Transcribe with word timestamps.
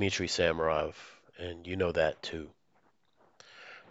Dmitry 0.00 0.28
Samarov, 0.28 0.94
and 1.36 1.66
you 1.66 1.76
know 1.76 1.92
that 1.92 2.22
too. 2.22 2.48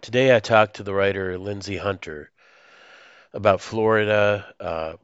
Today 0.00 0.34
I 0.34 0.40
talked 0.40 0.74
to 0.74 0.82
the 0.82 0.92
writer 0.92 1.38
Lindsay 1.38 1.76
Hunter 1.76 2.32
about 3.32 3.60
Florida, 3.60 4.52
uh, 4.58 4.94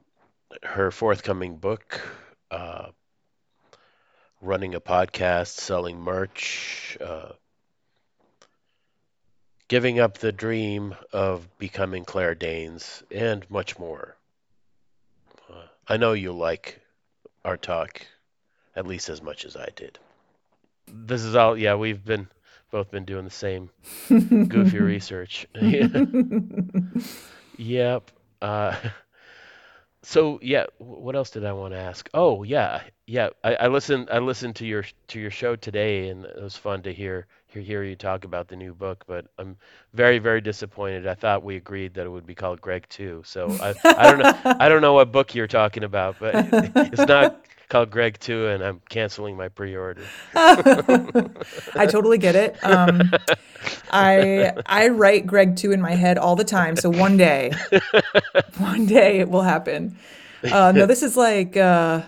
her 0.65 0.91
forthcoming 0.91 1.59
book, 1.59 2.01
uh, 2.51 2.89
running 4.41 4.75
a 4.75 4.81
podcast, 4.81 5.51
selling 5.61 6.01
merch, 6.01 6.99
uh, 7.01 7.31
giving 9.69 10.01
up 10.01 10.19
the 10.19 10.33
dream 10.33 10.97
of 11.13 11.47
becoming 11.57 12.05
Claire 12.05 12.35
Danes, 12.35 13.05
and 13.13 13.49
much 13.49 13.79
more. 13.79 14.17
Uh, 15.49 15.69
I 15.87 15.99
know 15.99 16.15
you'll 16.15 16.35
like 16.35 16.81
our 17.45 17.57
talk 17.57 18.05
at 18.75 18.89
least 18.89 19.09
as 19.09 19.23
much 19.23 19.45
as 19.45 19.55
I 19.55 19.69
did. 19.77 20.01
This 20.87 21.23
is 21.23 21.35
all, 21.35 21.57
yeah, 21.57 21.75
we've 21.75 22.05
been 22.05 22.29
both 22.71 22.91
been 22.91 23.05
doing 23.05 23.25
the 23.25 23.31
same 23.31 23.71
goofy 24.09 24.79
research. 24.81 25.47
yep. 27.57 28.11
Uh, 28.43 28.75
so 30.03 30.39
yeah, 30.43 30.67
what 30.79 31.17
else 31.17 31.31
did 31.31 31.45
I 31.45 31.53
want 31.53 31.75
to 31.75 31.79
ask? 31.79 32.09
Oh 32.15 32.43
yeah, 32.43 32.83
yeah. 33.07 33.31
I, 33.43 33.55
I 33.55 33.67
listened. 33.69 34.09
I 34.13 34.19
listened 34.19 34.57
to 34.57 34.67
your 34.67 34.85
to 35.09 35.21
your 35.21 35.31
show 35.31 35.57
today, 35.57 36.09
and 36.09 36.25
it 36.25 36.43
was 36.43 36.57
fun 36.57 36.83
to 36.83 36.93
hear 36.93 37.27
hear 37.47 37.63
hear 37.63 37.83
you 37.83 37.97
talk 37.97 38.25
about 38.25 38.49
the 38.49 38.57
new 38.57 38.75
book. 38.75 39.05
But 39.07 39.27
I'm 39.39 39.57
very 39.95 40.19
very 40.19 40.41
disappointed. 40.41 41.07
I 41.07 41.15
thought 41.15 41.43
we 41.43 41.57
agreed 41.57 41.95
that 41.95 42.07
it 42.07 42.11
would 42.11 42.27
be 42.27 42.35
called 42.35 42.61
Greg 42.61 42.87
too. 42.89 43.23
So 43.25 43.57
I 43.61 43.75
I 43.85 44.11
don't 44.11 44.19
know 44.19 44.39
I 44.45 44.69
don't 44.69 44.83
know 44.83 44.93
what 44.93 45.13
book 45.13 45.35
you're 45.35 45.47
talking 45.47 45.85
about, 45.85 46.19
but 46.19 46.35
it's 46.53 47.07
not 47.07 47.45
called 47.69 47.91
Greg 47.91 48.19
too, 48.19 48.49
and 48.49 48.63
I'm 48.63 48.81
canceling 48.89 49.37
my 49.37 49.49
pre-order. 49.49 50.03
I 50.35 51.87
totally 51.89 52.19
get 52.19 52.37
it. 52.37 52.57
Um, 52.65 53.11
I 53.91 54.53
I 54.67 54.89
write 54.89 55.27
Greg 55.27 55.57
two 55.57 55.73
in 55.73 55.81
my 55.81 55.93
head 55.93 56.19
all 56.19 56.37
the 56.37 56.45
time. 56.45 56.77
So 56.77 56.91
one 56.91 57.17
day, 57.17 57.53
one 58.59 58.87
day 58.87 59.19
it 59.19 59.29
will 59.29 59.43
happen. 59.43 59.99
Uh, 60.51 60.73
no, 60.73 60.87
this 60.87 61.03
is 61.03 61.17
like 61.17 61.57
uh, 61.57 62.03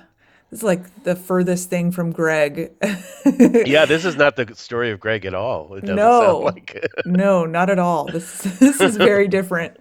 this 0.51 0.61
is 0.61 0.65
like 0.65 1.05
the 1.05 1.17
furthest 1.17 1.71
thing 1.71 1.91
from 1.91 2.13
Greg. 2.13 2.73
yeah, 3.67 3.85
this 3.85 4.05
is 4.05 4.17
not 4.17 4.37
the 4.37 4.55
story 4.55 4.91
of 4.91 5.01
Greg 5.01 5.25
at 5.25 5.35
all. 5.35 5.75
It 5.75 5.83
doesn't 5.83 5.97
no, 5.97 6.21
sound 6.21 6.45
like 6.45 6.87
no, 7.05 7.47
not 7.47 7.71
at 7.71 7.79
all. 7.79 8.07
This 8.07 8.43
this 8.43 8.81
is 8.81 8.97
very 8.97 9.29
different. 9.29 9.77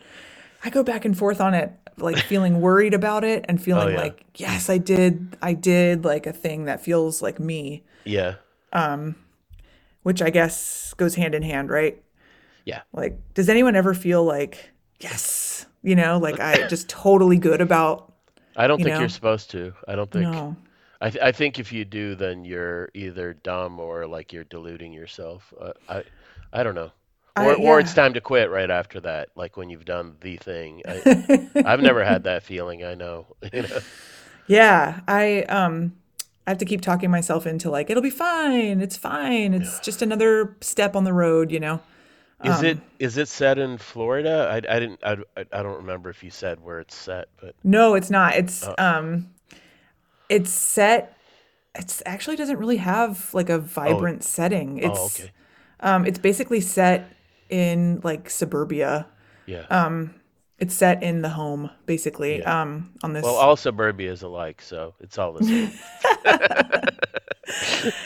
I 0.63 0.69
go 0.69 0.84
back 0.84 1.06
and 1.06 1.18
forth 1.18 1.40
on 1.40 1.53
it 1.53 1.72
like 1.97 2.18
feeling 2.18 2.62
worried 2.62 2.94
about 2.94 3.24
it 3.24 3.46
and 3.47 3.62
feeling 3.62 3.88
Oh, 3.88 3.91
yeah. 3.91 3.97
like 4.02 4.24
yes 4.35 4.69
i 4.69 4.78
did 4.78 5.35
i 5.41 5.53
did 5.53 6.06
like 6.06 6.25
a 6.28 6.34
thing 6.34 6.66
that 6.66 6.81
feels 6.81 7.22
like 7.22 7.40
me 7.40 7.84
Yeah. 8.06 8.35
Um 8.74 9.16
which 10.03 10.22
i 10.22 10.30
guess 10.30 10.94
goes 10.96 11.16
hand 11.16 11.35
in 11.35 11.44
hand 11.44 11.69
right 11.69 12.02
Yeah. 12.66 12.81
like 12.94 13.18
does 13.34 13.50
anyone 13.50 13.75
ever 13.75 13.94
feel 13.94 14.24
like 14.24 14.72
yes 15.00 15.66
you 15.84 15.96
know 15.96 16.18
like 16.18 16.40
i 16.40 16.68
just 16.74 16.88
totally 16.90 17.38
good 17.38 17.62
about 17.62 18.14
I 18.59 18.66
don't 18.66 18.79
You 18.79 18.85
think 18.85 18.96
know? 18.96 19.00
you're 19.02 19.09
supposed 19.09 19.52
to. 19.52 19.72
I 19.88 19.94
don't 19.96 20.09
think. 20.09 20.24
no 20.31 20.56
I, 21.00 21.12
th- 21.12 21.24
I 21.24 21.31
think 21.31 21.59
if 21.59 21.72
you 21.72 21.85
do, 21.85 22.16
then 22.16 22.44
you're 22.44 22.90
either 22.96 23.34
dumb 23.44 23.79
or 23.79 24.08
like 24.08 24.34
you're 24.34 24.46
deluding 24.46 24.91
yourself. 24.94 25.53
Uh, 25.62 25.74
I 25.88 26.03
I 26.52 26.64
don't 26.64 26.74
know. 26.74 26.91
I- 27.38 27.46
Or, 27.46 27.56
or 27.56 27.80
it's 27.80 27.94
time 27.94 28.14
to 28.14 28.22
quit 28.22 28.50
right 28.50 28.70
after 28.72 29.00
that, 29.02 29.30
like 29.36 29.58
when 29.58 29.70
you've 29.70 29.86
done 29.86 30.16
the 30.22 30.38
thing. 30.38 30.81
I, 30.88 31.50
I've 31.66 31.81
never 31.81 32.03
had 32.03 32.24
that 32.25 32.44
feeling. 32.44 32.84
I 32.84 32.96
know. 32.96 33.28
You 33.53 33.62
know? 33.64 33.80
yeah 34.50 35.02
i 35.09 35.42
um 35.44 35.94
i 36.46 36.52
have 36.52 36.58
to 36.58 36.64
keep 36.64 36.80
talking 36.80 37.12
myself 37.12 37.46
into 37.46 37.70
like 37.70 37.90
it'll 37.90 38.02
be 38.02 38.09
fine 38.09 38.80
it's 38.80 38.96
fine 38.96 39.53
it's 39.53 39.81
just 39.81 40.02
another 40.02 40.56
step 40.62 40.96
on 40.96 41.03
the 41.03 41.12
road 41.12 41.52
you 41.52 41.59
know 41.59 41.81
Is 42.46 42.59
Um, 42.59 42.66
it 42.66 42.78
is 43.00 43.18
it 43.18 43.28
set 43.28 43.58
in 43.58 43.78
Florida? 43.78 44.47
I, 44.50 44.58
I 44.76 44.80
didn't. 44.80 45.00
I, 45.03 45.18
I 45.52 45.64
don't 45.64 45.78
remember 45.78 46.09
if 46.09 46.24
you 46.24 46.30
said 46.31 46.62
where 46.64 46.80
it's 46.80 46.96
set, 46.96 47.28
but 47.42 47.56
No, 47.64 47.96
it's 47.96 48.09
not. 48.09 48.36
It's 48.36 48.66
Oh. 48.66 48.76
um 48.78 49.31
it's 50.30 50.52
set 50.52 51.18
it 51.76 52.02
actually 52.06 52.36
doesn't 52.38 52.58
really 52.58 52.78
have 52.78 53.34
like 53.34 53.50
a 53.50 53.58
vibrant 53.59 54.24
setting. 54.24 54.78
It's 54.78 55.00
oh, 55.00 55.06
okay. 55.08 55.31
um 55.81 56.06
it's 56.06 56.20
basically 56.20 56.62
set 56.62 57.09
in 57.50 58.02
like 58.03 58.30
suburbia. 58.30 59.08
Yeah. 59.46 59.66
Um 59.69 60.13
it's 60.59 60.74
set 60.74 61.03
in 61.03 61.22
the 61.22 61.30
home 61.30 61.69
basically 61.85 62.40
Yeah. 62.40 62.62
um 62.63 62.91
on 63.03 63.13
this 63.13 63.24
well, 63.24 63.35
all 63.35 63.56
suburbia 63.56 64.12
is 64.12 64.22
alike, 64.24 64.62
so 64.62 64.94
it's 65.00 65.18
all 65.18 65.34
the 65.34 65.44
same. 65.46 65.72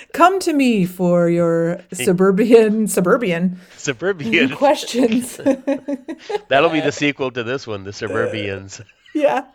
come 0.13 0.39
to 0.39 0.53
me 0.53 0.85
for 0.85 1.29
your 1.29 1.81
suburban 1.93 2.87
suburban 2.87 3.59
Suburbian. 3.77 4.55
questions. 4.57 5.37
That'll 6.49 6.69
be 6.69 6.81
the 6.81 6.91
sequel 6.91 7.31
to 7.31 7.43
this 7.43 7.65
one, 7.65 7.83
the 7.83 7.91
Suburbians. 7.91 8.83
yeah. 9.15 9.45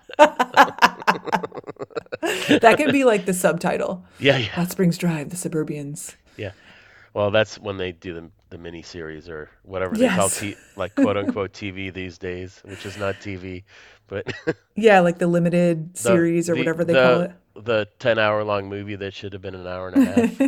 that 2.59 2.75
could 2.77 2.93
be 2.93 3.05
like 3.05 3.27
the 3.27 3.35
subtitle. 3.35 4.05
Yeah, 4.19 4.39
yeah, 4.39 4.47
Hot 4.49 4.71
Springs 4.71 4.99
Drive, 4.99 5.31
the 5.31 5.37
suburbians. 5.37 6.15
yeah. 6.37 6.53
Well, 7.15 7.31
that's 7.31 7.59
when 7.59 7.77
they 7.79 7.93
do 7.93 8.13
the 8.15 8.31
the 8.57 8.63
mini 8.63 8.83
series 8.83 9.29
or 9.29 9.51
whatever 9.63 9.95
they 9.97 10.09
call 10.09 10.17
Yes. 10.29 10.41
t- 10.41 10.57
like 10.77 10.95
quote 10.95 11.17
unquote 11.17 11.53
TV 11.53 11.93
these 11.93 12.17
days, 12.19 12.61
which 12.65 12.87
is 12.87 12.97
not 12.97 13.17
TV, 13.17 13.65
but 14.07 14.33
Yeah, 14.75 15.01
like 15.01 15.19
the 15.19 15.27
limited 15.27 15.95
the- 15.95 15.99
series 15.99 16.49
or 16.49 16.55
the- 16.55 16.61
whatever 16.61 16.85
they 16.85 16.95
the, 16.95 17.03
call 17.03 17.21
it. 17.23 17.33
The 17.65 17.89
ten 17.99 18.19
hour 18.19 18.45
long 18.45 18.69
movie 18.69 18.97
that 18.97 19.15
should 19.15 19.33
have 19.33 19.43
been 19.43 19.55
an 19.55 19.67
hour 19.67 19.89
and 19.89 20.03
a 20.03 20.05
half 20.05 20.41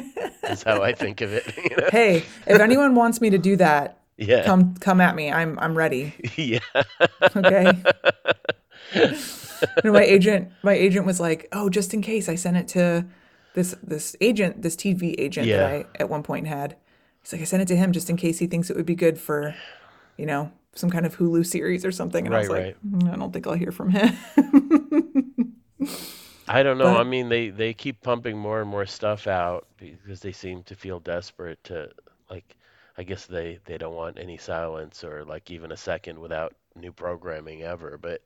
is 0.51 0.63
how 0.63 0.83
I 0.83 0.93
think 0.93 1.21
of 1.21 1.33
it. 1.33 1.57
you 1.57 1.77
know? 1.77 1.89
Hey, 1.91 2.25
if 2.47 2.61
anyone 2.61 2.95
wants 2.95 3.21
me 3.21 3.31
to 3.31 3.39
do 3.39 3.57
that, 3.57 3.99
Yeah. 4.17 4.45
come 4.45 4.75
come 4.77 5.01
at 5.01 5.15
me. 5.15 5.31
I'm 5.33 5.59
I'm 5.59 5.77
ready. 5.77 6.15
yeah. 6.37 6.59
Okay. 7.37 7.73
Know, 9.85 9.93
my 9.93 10.03
agent 10.05 10.51
my 10.63 10.73
agent 10.75 11.05
was 11.07 11.19
like, 11.21 11.49
"Oh, 11.53 11.69
just 11.69 11.93
in 11.93 12.01
case, 12.03 12.29
I 12.29 12.37
sent 12.37 12.57
it 12.57 12.69
to 12.69 13.05
this 13.55 13.75
this 13.83 14.15
agent, 14.21 14.63
this 14.63 14.77
TV 14.77 15.15
agent 15.19 15.47
Yeah. 15.47 15.57
that 15.59 15.71
I 15.73 15.87
at 15.99 16.09
one 16.09 16.23
point 16.23 16.47
had." 16.47 16.77
Like, 17.33 17.43
"I 17.43 17.45
sent 17.45 17.63
it 17.63 17.69
to 17.69 17.77
him 17.77 17.93
just 17.93 18.11
in 18.11 18.17
case 18.17 18.39
he 18.39 18.47
thinks 18.47 18.71
it 18.71 18.77
would 18.77 18.87
be 18.87 18.95
good 18.95 19.19
for, 19.19 19.55
you 20.17 20.27
know, 20.27 20.51
some 20.75 20.91
kind 20.91 21.07
of 21.07 21.17
Hulu 21.17 21.45
series 21.47 21.85
or 21.85 21.93
something." 21.93 22.27
And 22.27 22.35
I 22.35 22.39
was 22.41 22.49
Right, 22.49 22.67
like, 22.67 22.77
"Mm, 22.87 23.13
"I 23.13 23.17
don't 23.17 23.33
think 23.33 23.47
I'll 23.47 23.55
hear 23.55 23.73
from 23.73 23.91
him." 23.91 24.17
I 26.49 26.63
don't 26.63 26.79
know. 26.79 26.95
But- 26.95 27.01
I 27.01 27.05
mean, 27.05 27.29
they 27.29 27.51
they 27.51 27.75
keep 27.75 28.01
pumping 28.03 28.37
more 28.39 28.61
and 28.61 28.71
more 28.71 28.87
stuff 28.87 29.27
out 29.27 29.67
because 29.77 30.21
they 30.21 30.33
seem 30.33 30.63
to 30.65 30.75
feel 30.75 31.01
desperate 31.01 31.63
to 31.65 31.91
like. 32.31 32.57
I 32.97 33.05
guess 33.05 33.27
they 33.27 33.61
they 33.65 33.79
don't 33.79 33.95
want 33.95 34.19
any 34.19 34.39
silence 34.39 35.05
or 35.05 35.25
like 35.25 35.51
even 35.53 35.71
a 35.71 35.77
second 35.77 36.19
without 36.19 36.55
new 36.75 36.91
programming 36.93 37.63
ever. 37.63 37.97
But 37.97 38.23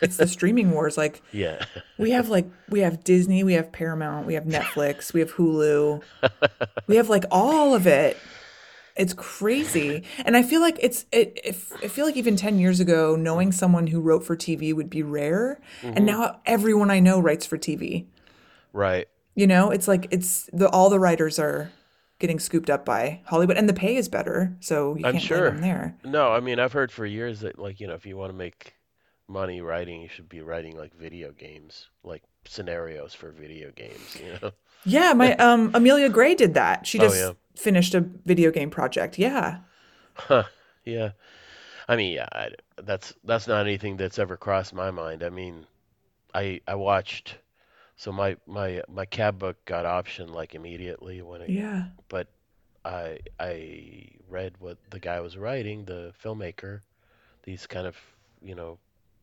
it's 0.00 0.16
the 0.16 0.26
streaming 0.36 0.70
wars. 0.70 0.96
Like 0.96 1.22
yeah, 1.32 1.64
we 1.98 2.10
have 2.10 2.28
like 2.28 2.46
we 2.68 2.80
have 2.80 3.04
Disney, 3.04 3.44
we 3.44 3.54
have 3.54 3.72
Paramount, 3.72 4.26
we 4.26 4.34
have 4.34 4.44
Netflix, 4.44 5.12
we 5.12 5.20
have 5.20 5.32
Hulu, 5.34 6.02
we 6.86 6.96
have 6.96 7.08
like 7.08 7.24
all 7.30 7.74
of 7.74 7.86
it. 7.86 8.16
It's 8.96 9.14
crazy, 9.14 10.02
and 10.24 10.36
I 10.36 10.42
feel 10.42 10.60
like 10.60 10.76
it's 10.80 11.06
it. 11.12 11.38
If 11.44 11.72
I 11.84 11.88
feel 11.88 12.04
like 12.04 12.16
even 12.16 12.34
ten 12.34 12.58
years 12.58 12.80
ago, 12.80 13.14
knowing 13.14 13.52
someone 13.52 13.86
who 13.86 14.00
wrote 14.00 14.24
for 14.24 14.36
TV 14.36 14.74
would 14.74 14.90
be 14.90 15.04
rare, 15.04 15.60
and 15.82 15.96
mm-hmm. 15.96 16.04
now 16.04 16.40
everyone 16.46 16.90
I 16.90 16.98
know 16.98 17.20
writes 17.20 17.46
for 17.46 17.56
TV. 17.56 18.06
right. 18.72 19.06
You 19.36 19.46
know, 19.46 19.70
it's 19.70 19.86
like 19.86 20.08
it's 20.10 20.50
the 20.52 20.68
all 20.70 20.90
the 20.90 20.98
writers 20.98 21.38
are 21.38 21.70
getting 22.18 22.38
scooped 22.40 22.68
up 22.68 22.84
by 22.84 23.20
Hollywood, 23.26 23.56
and 23.56 23.68
the 23.68 23.74
pay 23.74 23.96
is 23.96 24.08
better, 24.08 24.56
so 24.60 24.96
you 24.96 25.06
I'm 25.06 25.12
can't 25.12 25.24
sure. 25.24 25.50
there. 25.52 25.96
No, 26.04 26.32
I 26.32 26.40
mean 26.40 26.58
I've 26.58 26.72
heard 26.72 26.90
for 26.90 27.06
years 27.06 27.40
that 27.40 27.58
like 27.58 27.80
you 27.80 27.86
know 27.86 27.94
if 27.94 28.06
you 28.06 28.16
want 28.16 28.30
to 28.30 28.36
make 28.36 28.74
money 29.28 29.60
writing, 29.60 30.02
you 30.02 30.08
should 30.08 30.28
be 30.28 30.40
writing 30.42 30.76
like 30.76 30.94
video 30.94 31.32
games, 31.32 31.88
like 32.02 32.22
scenarios 32.46 33.14
for 33.14 33.30
video 33.32 33.70
games. 33.72 34.16
You 34.20 34.38
know. 34.42 34.52
Yeah, 34.84 35.12
my 35.12 35.34
um 35.36 35.70
Amelia 35.74 36.08
Gray 36.08 36.34
did 36.34 36.54
that. 36.54 36.86
She 36.86 36.98
Oh, 36.98 37.00
just 37.00 37.14
yeah. 37.14 37.32
finished 37.56 37.94
a 37.94 38.00
video 38.00 38.50
game 38.50 38.70
project. 38.70 39.18
Yeah. 39.18 39.60
Huh. 40.14 40.44
Yeah. 40.84 41.12
I 41.88 41.96
mean, 41.96 42.14
yeah, 42.14 42.28
I, 42.32 42.50
that's 42.82 43.14
that's 43.24 43.48
not 43.48 43.66
anything 43.66 43.96
that's 43.96 44.18
ever 44.18 44.36
crossed 44.36 44.74
my 44.74 44.90
mind. 44.90 45.22
I 45.22 45.30
mean, 45.30 45.66
I 46.34 46.60
I 46.68 46.76
watched 46.76 47.38
so 47.96 48.12
my 48.12 48.36
my 48.46 48.82
my 48.88 49.06
cab 49.06 49.38
book 49.38 49.64
got 49.66 49.86
optioned 49.86 50.30
like 50.30 50.54
immediately 50.54 51.22
when 51.22 51.42
it 51.42 51.52
Yeah. 51.52 51.88
but 52.08 52.28
I 52.84 53.20
I 53.40 54.10
read 54.28 54.54
what 54.60 54.78
the 54.90 55.00
guy 55.00 55.20
was 55.20 55.36
writing, 55.38 55.84
the 55.86 56.14
filmmaker, 56.22 56.82
these 57.44 57.66
kind 57.66 57.86
of, 57.86 57.96
you 58.42 58.54
know, 58.54 58.78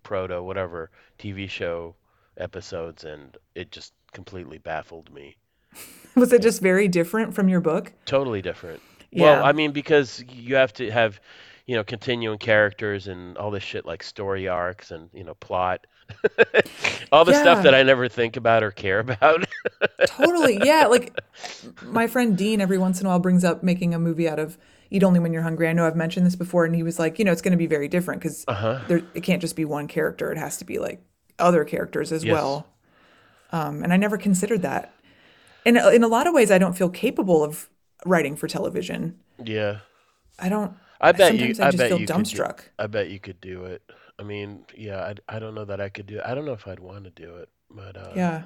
proto 0.05 0.41
whatever 0.41 0.89
TV 1.19 1.49
show 1.49 1.95
episodes 2.37 3.03
and 3.03 3.35
it 3.55 3.71
just 3.71 3.91
completely 4.13 4.57
baffled 4.57 5.13
me. 5.13 5.35
Was 6.15 6.31
it 6.31 6.41
just 6.41 6.61
very 6.61 6.87
different 6.87 7.33
from 7.33 7.49
your 7.49 7.59
book? 7.59 7.91
Totally 8.05 8.41
different. 8.41 8.81
Yeah. 9.11 9.23
Well, 9.23 9.45
I 9.45 9.51
mean, 9.51 9.71
because 9.71 10.23
you 10.29 10.55
have 10.55 10.71
to 10.73 10.89
have, 10.91 11.19
you 11.65 11.75
know, 11.75 11.83
continuing 11.83 12.37
characters 12.37 13.07
and 13.07 13.37
all 13.37 13.51
this 13.51 13.63
shit 13.63 13.85
like 13.85 14.03
story 14.03 14.47
arcs 14.47 14.91
and, 14.91 15.09
you 15.13 15.25
know, 15.25 15.33
plot. 15.35 15.85
all 17.11 17.25
the 17.25 17.33
stuff 17.33 17.63
that 17.63 17.73
I 17.73 17.81
never 17.81 18.07
think 18.07 18.37
about 18.37 18.63
or 18.63 18.71
care 18.71 18.99
about. 18.99 19.45
totally. 20.05 20.59
Yeah, 20.63 20.85
like 20.87 21.17
my 21.83 22.07
friend 22.07 22.37
Dean 22.37 22.61
every 22.61 22.77
once 22.77 23.01
in 23.01 23.07
a 23.07 23.09
while 23.09 23.19
brings 23.19 23.43
up 23.43 23.63
making 23.63 23.93
a 23.93 23.99
movie 23.99 24.29
out 24.29 24.39
of 24.39 24.57
Eat 24.95 25.03
Only 25.03 25.19
When 25.19 25.33
You're 25.33 25.43
Hungry. 25.43 25.67
I 25.67 25.73
know 25.73 25.87
I've 25.87 25.95
mentioned 25.95 26.25
this 26.25 26.35
before, 26.35 26.65
and 26.65 26.75
he 26.75 26.83
was 26.83 26.99
like, 26.99 27.19
you 27.19 27.25
know, 27.25 27.31
it's 27.31 27.41
going 27.41 27.51
to 27.53 27.57
be 27.57 27.67
very 27.67 27.87
different 27.87 28.21
because 28.21 28.47
Uh-huh. 28.47 28.79
there 28.87 29.01
it 29.13 29.21
can't 29.21 29.41
just 29.41 29.55
be 29.55 29.65
one 29.65 29.87
character. 29.87 30.31
It 30.31 30.37
has 30.37 30.57
to 30.57 30.65
be 30.65 30.79
like 30.79 31.01
other 31.39 31.65
characters 31.65 32.11
as 32.11 32.25
Yes. 32.25 32.25
well. 32.25 32.67
Um, 33.51 33.83
and 33.83 33.93
I 33.93 33.97
never 33.97 34.17
considered 34.17 34.63
that. 34.63 34.93
And 35.65 35.77
in 35.77 36.03
a 36.03 36.07
lot 36.09 36.27
of 36.27 36.33
ways, 36.33 36.51
I 36.51 36.59
don't 36.59 36.77
feel 36.77 36.89
capable 36.89 37.43
of 37.43 37.69
writing 38.05 38.35
for 38.35 38.47
television. 38.47 39.19
Yeah. 39.43 39.79
I 40.39 40.49
don't. 40.49 40.73
I 40.99 41.13
bet 41.13 41.37
you 41.37 41.55
I 41.61 41.67
I 41.67 41.71
just 41.71 41.77
bet 41.77 41.87
feel 41.87 41.99
you 41.99 42.09
could 42.09 42.29
do. 42.29 42.43
I 42.77 42.87
bet 42.87 43.09
you 43.09 43.19
could 43.19 43.39
do 43.39 43.63
it. 43.65 43.81
I 44.19 44.23
mean, 44.23 44.65
yeah, 44.75 45.13
I, 45.29 45.35
I 45.37 45.39
don't 45.39 45.55
know 45.55 45.63
that 45.65 45.79
I 45.81 45.87
could 45.89 46.05
do 46.05 46.17
it. 46.17 46.25
I 46.25 46.35
don't 46.35 46.45
know 46.45 46.53
if 46.53 46.67
I'd 46.67 46.79
want 46.81 47.05
to 47.05 47.11
do 47.11 47.35
it, 47.37 47.49
but 47.69 47.95
uh 47.97 48.19
Yeah. 48.19 48.45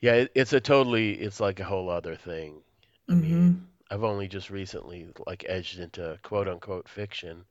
yeah, 0.00 0.12
it, 0.14 0.32
it's 0.34 0.52
a 0.52 0.60
totally 0.60 1.12
it's 1.12 1.40
like 1.40 1.60
a 1.60 1.64
whole 1.64 1.88
other 1.90 2.16
thing. 2.16 2.62
I 3.10 3.14
hmm 3.14 3.16
mean, 3.16 3.60
I've 3.90 4.04
only 4.04 4.28
just 4.28 4.50
recently 4.50 5.08
like 5.26 5.44
edged 5.48 5.78
into 5.78 6.18
quote 6.22 6.48
unquote 6.48 6.88
fiction, 6.88 7.44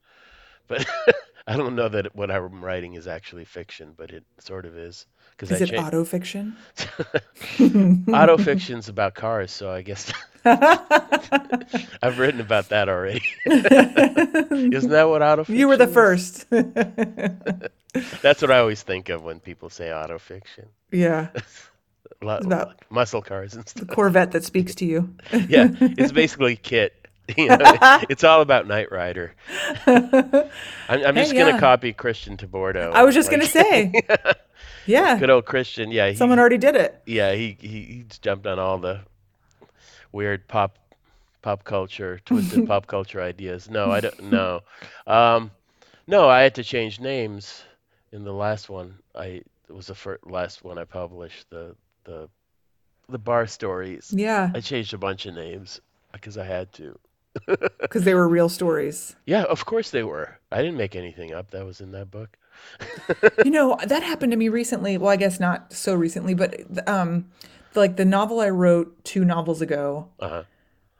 but 0.68 0.86
I 1.48 1.58
don't 1.58 1.76
know 1.76 1.90
that 1.90 2.16
what 2.16 2.32
I'm 2.32 2.64
writing 2.64 2.94
is 2.96 3.08
actually 3.08 3.46
fiction, 3.46 3.94
but 3.98 4.12
it 4.12 4.24
sort 4.40 4.66
of 4.66 4.78
is 4.78 5.06
because 5.32 5.52
I 5.52 5.56
Is 5.56 5.62
it 5.62 5.68
change. 5.68 5.82
autofiction? 5.82 6.56
Autofiction's 8.14 8.90
about 8.90 9.16
cars, 9.16 9.52
so 9.52 9.72
I 9.72 9.82
guess 9.82 10.12
I've 10.46 12.20
written 12.20 12.42
about 12.42 12.70
that 12.70 12.90
already. 12.90 13.24
Isn't 13.46 14.92
that 14.92 15.04
what 15.10 15.22
auto? 15.22 15.46
You 15.48 15.68
were 15.68 15.78
the 15.78 15.88
is? 15.88 15.94
first. 15.94 16.46
That's 18.22 18.42
what 18.42 18.52
I 18.52 18.60
always 18.60 18.84
think 18.84 19.10
of 19.10 19.24
when 19.24 19.40
people 19.40 19.70
say 19.70 19.88
autofiction. 19.90 20.68
Yeah. 20.92 21.30
Lo- 22.22 22.36
It's 22.38 22.46
about 22.46 22.81
muscle 22.90 23.22
cars 23.22 23.54
and 23.56 23.68
stuff. 23.68 23.88
the. 23.88 23.94
Corvette 23.94 24.31
that 24.31 24.44
speaks 24.44 24.74
to 24.81 24.86
you. 24.86 25.13
Yeah, 25.31 25.69
it's 25.81 26.12
basically 26.24 26.56
KITT. 26.57 26.92
You 27.38 27.48
know, 27.48 27.57
it's 28.07 28.24
all 28.24 28.42
about 28.42 28.68
Knight 28.68 28.92
Rider. 28.92 29.34
I'm, 29.88 30.04
I'm 30.90 31.16
Hey, 31.16 31.22
just 31.24 31.34
gonna 31.34 31.52
yeah. 31.54 31.60
copy 31.60 31.92
Christian 31.92 32.38
TeBordo. 32.38 32.92
I 32.94 33.02
was 33.04 33.16
just 33.16 33.31
Like, 33.31 33.40
gonna 33.40 33.50
say, 33.50 33.94
yeah, 34.86 35.18
good 35.18 35.31
old 35.31 35.46
Christian. 35.46 35.90
Yeah, 35.92 36.13
someone 36.13 36.38
already 36.38 36.60
did 36.60 36.75
it. 36.75 37.02
yeah, 37.07 37.34
he, 37.34 37.57
he 37.60 37.81
he's 38.08 38.19
jumped 38.19 38.46
on 38.46 38.60
all 38.60 38.78
the 38.78 39.00
weird 40.12 40.48
pop 40.48 40.78
pop 41.42 41.63
culture, 41.63 42.19
twisted 42.25 42.68
pop 42.68 42.86
culture 42.86 43.22
ideas. 43.22 43.69
No, 43.72 43.92
I 43.92 44.01
don't. 44.01 44.24
No, 44.31 44.60
um, 45.08 45.50
no, 46.06 46.30
I 46.30 46.42
had 46.42 46.54
to 46.56 46.63
change 46.63 47.00
names 47.00 47.63
in 48.12 48.24
the 48.24 48.34
last 48.34 48.69
one. 48.69 49.00
I 49.16 49.25
it 49.68 49.72
was 49.72 49.88
the 49.88 49.96
first 49.96 50.28
last 50.28 50.63
one 50.63 50.78
I 50.78 50.84
published. 50.84 51.50
The 51.50 51.75
the 52.06 52.30
the 53.10 53.19
bar 53.19 53.46
stories. 53.48 54.13
Yeah, 54.16 54.52
I 54.56 54.62
changed 54.62 54.94
a 54.94 54.98
bunch 54.98 55.25
of 55.25 55.36
names 55.36 55.81
because 56.13 56.38
I 56.38 56.46
had 56.46 56.72
to. 56.74 56.98
because 57.81 58.06
they 58.06 58.13
were 58.13 58.28
real 58.30 58.48
stories. 58.50 59.16
Yeah, 59.25 59.44
of 59.44 59.66
course 59.66 59.92
they 59.92 60.04
were. 60.04 60.40
I 60.52 60.57
didn't 60.62 60.78
make 60.78 60.96
anything 60.96 61.34
up. 61.34 61.52
That 61.52 61.66
was 61.66 61.81
in 61.81 61.92
that 61.92 62.10
book. 62.10 62.38
You 63.44 63.52
know, 63.52 63.78
that 63.86 64.02
happened 64.02 64.31
to 64.31 64.38
me 64.38 64.48
recently. 64.50 64.98
Well, 64.98 65.10
I 65.12 65.18
guess 65.18 65.40
not 65.40 65.74
so 65.74 65.94
recently, 65.94 66.34
but 66.34 66.88
um, 66.88 67.30
like 67.75 67.98
the 67.98 68.06
novel 68.06 68.40
I 68.40 68.50
wrote 68.50 69.04
two 69.04 69.25
novels 69.25 69.62
ago, 69.62 70.08
Uh-huh. 70.19 70.44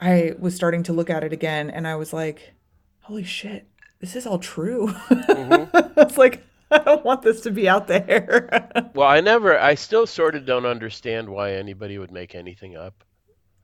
I 0.02 0.34
was 0.38 0.54
starting 0.54 0.84
to 0.84 0.94
look 0.94 1.10
at 1.10 1.24
it 1.24 1.32
again, 1.32 1.70
and 1.70 1.88
I 1.88 1.96
was 1.96 2.12
like, 2.12 2.54
"Holy 3.02 3.24
shit, 3.24 3.66
this 4.02 4.16
is 4.18 4.28
all 4.28 4.38
true." 4.40 4.88
hmm 5.10 5.64
I 5.74 5.92
was 6.04 6.18
like, 6.18 6.44
"I 6.82 6.84
don't 6.84 7.06
want 7.06 7.22
this 7.22 7.42
to 7.42 7.52
be 7.52 7.68
out 7.70 7.88
there." 7.88 8.70
Well, 8.94 9.08
I 9.08 9.22
never. 9.22 9.60
I 9.60 9.76
still 9.76 10.08
sort 10.08 10.34
of 10.36 10.46
don't 10.48 10.66
understand 10.66 11.30
why 11.30 11.52
anybody 11.54 12.00
would 12.00 12.12
make 12.12 12.34
anything 12.34 12.76
up 12.76 13.04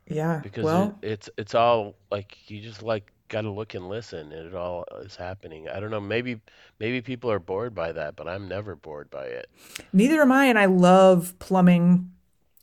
Yeah, 0.08 0.44
because 0.44 0.74
it, 0.74 0.92
well, 0.92 1.00
it's 1.02 1.30
it's 1.38 1.56
all 1.56 1.96
like 2.12 2.50
you 2.50 2.62
just 2.62 2.82
like 2.84 3.12
got 3.30 3.42
to 3.42 3.52
look 3.52 3.74
and 3.76 3.88
listen, 3.90 4.32
and 4.32 4.48
it 4.48 4.56
all 4.56 4.86
is 5.04 5.16
happening. 5.16 5.70
I 5.70 5.80
don't 5.80 5.92
know. 5.92 6.02
Maybe 6.02 6.42
maybe 6.80 7.02
people 7.02 7.32
are 7.32 7.40
bored 7.40 7.76
by 7.76 7.92
that, 7.94 8.16
but 8.16 8.28
I'm 8.28 8.48
never 8.48 8.76
bored 8.76 9.10
by 9.10 9.26
it. 9.26 9.50
neither 9.94 10.22
am 10.22 10.32
I, 10.32 10.46
and 10.46 10.58
I 10.60 10.66
love 10.66 11.38
plumbing 11.40 12.12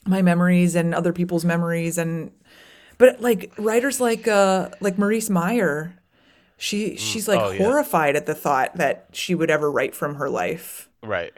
my 0.07 0.23
memories 0.23 0.75
and 0.75 0.95
other 0.95 1.13
people's 1.13 1.45
memories 1.45 1.99
and 1.99 2.33
but 2.99 3.21
like 3.21 3.53
writers 3.59 4.01
like 4.01 4.29
uh 4.29 4.71
like 4.81 4.99
Maurice 4.99 5.31
Meyer, 5.31 5.99
she 6.59 6.91
Mm. 6.91 6.99
she's 6.99 7.27
like 7.29 7.41
Oh 7.41 7.51
yeah, 7.51 7.59
horrified 7.65 8.17
at 8.17 8.27
the 8.27 8.35
thought 8.35 8.77
that 8.77 9.07
she 9.13 9.35
would 9.35 9.51
ever 9.51 9.71
write 9.71 9.95
from 9.95 10.17
her 10.17 10.29
life. 10.29 10.89
right. 11.03 11.33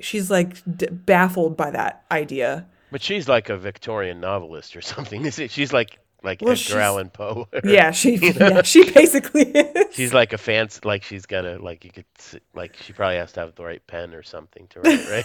She's 0.00 0.30
like 0.32 0.56
d- 0.76 0.86
baffled 0.90 1.56
by 1.56 1.70
that 1.70 2.02
idea. 2.10 2.66
But 2.90 3.02
she's 3.02 3.28
like 3.28 3.48
a 3.50 3.56
Victorian 3.56 4.18
novelist 4.20 4.74
or 4.74 4.80
something. 4.92 5.24
Is 5.24 5.38
it? 5.38 5.50
She's 5.52 5.72
like 5.72 5.98
like 6.24 6.40
Well, 6.40 6.52
Edgar 6.52 6.78
Allan 6.80 7.10
Poe. 7.10 7.48
yeah, 7.64 7.90
she 7.92 8.16
you 8.16 8.32
know? 8.32 8.48
yeah, 8.48 8.62
she 8.62 8.90
basically 8.90 9.42
is. 9.44 9.94
She's 9.94 10.12
like 10.14 10.32
a 10.32 10.38
fancy, 10.38 10.80
like 10.84 11.02
she's 11.04 11.26
got 11.26 11.44
a 11.44 11.58
like 11.62 11.84
you 11.84 11.90
could 11.92 12.04
like 12.54 12.76
she 12.78 12.92
probably 12.92 13.16
has 13.16 13.32
to 13.32 13.40
have 13.40 13.54
the 13.54 13.62
right 13.64 13.86
pen 13.86 14.14
or 14.14 14.22
something 14.22 14.66
to 14.68 14.80
write, 14.80 15.08
right? 15.10 15.24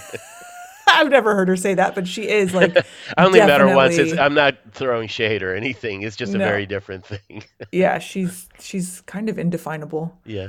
I've 0.94 1.10
never 1.10 1.34
heard 1.34 1.48
her 1.48 1.56
say 1.56 1.74
that, 1.74 1.94
but 1.94 2.06
she 2.08 2.28
is 2.28 2.54
like 2.54 2.76
I 3.16 3.24
only 3.24 3.40
met 3.40 3.60
her 3.60 3.74
once. 3.74 3.96
It's, 3.98 4.16
I'm 4.18 4.34
not 4.34 4.56
throwing 4.72 5.08
shade 5.08 5.42
or 5.42 5.54
anything. 5.54 6.02
It's 6.02 6.16
just 6.16 6.34
a 6.34 6.38
very 6.38 6.66
different 6.66 7.04
thing. 7.06 7.44
Yeah, 7.72 7.98
she's 7.98 8.48
she's 8.60 9.02
kind 9.02 9.28
of 9.28 9.38
indefinable. 9.38 10.18
Yeah. 10.24 10.48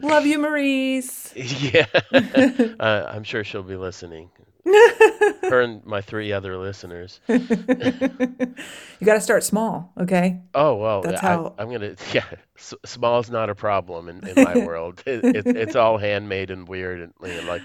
Love 0.00 0.26
you, 0.26 0.38
Maurice. 0.38 1.32
Yeah. 1.34 1.86
Uh, 2.12 3.06
I'm 3.08 3.22
sure 3.22 3.44
she'll 3.44 3.62
be 3.62 3.76
listening. 3.76 4.30
Her 4.64 5.60
and 5.62 5.84
my 5.84 6.00
three 6.00 6.32
other 6.32 6.56
listeners. 6.56 7.20
You 7.28 9.06
got 9.06 9.14
to 9.14 9.20
start 9.20 9.44
small, 9.44 9.92
okay? 9.98 10.40
Oh 10.54 10.76
well, 10.76 11.02
That's 11.02 11.22
I, 11.22 11.26
how 11.26 11.54
I'm 11.58 11.70
gonna. 11.70 11.94
Yeah, 12.12 12.24
s- 12.56 12.74
small 12.84 13.18
is 13.20 13.30
not 13.30 13.50
a 13.50 13.54
problem 13.54 14.08
in, 14.08 14.26
in 14.26 14.44
my 14.44 14.58
world. 14.64 15.02
It, 15.06 15.24
it, 15.36 15.46
it's 15.56 15.76
all 15.76 15.98
handmade 15.98 16.50
and 16.50 16.68
weird 16.68 17.00
and 17.00 17.12
you 17.22 17.42
know, 17.42 17.48
like 17.48 17.62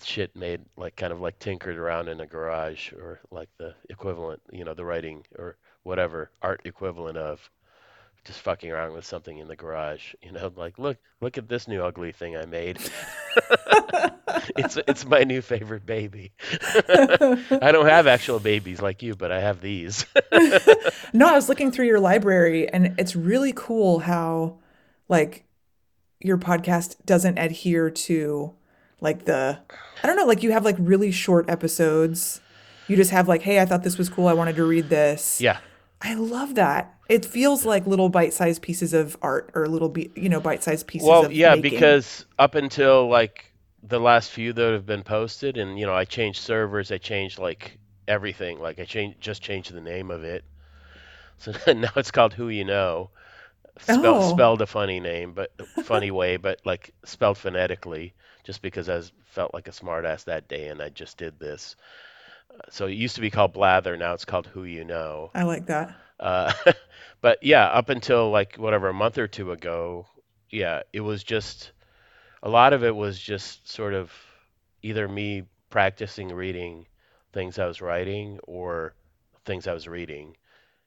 shit 0.00 0.34
made 0.36 0.60
like 0.76 0.96
kind 0.96 1.12
of 1.12 1.20
like 1.20 1.38
tinkered 1.38 1.76
around 1.76 2.08
in 2.08 2.20
a 2.20 2.26
garage 2.26 2.92
or 2.92 3.20
like 3.30 3.48
the 3.58 3.74
equivalent, 3.90 4.40
you 4.50 4.64
know, 4.64 4.74
the 4.74 4.84
writing 4.84 5.24
or 5.38 5.56
whatever 5.82 6.30
art 6.40 6.62
equivalent 6.64 7.18
of 7.18 7.50
just 8.24 8.40
fucking 8.40 8.70
around 8.70 8.92
with 8.92 9.04
something 9.04 9.38
in 9.38 9.48
the 9.48 9.56
garage. 9.56 10.14
You 10.22 10.32
know, 10.32 10.52
like 10.56 10.78
look, 10.78 10.98
look 11.20 11.38
at 11.38 11.48
this 11.48 11.68
new 11.68 11.82
ugly 11.82 12.12
thing 12.12 12.36
I 12.36 12.46
made. 12.46 12.78
It's 14.56 14.76
it's 14.88 15.04
my 15.04 15.22
new 15.22 15.40
favorite 15.40 15.86
baby. 15.86 16.32
I 16.88 17.70
don't 17.70 17.86
have 17.86 18.06
actual 18.06 18.40
babies 18.40 18.82
like 18.82 19.02
you, 19.02 19.14
but 19.14 19.30
I 19.30 19.40
have 19.40 19.60
these. 19.60 20.04
No, 21.12 21.28
I 21.28 21.32
was 21.32 21.48
looking 21.48 21.70
through 21.70 21.86
your 21.86 22.00
library 22.00 22.68
and 22.68 22.94
it's 22.98 23.14
really 23.14 23.52
cool 23.54 24.00
how 24.00 24.58
like 25.08 25.44
your 26.20 26.38
podcast 26.38 26.96
doesn't 27.04 27.38
adhere 27.38 27.90
to 27.90 28.54
like 29.02 29.26
the 29.26 29.58
I 30.02 30.06
don't 30.06 30.16
know, 30.16 30.24
like 30.24 30.42
you 30.42 30.52
have 30.52 30.64
like 30.64 30.76
really 30.78 31.10
short 31.12 31.50
episodes. 31.50 32.40
You 32.88 32.96
just 32.96 33.10
have 33.10 33.28
like, 33.28 33.42
hey, 33.42 33.60
I 33.60 33.66
thought 33.66 33.82
this 33.82 33.98
was 33.98 34.08
cool. 34.08 34.26
I 34.26 34.32
wanted 34.32 34.56
to 34.56 34.64
read 34.64 34.88
this. 34.88 35.40
Yeah. 35.40 35.58
I 36.00 36.14
love 36.14 36.56
that. 36.56 36.94
It 37.08 37.24
feels 37.24 37.64
like 37.64 37.86
little 37.86 38.08
bite-sized 38.08 38.60
pieces 38.62 38.92
of 38.92 39.16
art 39.22 39.50
or 39.54 39.68
little 39.68 39.88
be, 39.88 40.10
you 40.16 40.28
know, 40.28 40.40
bite-sized 40.40 40.86
pieces 40.86 41.06
Well, 41.08 41.30
yeah, 41.30 41.54
making. 41.54 41.70
because 41.70 42.26
up 42.38 42.54
until 42.56 43.08
like 43.08 43.52
the 43.84 44.00
last 44.00 44.30
few 44.30 44.52
that 44.52 44.72
have 44.72 44.86
been 44.86 45.02
posted, 45.04 45.56
and 45.58 45.78
you 45.78 45.86
know, 45.86 45.94
I 45.94 46.04
changed 46.04 46.40
servers, 46.40 46.90
I 46.90 46.98
changed 46.98 47.38
like 47.38 47.78
everything. 48.08 48.58
Like 48.60 48.80
I 48.80 48.84
changed, 48.84 49.20
just 49.20 49.42
changed 49.42 49.72
the 49.72 49.80
name 49.80 50.10
of 50.10 50.24
it. 50.24 50.44
So 51.38 51.52
now 51.72 51.90
it's 51.96 52.10
called 52.10 52.34
Who 52.34 52.48
You 52.48 52.64
Know, 52.64 53.10
spelled 53.78 54.04
Oh, 54.04 54.30
spelled 54.30 54.62
a 54.62 54.66
funny 54.66 54.98
name, 55.00 55.32
but 55.34 55.52
funny 55.84 56.10
way, 56.10 56.36
but 56.36 56.60
like 56.64 56.92
spelled 57.04 57.38
phonetically, 57.38 58.14
just 58.44 58.62
because 58.62 58.88
I 58.88 58.96
was, 58.96 59.12
felt 59.26 59.54
like 59.54 59.68
a 59.68 59.72
smartass 59.72 60.24
that 60.24 60.48
day, 60.48 60.68
and 60.68 60.82
I 60.82 60.88
just 60.88 61.16
did 61.16 61.38
this. 61.38 61.76
So 62.70 62.86
it 62.86 62.92
used 62.92 63.14
to 63.14 63.20
be 63.20 63.30
called 63.30 63.52
Blather, 63.52 63.96
now 63.96 64.12
it's 64.12 64.24
called 64.24 64.46
Who 64.46 64.64
You 64.64 64.84
Know. 64.84 65.30
I 65.34 65.44
like 65.44 65.66
that. 65.66 65.94
Uh, 66.20 66.52
but 67.20 67.42
yeah, 67.42 67.66
up 67.66 67.88
until 67.88 68.30
like 68.30 68.56
whatever 68.56 68.88
a 68.88 68.94
month 68.94 69.18
or 69.18 69.28
two 69.28 69.52
ago, 69.52 70.06
yeah, 70.50 70.82
it 70.92 71.00
was 71.00 71.24
just 71.24 71.72
a 72.42 72.48
lot 72.48 72.72
of 72.72 72.84
it 72.84 72.94
was 72.94 73.18
just 73.18 73.68
sort 73.68 73.94
of 73.94 74.12
either 74.82 75.08
me 75.08 75.44
practicing 75.70 76.28
reading 76.28 76.86
things 77.32 77.58
I 77.58 77.66
was 77.66 77.80
writing 77.80 78.38
or 78.44 78.94
things 79.44 79.66
I 79.66 79.72
was 79.72 79.88
reading 79.88 80.36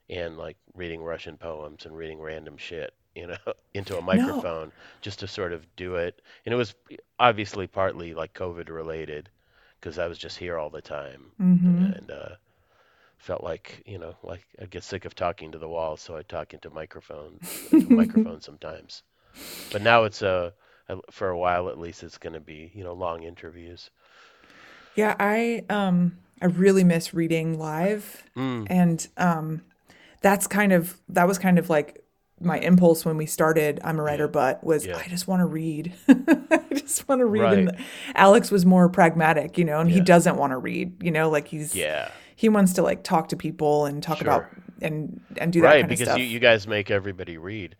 and 0.09 0.37
like 0.37 0.57
reading 0.75 1.01
Russian 1.01 1.37
poems 1.37 1.85
and 1.85 1.97
reading 1.97 2.19
random 2.19 2.57
shit, 2.57 2.93
you 3.15 3.27
know, 3.27 3.37
into 3.73 3.97
a 3.97 4.01
No. 4.11 4.45
microphone 4.45 4.71
just 5.01 5.19
to 5.19 5.27
sort 5.27 5.53
of 5.53 5.65
do 5.75 5.95
it. 5.95 6.21
And 6.45 6.53
it 6.53 6.57
was 6.57 6.75
obviously 7.19 7.67
partly 7.67 8.13
like 8.13 8.33
COVID 8.33 8.69
related 8.69 9.29
because 9.79 9.99
I 9.99 10.07
was 10.07 10.17
just 10.17 10.37
here 10.37 10.57
all 10.57 10.69
the 10.69 10.81
time 10.81 11.31
Mm-hmm. 11.41 11.91
and 11.95 12.11
uh, 12.11 12.35
felt 13.17 13.43
like 13.43 13.83
you 13.85 13.97
know 13.99 14.15
like 14.23 14.45
I'd 14.61 14.69
get 14.71 14.83
sick 14.83 15.05
of 15.05 15.15
talking 15.15 15.51
to 15.51 15.57
the 15.59 15.67
wall. 15.69 15.97
so 15.97 16.15
I 16.17 16.23
talk 16.23 16.53
into 16.53 16.69
microphone 16.69 17.41
into 17.71 17.89
microphone 17.91 18.41
sometimes. 18.41 19.03
But 19.71 19.81
now 19.83 20.05
it's 20.05 20.21
a 20.23 20.53
for 21.11 21.29
a 21.29 21.37
while 21.39 21.69
at 21.69 21.79
least 21.79 22.03
it's 22.03 22.17
going 22.19 22.33
to 22.33 22.41
be 22.41 22.71
you 22.75 22.83
know 22.83 22.93
long 22.93 23.23
interviews. 23.23 23.91
Yeah, 24.95 25.15
I 25.19 25.63
um 25.69 26.17
I 26.41 26.45
really 26.47 26.83
miss 26.83 27.13
reading 27.13 27.57
live 27.59 28.23
Mm, 28.35 28.67
and 28.67 29.07
um 29.17 29.61
that's 30.21 30.47
kind 30.47 30.73
of 30.73 30.97
that 31.09 31.27
was 31.27 31.37
kind 31.37 31.59
of 31.59 31.69
like 31.69 32.03
my 32.41 32.59
impulse 32.59 33.05
when 33.05 33.17
we 33.17 33.25
started 33.25 33.79
I'm 33.83 33.97
a 33.97 34.03
yeah, 34.03 34.09
writer 34.09 34.27
but 34.27 34.63
was 34.63 34.85
yeah, 34.85 34.97
I 34.97 35.07
just 35.07 35.27
want 35.27 35.41
to 35.41 35.45
read. 35.45 35.93
I 36.07 36.65
just 36.71 37.07
want 37.07 37.19
to 37.19 37.25
read 37.25 37.41
right, 37.41 37.57
and 37.57 37.77
Alex 38.13 38.51
was 38.51 38.65
more 38.65 38.89
pragmatic, 38.89 39.57
you 39.57 39.65
know, 39.65 39.79
and 39.79 39.89
he 39.89 40.01
doesn't 40.01 40.35
want 40.35 40.51
to 40.51 40.57
read, 40.57 41.01
you 41.03 41.11
know, 41.11 41.29
like 41.29 41.47
he's 41.47 41.75
yeah, 41.75 42.11
he 42.35 42.49
wants 42.49 42.73
to 42.73 42.81
like 42.81 43.03
talk 43.03 43.29
to 43.29 43.37
people 43.37 43.85
and 43.85 44.03
talk 44.03 44.21
about 44.21 44.45
and 44.81 45.21
and 45.37 45.53
do 45.53 45.61
that 45.61 45.67
right, 45.67 45.81
kind 45.81 45.91
of 45.91 45.97
because 45.97 46.17
you 46.17 46.23
you 46.23 46.39
guys 46.39 46.67
make 46.67 46.91
everybody 46.91 47.37
read. 47.37 47.75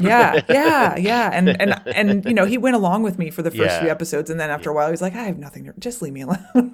Yeah, 0.00 0.40
yeah, 0.48 0.96
yeah. 0.96 1.30
And 1.32 1.48
and 1.60 1.80
and 1.86 2.24
you 2.24 2.34
know, 2.34 2.44
he 2.44 2.58
went 2.58 2.76
along 2.76 3.02
with 3.02 3.18
me 3.18 3.30
for 3.30 3.42
the 3.42 3.50
first 3.50 3.80
few 3.80 3.88
episodes 3.88 4.30
and 4.30 4.38
then 4.38 4.50
after 4.50 4.70
yeah, 4.70 4.74
a 4.74 4.76
while 4.76 4.86
he 4.86 4.92
was 4.92 5.02
like, 5.02 5.14
I 5.14 5.24
have 5.24 5.38
nothing 5.38 5.64
to 5.64 5.74
just 5.78 6.02
leave 6.02 6.12
me 6.12 6.22
alone. 6.22 6.72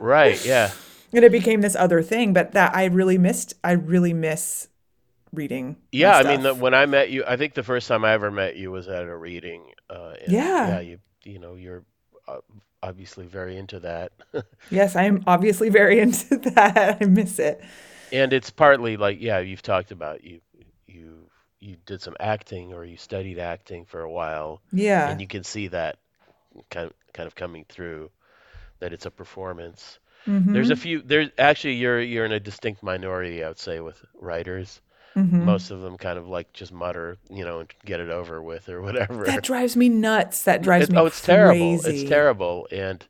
right, 0.00 0.42
yeah. 0.44 0.70
and 1.12 1.24
it 1.24 1.32
became 1.32 1.60
this 1.60 1.76
other 1.76 2.02
thing, 2.02 2.32
but 2.32 2.52
that 2.52 2.74
I 2.74 2.86
really 2.86 3.18
missed 3.18 3.54
I 3.62 3.72
really 3.72 4.14
miss 4.14 4.68
reading 5.32 5.76
Yeah, 5.92 6.16
I 6.16 6.22
mean, 6.22 6.42
the, 6.42 6.54
when 6.54 6.72
I 6.74 6.86
met 6.86 7.10
you, 7.10 7.24
I 7.26 7.36
think 7.36 7.54
the 7.54 7.62
first 7.64 7.88
time 7.88 8.04
I 8.04 8.12
ever 8.12 8.30
met 8.30 8.56
you 8.56 8.70
was 8.70 8.86
at 8.88 9.02
a 9.04 9.16
reading, 9.16 9.72
uh, 9.88 10.14
and 10.24 10.46
yeah, 10.62 10.78
Yeah. 10.78 10.80
you 10.80 10.98
you 11.24 11.38
know, 11.38 11.54
you're 11.54 11.84
uh, 12.28 12.38
obviously 12.82 13.26
very 13.26 13.56
into 13.56 13.80
that, 13.80 14.12
Yes, 14.70 14.94
I 14.96 15.04
am 15.04 15.22
obviously 15.26 15.68
very 15.68 16.00
into 16.04 16.36
that. 16.38 16.98
I 17.00 17.04
miss 17.06 17.38
it. 17.38 17.60
and 18.12 18.32
it's 18.32 18.50
partly 18.50 18.96
like, 18.96 19.20
yeah, 19.20 19.38
you've 19.38 19.62
talked 19.62 19.90
about 19.90 20.24
you 20.24 20.40
you 20.86 21.30
you 21.60 21.76
did 21.86 22.00
some 22.00 22.16
acting 22.20 22.72
or 22.72 22.84
you 22.84 22.96
studied 22.96 23.38
acting 23.38 23.84
for 23.84 24.00
a 24.02 24.10
while, 24.10 24.62
Yeah. 24.72 25.06
and 25.06 25.20
you 25.20 25.26
can 25.26 25.44
see 25.44 25.68
that 25.68 25.98
kind 26.70 26.92
kind 27.14 27.26
of 27.26 27.34
coming 27.36 27.64
through 27.68 28.10
that 28.80 28.92
it's 28.92 29.06
a 29.06 29.10
performance. 29.10 29.98
There's 30.52 30.70
a 30.70 30.76
Mm-hmm. 30.76 30.76
few, 30.76 31.02
there's 31.02 31.30
actually 31.38 31.74
you're 31.76 32.00
you're 32.02 32.26
in 32.26 32.32
a 32.32 32.40
distinct 32.40 32.82
minority, 32.82 33.44
I 33.44 33.48
would 33.48 33.58
say, 33.60 33.80
with 33.80 34.02
writers. 34.14 34.80
Mm-hmm. 35.16 35.44
Most 35.44 35.70
of 35.70 35.80
them 35.80 35.98
kind 35.98 36.18
of 36.18 36.28
like 36.28 36.52
just 36.52 36.72
mutter, 36.72 37.18
you 37.28 37.44
know, 37.44 37.60
and 37.60 37.74
get 37.84 38.00
it 38.00 38.10
over 38.10 38.42
with 38.42 38.68
or 38.68 38.80
whatever. 38.86 39.24
That 39.24 39.42
drives 39.42 39.76
me 39.76 39.88
nuts. 39.88 40.42
That 40.44 40.62
drives 40.62 40.88
It, 40.88 40.92
me 40.92 40.98
oh, 40.98 41.06
it's 41.06 41.20
terrible. 41.20 41.84
It's 41.84 42.08
terrible. 42.08 42.68
And 42.70 43.04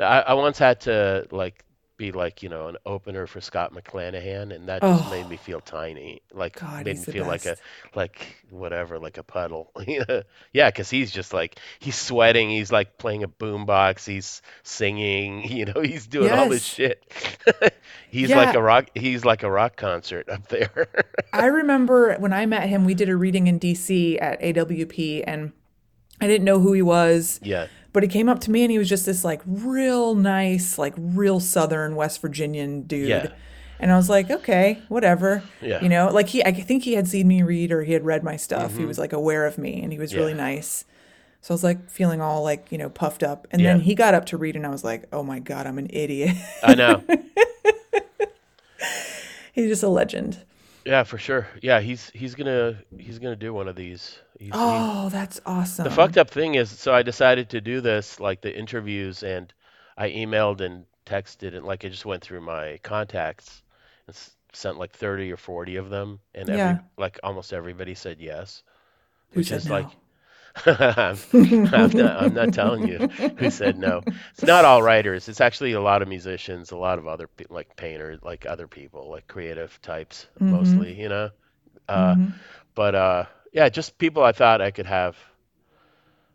I, 0.00 0.20
I 0.20 0.34
once 0.34 0.58
had 0.58 0.80
to 0.82 1.26
like 1.30 1.64
be 1.98 2.12
like, 2.12 2.42
you 2.42 2.48
know, 2.48 2.68
an 2.68 2.76
opener 2.86 3.26
for 3.26 3.40
Scott 3.40 3.74
McClanahan, 3.74 4.54
and 4.54 4.68
that 4.68 4.80
just 4.80 5.10
made 5.10 5.26
oh. 5.26 5.28
me 5.28 5.36
Oh, 5.38 5.44
feel 5.44 5.60
tiny. 5.60 6.22
Like 6.32 6.60
God, 6.60 6.84
made 6.86 6.96
me 6.98 7.04
feel 7.04 7.26
like 7.26 7.44
a 7.44 7.56
like 7.94 8.36
whatever, 8.50 8.98
like 8.98 9.18
a 9.18 9.22
puddle. 9.22 9.70
Yeah, 10.52 10.70
because 10.70 10.88
he's 10.88 11.10
just 11.10 11.32
like 11.32 11.58
he's 11.80 11.96
sweating. 11.96 12.48
He's 12.48 12.72
like 12.72 12.96
playing 12.98 13.24
a 13.24 13.28
boombox. 13.28 14.06
He's 14.06 14.40
singing. 14.62 15.46
You 15.58 15.64
know, 15.64 15.80
he's 15.80 16.06
doing 16.06 16.30
all 16.30 16.48
this 16.48 16.62
shit. 16.64 17.02
He's 18.10 18.30
like 18.30 18.54
a 18.54 18.62
rock. 18.62 18.90
He's 18.94 19.24
like 19.24 19.42
a 19.42 19.50
rock 19.50 19.76
concert 19.76 20.28
up 20.28 20.46
there. 20.48 20.86
I 21.32 21.46
remember 21.46 22.14
when 22.18 22.32
I 22.32 22.46
met 22.46 22.68
him, 22.68 22.84
we 22.84 22.94
did 22.94 23.08
a 23.08 23.16
reading 23.16 23.48
in 23.48 23.58
DC 23.58 24.22
at 24.22 24.40
AWP, 24.40 25.24
and 25.26 25.52
I 26.20 26.28
didn't 26.28 26.44
know 26.44 26.60
who 26.60 26.72
he 26.74 26.82
was, 26.82 27.40
Yeah. 27.42 27.66
But 27.98 28.04
he 28.04 28.08
came 28.08 28.28
up 28.28 28.38
to 28.38 28.52
me 28.52 28.62
and 28.62 28.70
he 28.70 28.78
was 28.78 28.88
just 28.88 29.06
this 29.06 29.24
like 29.24 29.42
real 29.44 30.14
nice, 30.14 30.78
like 30.78 30.94
real 30.96 31.40
Southern 31.40 31.96
West 31.96 32.22
Virginian 32.22 32.82
dude. 32.82 33.08
Yeah. 33.08 33.32
And 33.80 33.90
I 33.90 33.96
was 33.96 34.08
like, 34.08 34.30
okay, 34.30 34.80
whatever. 34.86 35.42
Yeah. 35.60 35.82
You 35.82 35.88
know, 35.88 36.06
like 36.06 36.28
he, 36.28 36.44
I 36.44 36.52
think 36.52 36.84
he 36.84 36.92
had 36.92 37.08
seen 37.08 37.26
me 37.26 37.42
read 37.42 37.72
or 37.72 37.82
he 37.82 37.94
had 37.94 38.04
read 38.04 38.22
my 38.22 38.36
stuff. 38.36 38.76
He 38.76 38.82
hmm 38.82 38.86
was 38.86 39.00
like 39.00 39.12
aware 39.12 39.46
of 39.46 39.58
me 39.58 39.82
and 39.82 39.92
he 39.92 39.98
was 39.98 40.14
really 40.14 40.32
nice. 40.32 40.84
So 41.40 41.52
I 41.52 41.56
was 41.56 41.64
like 41.64 41.90
feeling 41.90 42.20
all 42.20 42.44
like, 42.44 42.70
you 42.70 42.78
know, 42.78 42.88
puffed 42.88 43.24
up. 43.24 43.48
And 43.50 43.64
then 43.64 43.80
he 43.80 43.96
got 43.96 44.14
up 44.14 44.26
to 44.26 44.36
read 44.36 44.54
and 44.54 44.64
I 44.64 44.70
was 44.70 44.84
like, 44.84 45.06
oh 45.12 45.24
my 45.24 45.40
God, 45.40 45.66
I'm 45.66 45.78
an 45.78 45.88
idiot. 45.90 46.36
I 46.62 46.76
know. 46.76 47.02
He's 49.52 49.70
just 49.70 49.82
a 49.82 49.88
legend. 49.88 50.38
Yeah, 50.88 51.02
for 51.02 51.18
sure. 51.18 51.46
Yeah, 51.60 51.80
he's 51.80 52.08
he's 52.14 52.34
gonna 52.34 52.82
he's 52.98 53.18
gonna 53.18 53.36
do 53.36 53.52
one 53.52 53.68
of 53.68 53.76
these. 53.76 54.18
He's 54.38 54.46
he's 54.48 54.52
Oh, 54.54 55.10
that's 55.10 55.38
awesome. 55.44 55.84
the 55.84 55.90
fucked 55.90 56.16
up 56.16 56.30
thing 56.30 56.54
is, 56.54 56.70
so 56.70 56.94
I 56.94 57.02
decided 57.02 57.50
to 57.50 57.60
do 57.60 57.82
this, 57.82 58.18
like 58.20 58.40
the 58.40 58.56
interviews, 58.56 59.22
and 59.22 59.52
I 59.98 60.08
emailed 60.08 60.62
and 60.62 60.86
texted, 61.04 61.54
and 61.54 61.66
like 61.66 61.84
I 61.84 61.88
just 61.88 62.06
went 62.06 62.22
through 62.22 62.40
my 62.40 62.78
contacts 62.82 63.62
and 64.06 64.16
s- 64.16 64.30
sent 64.54 64.78
like 64.78 64.92
30 64.92 65.30
or 65.30 65.36
40 65.36 65.76
of 65.76 65.90
them, 65.90 66.20
and 66.34 66.48
every 66.48 66.58
Yeah. 66.58 66.78
like 66.96 67.20
almost 67.22 67.52
everybody 67.52 67.94
said 67.94 68.18
yes, 68.18 68.62
Who 69.32 69.40
which 69.40 69.48
said 69.48 69.58
is 69.58 69.68
like 69.68 69.84
no? 69.86 69.92
I'm, 70.66 71.18
I'm 71.72 71.94
not 71.94 72.16
I'm 72.16 72.32
not 72.34 72.52
telling 72.52 72.84
you 72.84 73.00
who 73.36 73.48
said 73.50 73.76
no. 73.78 74.04
It's 74.32 74.44
not 74.44 74.64
all 74.64 74.82
writers. 74.82 75.28
It's 75.28 75.40
actually 75.40 75.72
a 75.72 75.80
lot 75.80 76.02
of 76.02 76.08
musicians, 76.08 76.70
a 76.72 76.76
lot 76.76 76.98
of 76.98 77.06
other 77.06 77.26
pe- 77.28 77.46
like 77.50 77.76
painters, 77.76 78.20
like 78.22 78.46
other 78.46 78.66
people, 78.68 79.10
like 79.10 79.26
creative 79.28 79.80
types 79.82 80.26
Mm-hmm. 80.40 80.50
mostly, 80.50 80.98
you 81.00 81.08
know. 81.08 81.30
Uh, 81.88 82.16
Mm-hmm. 82.16 82.40
but 82.74 82.94
uh, 82.94 83.24
yeah, 83.52 83.68
just 83.68 83.98
people 83.98 84.22
I 84.24 84.32
thought 84.32 84.60
I 84.60 84.70
could 84.70 84.86
have 84.86 85.16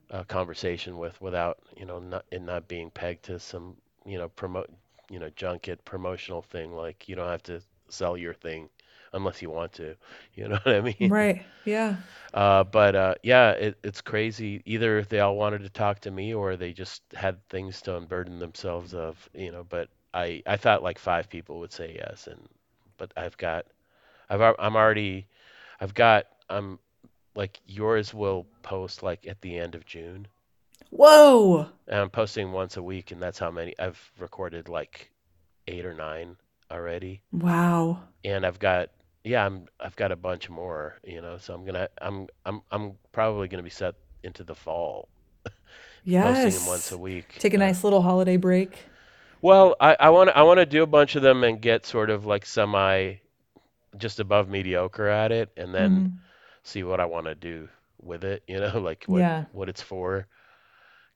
a 0.10 0.24
conversation 0.26 0.98
with 0.98 1.20
without, 1.22 1.60
you 1.78 1.86
know, 1.86 2.00
not 2.00 2.26
it 2.32 2.42
not 2.42 2.68
being 2.68 2.90
pegged 2.92 3.24
to 3.26 3.40
some, 3.40 3.76
you 4.06 4.18
know, 4.18 4.30
promote, 4.30 4.70
you 5.10 5.20
know, 5.20 5.30
junket 5.32 5.84
promotional 5.86 6.42
thing. 6.42 6.74
Like 6.76 7.08
you 7.10 7.16
don't 7.16 7.30
have 7.30 7.44
to 7.44 7.62
sell 7.90 8.18
your 8.18 8.34
thing 8.34 8.70
unless 9.14 9.42
you 9.42 9.50
want 9.50 9.74
to. 9.74 9.96
You 10.36 10.48
know 10.48 10.60
what 10.64 10.76
I 10.76 10.82
mean? 10.82 11.10
Right. 11.12 11.44
Yeah. 11.64 11.98
Uh, 12.34 12.64
but 12.64 12.96
uh, 12.96 13.16
yeah, 13.22 13.52
it, 13.52 13.78
it's 13.84 14.02
crazy. 14.02 14.64
Either 14.66 15.04
they 15.04 15.20
all 15.20 15.36
wanted 15.36 15.62
to 15.62 15.70
talk 15.70 16.00
to 16.00 16.12
me 16.12 16.34
or 16.34 16.56
they 16.56 16.74
just 16.74 17.04
had 17.14 17.38
things 17.50 17.82
to 17.84 17.96
unburden 17.96 18.40
themselves 18.40 18.96
of, 18.96 19.30
you 19.36 19.52
know. 19.52 19.64
But 19.70 19.90
I 20.14 20.42
I 20.48 20.58
thought 20.58 20.82
like 20.82 20.98
five 20.98 21.30
people 21.30 21.60
would 21.60 21.72
say 21.72 21.94
yes, 21.96 22.28
and 22.28 22.40
but 22.98 23.12
I've 23.16 23.38
got 23.38 23.68
I've 24.30 24.42
I'm 24.42 24.76
already 24.76 25.28
I've 25.80 25.94
got 25.94 26.26
I'm 26.50 26.80
like 27.36 27.60
yours 27.68 28.14
will 28.14 28.48
post 28.64 29.04
like 29.04 29.28
at 29.28 29.42
the 29.42 29.58
end 29.58 29.76
of 29.76 29.86
June. 29.86 30.28
Whoa. 30.90 31.68
And 31.88 32.00
I'm 32.00 32.10
posting 32.10 32.52
once 32.52 32.78
a 32.78 32.84
week, 32.84 33.12
and 33.12 33.22
that's 33.22 33.40
how 33.40 33.52
many 33.52 33.78
I've 33.80 34.12
recorded 34.20 34.70
like 34.70 35.12
eight 35.68 35.86
or 35.86 35.94
nine 35.94 36.38
already. 36.72 37.22
Wow. 37.32 38.02
And 38.24 38.46
I've 38.46 38.60
got 38.60 38.90
yeah, 39.24 39.46
I'm 39.46 39.68
I've 39.80 39.96
got 39.96 40.12
a 40.12 40.16
bunch 40.16 40.50
more, 40.50 41.00
you 41.04 41.22
know, 41.22 41.38
so 41.38 41.54
I'm 41.54 41.66
gonna 41.66 41.90
I'm 42.02 42.28
I'm 42.46 42.62
I'm 42.72 42.94
probably 43.12 43.48
gonna 43.48 43.64
be 43.64 43.70
set 43.70 43.96
into 44.24 44.44
the 44.44 44.56
fall 44.56 45.10
Yeah 46.04 46.14
posting 46.20 46.54
them 46.54 46.66
once 46.66 46.92
a 46.92 46.98
week. 46.98 47.40
Take 47.40 47.54
a 47.54 47.58
Uh, 47.58 47.70
nice 47.70 47.84
little 47.84 48.02
holiday 48.02 48.38
break. 48.38 48.86
well, 49.42 49.76
I 49.80 49.96
I 50.00 50.10
want 50.10 50.30
I 50.32 50.44
want 50.44 50.60
to 50.60 50.66
do 50.66 50.84
a 50.84 50.88
bunch 50.88 51.16
of 51.16 51.22
them 51.22 51.44
and 51.44 51.62
get 51.62 51.86
sort 51.86 52.10
of 52.10 52.26
like 52.26 52.46
semi 52.46 53.16
just 53.98 54.20
above 54.20 54.50
mediocre 54.50 55.08
at 55.08 55.32
it, 55.32 55.52
and 55.58 55.74
then 55.76 56.08
Mm-hmm. 56.08 56.20
see 56.64 56.84
what 56.84 57.00
I 57.02 57.06
want 57.06 57.28
to 57.28 57.36
do 57.36 57.70
with 58.02 58.24
it, 58.26 58.44
you 58.48 58.60
know, 58.60 58.80
like 58.82 59.06
what 59.08 59.26
Yeah. 59.26 59.46
what 59.52 59.70
it's 59.70 59.82
for. 59.82 60.28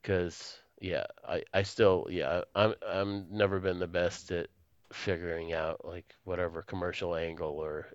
Because 0.02 0.60
yeah, 0.82 1.06
I 1.28 1.44
I 1.54 1.64
still 1.64 2.08
yeah 2.12 2.44
I'm 2.56 2.76
I'm 2.88 3.28
never 3.32 3.60
been 3.60 3.80
the 3.80 3.88
best 3.88 4.32
at 4.32 4.50
figuring 4.94 5.54
out 5.54 5.86
like 5.86 6.16
whatever 6.24 6.62
commercial 6.62 7.16
angle 7.16 7.52
or 7.60 7.88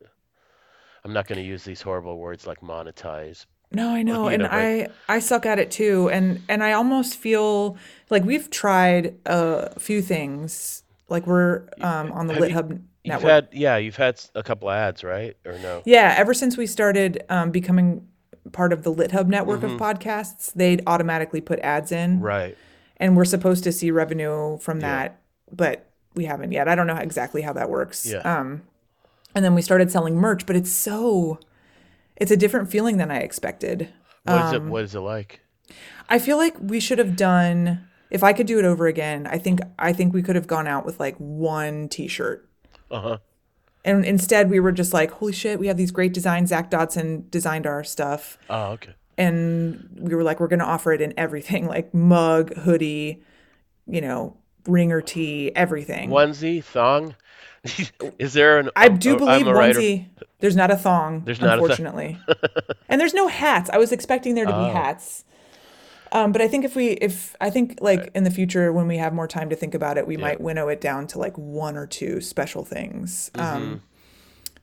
I'm 1.04 1.12
not 1.12 1.26
going 1.28 1.38
to 1.38 1.44
use 1.46 1.62
these 1.64 1.80
horrible 1.82 2.18
words 2.18 2.44
like 2.46 2.60
monetize, 2.60 3.46
No, 3.70 3.88
I 3.94 4.02
know. 4.02 4.28
you 4.28 4.34
And 4.34 4.42
know, 4.42 4.48
I 4.50 4.88
I 5.08 5.18
suck 5.20 5.46
at 5.46 5.58
it 5.58 5.70
too. 5.70 6.10
And 6.10 6.44
and 6.48 6.62
I 6.62 6.72
almost 6.72 7.16
feel 7.16 7.76
like 8.10 8.24
we've 8.24 8.50
tried 8.50 9.18
a 9.26 9.78
few 9.80 10.02
things. 10.02 10.84
Like 11.08 11.26
we're 11.26 11.68
um 11.80 12.12
on 12.12 12.26
the 12.26 12.34
have 12.34 12.48
you 12.48 12.54
LitHub 12.54 12.82
you've 13.04 13.22
network. 13.22 13.22
had 13.22 13.48
yeah 13.52 13.76
you've 13.76 13.96
had 13.96 14.20
a 14.34 14.42
couple 14.42 14.70
ads 14.70 15.02
right 15.04 15.36
or 15.46 15.58
no? 15.58 15.84
Yeah, 15.84 16.14
ever 16.16 16.34
since 16.34 16.56
we 16.56 16.66
started 16.66 17.24
um 17.28 17.50
becoming 17.50 18.08
part 18.52 18.72
of 18.72 18.82
the 18.82 18.92
LitHub 18.94 19.28
network 19.28 19.62
of 19.62 19.70
Mm-hmm. 19.70 19.82
podcasts, 19.82 20.52
they'd 20.52 20.82
automatically 20.86 21.40
put 21.40 21.58
ads 21.60 21.92
in 21.92 22.20
Right. 22.20 22.58
and 22.98 23.16
we're 23.16 23.24
supposed 23.24 23.64
to 23.64 23.72
see 23.72 23.90
revenue 23.90 24.58
from 24.58 24.80
Yeah. 24.80 25.06
that, 25.06 25.20
but 25.50 25.91
we 26.14 26.24
haven't 26.24 26.52
yet. 26.52 26.68
I 26.68 26.74
don't 26.74 26.86
know 26.86 26.96
exactly 26.96 27.42
how 27.42 27.52
that 27.54 27.70
works. 27.70 28.06
Yeah. 28.06 28.18
Um 28.18 28.62
and 29.34 29.44
then 29.44 29.54
we 29.54 29.62
started 29.62 29.90
selling 29.90 30.16
merch, 30.16 30.46
but 30.46 30.56
it's 30.56 30.70
so 30.70 31.38
it's 32.16 32.30
a 32.30 32.36
different 32.36 32.70
feeling 32.70 32.98
than 32.98 33.10
I 33.10 33.18
expected. 33.18 33.88
What 34.24 34.46
is 34.46 34.52
it? 34.52 34.62
What 34.62 34.84
is 34.84 34.94
it 34.94 35.00
like? 35.00 35.40
I 36.08 36.18
feel 36.18 36.36
like 36.36 36.54
we 36.60 36.80
should 36.80 36.98
have 36.98 37.16
done 37.16 37.86
if 38.12 38.22
I 38.22 38.34
could 38.34 38.46
do 38.46 38.58
it 38.58 38.66
over 38.66 38.86
again, 38.86 39.26
I 39.26 39.38
think 39.38 39.60
I 39.78 39.94
think 39.94 40.12
we 40.12 40.22
could 40.22 40.36
have 40.36 40.46
gone 40.46 40.68
out 40.68 40.84
with 40.84 41.00
like 41.00 41.16
one 41.16 41.88
t-shirt. 41.88 42.46
Uh-huh. 42.90 43.16
And 43.86 44.04
instead 44.04 44.50
we 44.50 44.60
were 44.60 44.70
just 44.70 44.92
like, 44.92 45.12
holy 45.12 45.32
shit, 45.32 45.58
we 45.58 45.66
have 45.66 45.78
these 45.78 45.90
great 45.90 46.12
designs. 46.12 46.50
Zach 46.50 46.70
Dodson 46.70 47.26
designed 47.30 47.66
our 47.66 47.82
stuff. 47.82 48.36
Oh, 48.50 48.72
okay. 48.72 48.92
And 49.16 49.88
we 49.98 50.14
were 50.14 50.22
like, 50.22 50.40
we're 50.40 50.48
gonna 50.48 50.64
offer 50.64 50.92
it 50.92 51.00
in 51.00 51.14
everything, 51.16 51.66
like 51.76 51.94
mug, 51.94 52.54
hoodie, 52.54 53.22
you 53.86 54.02
know, 54.02 54.36
ringer 54.66 55.00
tee, 55.00 55.52
everything. 55.54 56.10
Onesie, 56.10 56.62
thong. 56.62 57.14
Is 58.18 58.32
there 58.32 58.58
an? 58.58 58.70
I 58.76 58.88
do 58.88 59.14
uh, 59.14 59.18
believe 59.18 59.46
a 59.46 59.50
onesie. 59.52 60.06
There's 60.40 60.56
not 60.56 60.70
a 60.72 60.76
thong, 60.76 61.22
There's 61.24 61.40
not 61.40 61.50
a 61.58 61.60
thong. 61.60 61.60
unfortunately, 61.70 62.18
and 62.88 63.00
there's 63.00 63.14
no 63.14 63.28
hats. 63.28 63.70
I 63.70 63.78
was 63.78 63.92
expecting 63.92 64.34
there 64.34 64.44
to 64.46 64.50
be 64.52 64.56
Oh. 64.58 64.72
hats, 64.72 65.24
um, 66.10 66.32
but 66.32 66.42
I 66.42 66.48
think 66.48 66.64
if 66.64 66.74
we, 66.74 66.88
if 66.88 67.36
I 67.40 67.48
think 67.50 67.78
like 67.80 68.10
in 68.16 68.24
the 68.24 68.30
future 68.32 68.72
when 68.72 68.88
we 68.88 68.96
have 68.96 69.14
more 69.14 69.28
time 69.28 69.48
to 69.50 69.54
think 69.56 69.74
about 69.74 69.98
it, 69.98 70.06
we 70.08 70.16
might 70.16 70.40
winnow 70.40 70.66
it 70.66 70.80
down 70.80 71.06
to 71.08 71.18
like 71.20 71.38
one 71.38 71.76
or 71.76 71.86
two 71.86 72.20
special 72.20 72.64
things, 72.64 73.30
Mm-hmm. 73.34 73.56
um, 73.56 73.82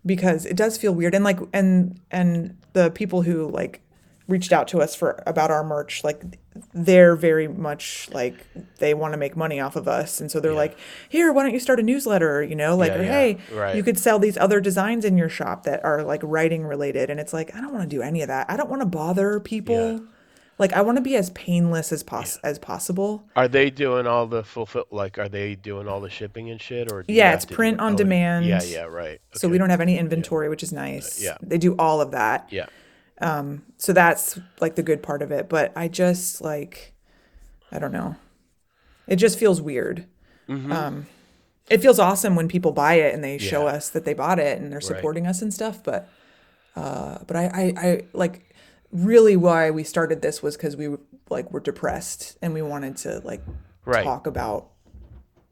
because 0.06 0.46
it 0.46 0.58
does 0.58 0.78
feel 0.78 0.94
weird. 0.94 1.16
And 1.16 1.24
like, 1.24 1.40
and 1.54 2.00
and 2.12 2.58
the 2.74 2.92
people 2.92 3.22
who 3.22 3.50
like 3.50 3.80
reached 4.28 4.52
out 4.52 4.68
to 4.70 4.82
us 4.82 4.94
for 4.96 5.24
about 5.26 5.50
our 5.52 5.64
merch, 5.64 6.04
like 6.04 6.38
they're 6.74 7.16
very 7.16 7.48
much 7.48 8.10
like 8.12 8.36
they 8.78 8.94
want 8.94 9.14
to 9.14 9.18
make 9.18 9.36
money 9.36 9.60
off 9.60 9.76
of 9.76 9.88
us, 9.88 10.20
and 10.22 10.32
so 10.32 10.40
they're 10.40 10.54
like, 10.54 10.78
here, 11.10 11.32
why 11.34 11.44
don't 11.44 11.54
you 11.54 11.60
start 11.60 11.80
a 11.80 11.84
newsletter? 11.84 12.44
You 12.44 12.56
know, 12.56 12.76
like, 12.76 12.92
Yeah, 12.92 12.98
or 13.00 13.04
yeah, 13.04 13.12
hey, 13.12 13.38
right. 13.54 13.76
you 13.76 13.84
could 13.84 13.98
sell 14.00 14.20
these 14.20 14.38
other 14.38 14.60
designs 14.62 15.06
in 15.06 15.18
your 15.18 15.30
shop 15.30 15.64
that 15.64 15.84
are 15.84 16.04
like 16.04 16.22
writing 16.24 16.66
related 16.66 17.10
and 17.10 17.20
it's 17.20 17.34
like 17.34 17.54
i 17.56 17.62
don't 17.62 17.74
want 17.74 17.90
to 17.90 17.96
do 17.96 18.02
any 18.02 18.22
of 18.22 18.28
that 18.28 18.50
i 18.50 18.56
don't 18.58 18.70
want 18.70 18.82
to 18.82 18.86
bother 18.86 19.40
people 19.40 19.94
Yeah. 19.94 20.00
like 20.58 20.74
i 20.74 20.82
want 20.82 20.98
to 20.98 21.02
be 21.02 21.16
as 21.16 21.30
painless 21.32 21.92
as 21.92 22.04
pos- 22.04 22.38
as 22.44 22.60
possible 22.60 23.24
Are 23.36 23.48
they 23.48 23.70
doing 23.70 24.08
all 24.08 24.28
the 24.28 24.44
fulfill? 24.44 24.86
Like, 24.92 25.18
are 25.18 25.30
they 25.30 25.56
doing 25.56 25.88
all 25.88 26.02
the 26.02 26.10
shipping 26.10 26.50
and 26.50 26.62
shit, 26.62 26.92
or 26.92 27.06
Yeah, 27.08 27.34
it's 27.34 27.46
do 27.46 27.56
print 27.56 27.80
on 27.80 27.94
Oh, 27.94 27.98
demand. 27.98 28.46
Yeah, 28.46 28.62
yeah, 28.64 28.84
right. 28.84 29.20
so 29.34 29.48
we 29.50 29.58
don't 29.58 29.70
have 29.70 29.82
any 29.82 29.98
inventory 29.98 30.50
which 30.50 30.64
is 30.64 30.72
uh, 30.74 30.78
nice 30.78 31.22
Yeah. 31.22 31.38
they 31.42 31.58
do 31.58 31.76
all 31.78 32.02
of 32.02 32.12
that 32.12 32.48
Yeah, 32.52 32.66
so 33.78 33.94
that's 33.94 34.40
like 34.62 34.76
the 34.76 34.84
good 34.84 35.04
part 35.04 35.22
of 35.22 35.32
it 35.32 35.50
but 35.50 35.72
i 35.76 35.88
just 35.88 36.42
like 36.42 36.94
i 37.72 37.78
don't 37.80 37.92
know 37.92 38.16
it 39.08 39.16
just 39.18 39.38
feels 39.40 39.62
weird 39.62 40.06
Mm-hmm. 40.48 40.72
um 40.72 41.06
it 41.70 41.80
feels 41.82 42.00
awesome 42.00 42.36
when 42.36 42.48
people 42.48 42.72
buy 42.72 42.96
it 42.96 43.14
and 43.14 43.24
they 43.24 43.38
show 43.38 43.68
us 43.68 43.90
that 43.92 44.04
they 44.04 44.16
bought 44.16 44.40
it 44.40 44.60
and 44.60 44.72
they're 44.72 44.82
supporting 44.82 45.28
us 45.28 45.42
and 45.44 45.54
stuff 45.54 45.84
but 45.84 46.10
uh 46.76 47.20
but 47.28 47.36
i 47.38 47.46
i, 47.54 47.74
I 47.88 48.02
like 48.14 48.56
really 48.92 49.36
why 49.38 49.70
we 49.70 49.84
started 49.84 50.22
this 50.24 50.42
was 50.42 50.58
because 50.58 50.76
we 50.76 50.88
were, 50.88 51.00
like 51.30 51.52
were 51.54 51.60
depressed 51.60 52.38
and 52.42 52.54
we 52.56 52.62
wanted 52.64 52.98
to 52.98 53.20
like 53.24 53.42
Right. 53.86 54.04
talk 54.04 54.26
about 54.28 54.70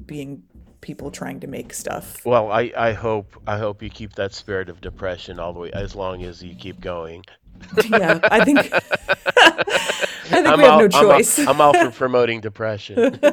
being 0.06 0.44
people 0.82 1.12
trying 1.12 1.40
to 1.42 1.48
make 1.48 1.74
stuff 1.74 2.26
Well, 2.26 2.52
I, 2.52 2.72
I 2.78 2.94
hope 2.94 3.40
I 3.48 3.58
hope 3.58 3.82
you 3.84 3.90
keep 3.90 4.14
that 4.14 4.34
spirit 4.34 4.70
of 4.70 4.80
depression 4.82 5.40
all 5.40 5.54
the 5.54 5.60
way 5.60 5.72
as 5.72 5.96
long 5.96 6.24
as 6.24 6.42
you 6.44 6.56
keep 6.56 6.80
going. 6.80 7.24
Yeah 7.90 8.20
i 8.24 8.44
think 8.44 8.60
i 8.74 8.82
think 10.30 10.48
I'm 10.48 10.58
we 10.60 10.66
have 10.66 10.80
no 10.80 10.86
I'm 10.86 10.90
choice 10.90 11.40
I'm 11.40 11.62
all 11.62 11.74
for 11.74 11.92
promoting 11.92 12.42
depression. 12.42 13.20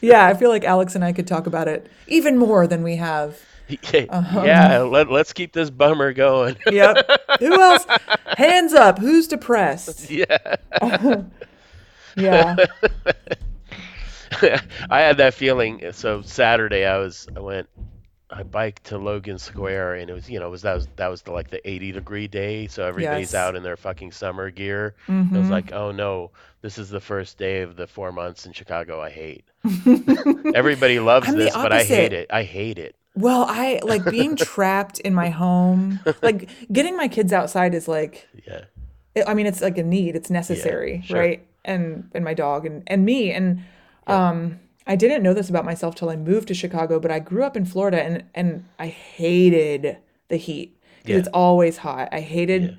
Yeah, 0.00 0.26
I 0.26 0.34
feel 0.34 0.48
like 0.48 0.64
Alex 0.64 0.94
and 0.94 1.04
I 1.04 1.12
could 1.12 1.26
talk 1.26 1.46
about 1.46 1.68
it 1.68 1.90
even 2.06 2.38
more 2.38 2.66
than 2.66 2.82
we 2.82 2.96
have. 2.96 3.38
Uh-huh. 3.94 4.42
yeah, 4.44 4.78
let, 4.78 5.12
let's 5.12 5.32
keep 5.32 5.52
this 5.52 5.70
bummer 5.70 6.12
going. 6.12 6.56
Yep. 6.68 7.08
Who 7.38 7.60
else? 7.60 7.86
Hands 8.36 8.72
up. 8.74 8.98
Who's 8.98 9.28
depressed? 9.28 10.10
yeah. 10.10 10.26
Yeah. 12.16 12.56
I 14.90 15.00
had 15.00 15.18
that 15.18 15.34
feeling. 15.34 15.92
So 15.92 16.22
Saturday, 16.22 16.84
I 16.84 16.98
was 16.98 17.28
I 17.36 17.40
went 17.40 17.68
I 18.32 18.44
biked 18.44 18.84
to 18.84 18.98
Logan 18.98 19.38
Square, 19.38 19.94
and 19.96 20.08
it 20.08 20.12
was 20.12 20.30
you 20.30 20.38
know 20.38 20.46
it 20.46 20.50
was 20.50 20.62
that 20.62 20.74
was 20.74 20.86
that 20.96 21.08
was 21.08 21.22
the, 21.22 21.32
like 21.32 21.50
the 21.50 21.60
80 21.68 21.92
degree 21.92 22.28
day, 22.28 22.66
so 22.68 22.84
everybody's 22.86 23.32
Yes. 23.32 23.40
Mm-hmm. 23.40 23.48
out 23.48 23.56
in 23.56 23.62
their 23.62 23.76
fucking 23.76 24.12
summer 24.12 24.50
gear. 24.50 24.94
It 25.08 25.32
was 25.32 25.50
like, 25.50 25.72
oh 25.72 25.90
no, 25.90 26.30
this 26.62 26.78
is 26.78 26.90
the 26.90 27.00
first 27.00 27.38
day 27.38 27.62
of 27.62 27.76
the 27.76 27.86
four 27.86 28.12
months 28.12 28.46
in 28.46 28.52
Chicago. 28.52 29.00
I 29.00 29.10
hate. 29.10 29.44
Everybody 30.54 31.00
loves 31.00 31.32
this, 31.34 31.52
but 31.54 31.72
I 31.72 31.82
hate 31.84 32.12
it. 32.12 32.28
I 32.30 32.42
hate 32.42 32.78
it. 32.78 32.94
Well, 33.16 33.44
I 33.48 33.80
like 33.82 34.04
being 34.08 34.36
trapped 34.54 35.00
in 35.00 35.14
my 35.14 35.30
home. 35.30 35.98
Like 36.22 36.48
getting 36.72 36.96
my 36.96 37.08
kids 37.08 37.32
outside 37.32 37.74
is 37.74 37.88
like 37.88 38.28
Yeah. 38.46 38.64
it- 39.14 39.24
I 39.26 39.34
mean 39.34 39.46
it's 39.46 39.60
like 39.60 39.76
a 39.78 39.82
need, 39.82 40.14
it's 40.16 40.30
necessary, 40.30 41.02
sure. 41.04 41.18
right? 41.18 41.46
And 41.64 42.08
and 42.14 42.24
my 42.24 42.34
dog 42.34 42.64
and 42.66 42.82
and 42.86 43.04
me 43.04 43.32
and 43.32 43.62
um 44.06 44.60
I 44.86 44.96
didn't 44.96 45.22
know 45.22 45.34
this 45.34 45.48
about 45.50 45.64
myself 45.64 45.94
till 45.94 46.08
I 46.10 46.16
moved 46.16 46.48
to 46.48 46.54
Chicago, 46.54 46.98
but 46.98 47.10
I 47.10 47.18
grew 47.18 47.44
up 47.44 47.56
in 47.56 47.64
Florida 47.64 48.02
and 48.02 48.24
and 48.34 48.64
I 48.78 48.86
hated 48.88 49.98
the 50.28 50.36
heat 50.36 50.76
Yeah. 51.04 51.16
it's 51.16 51.28
always 51.28 51.78
hot. 51.78 52.08
I 52.12 52.20
hated 52.20 52.62
Yeah. 52.62 52.70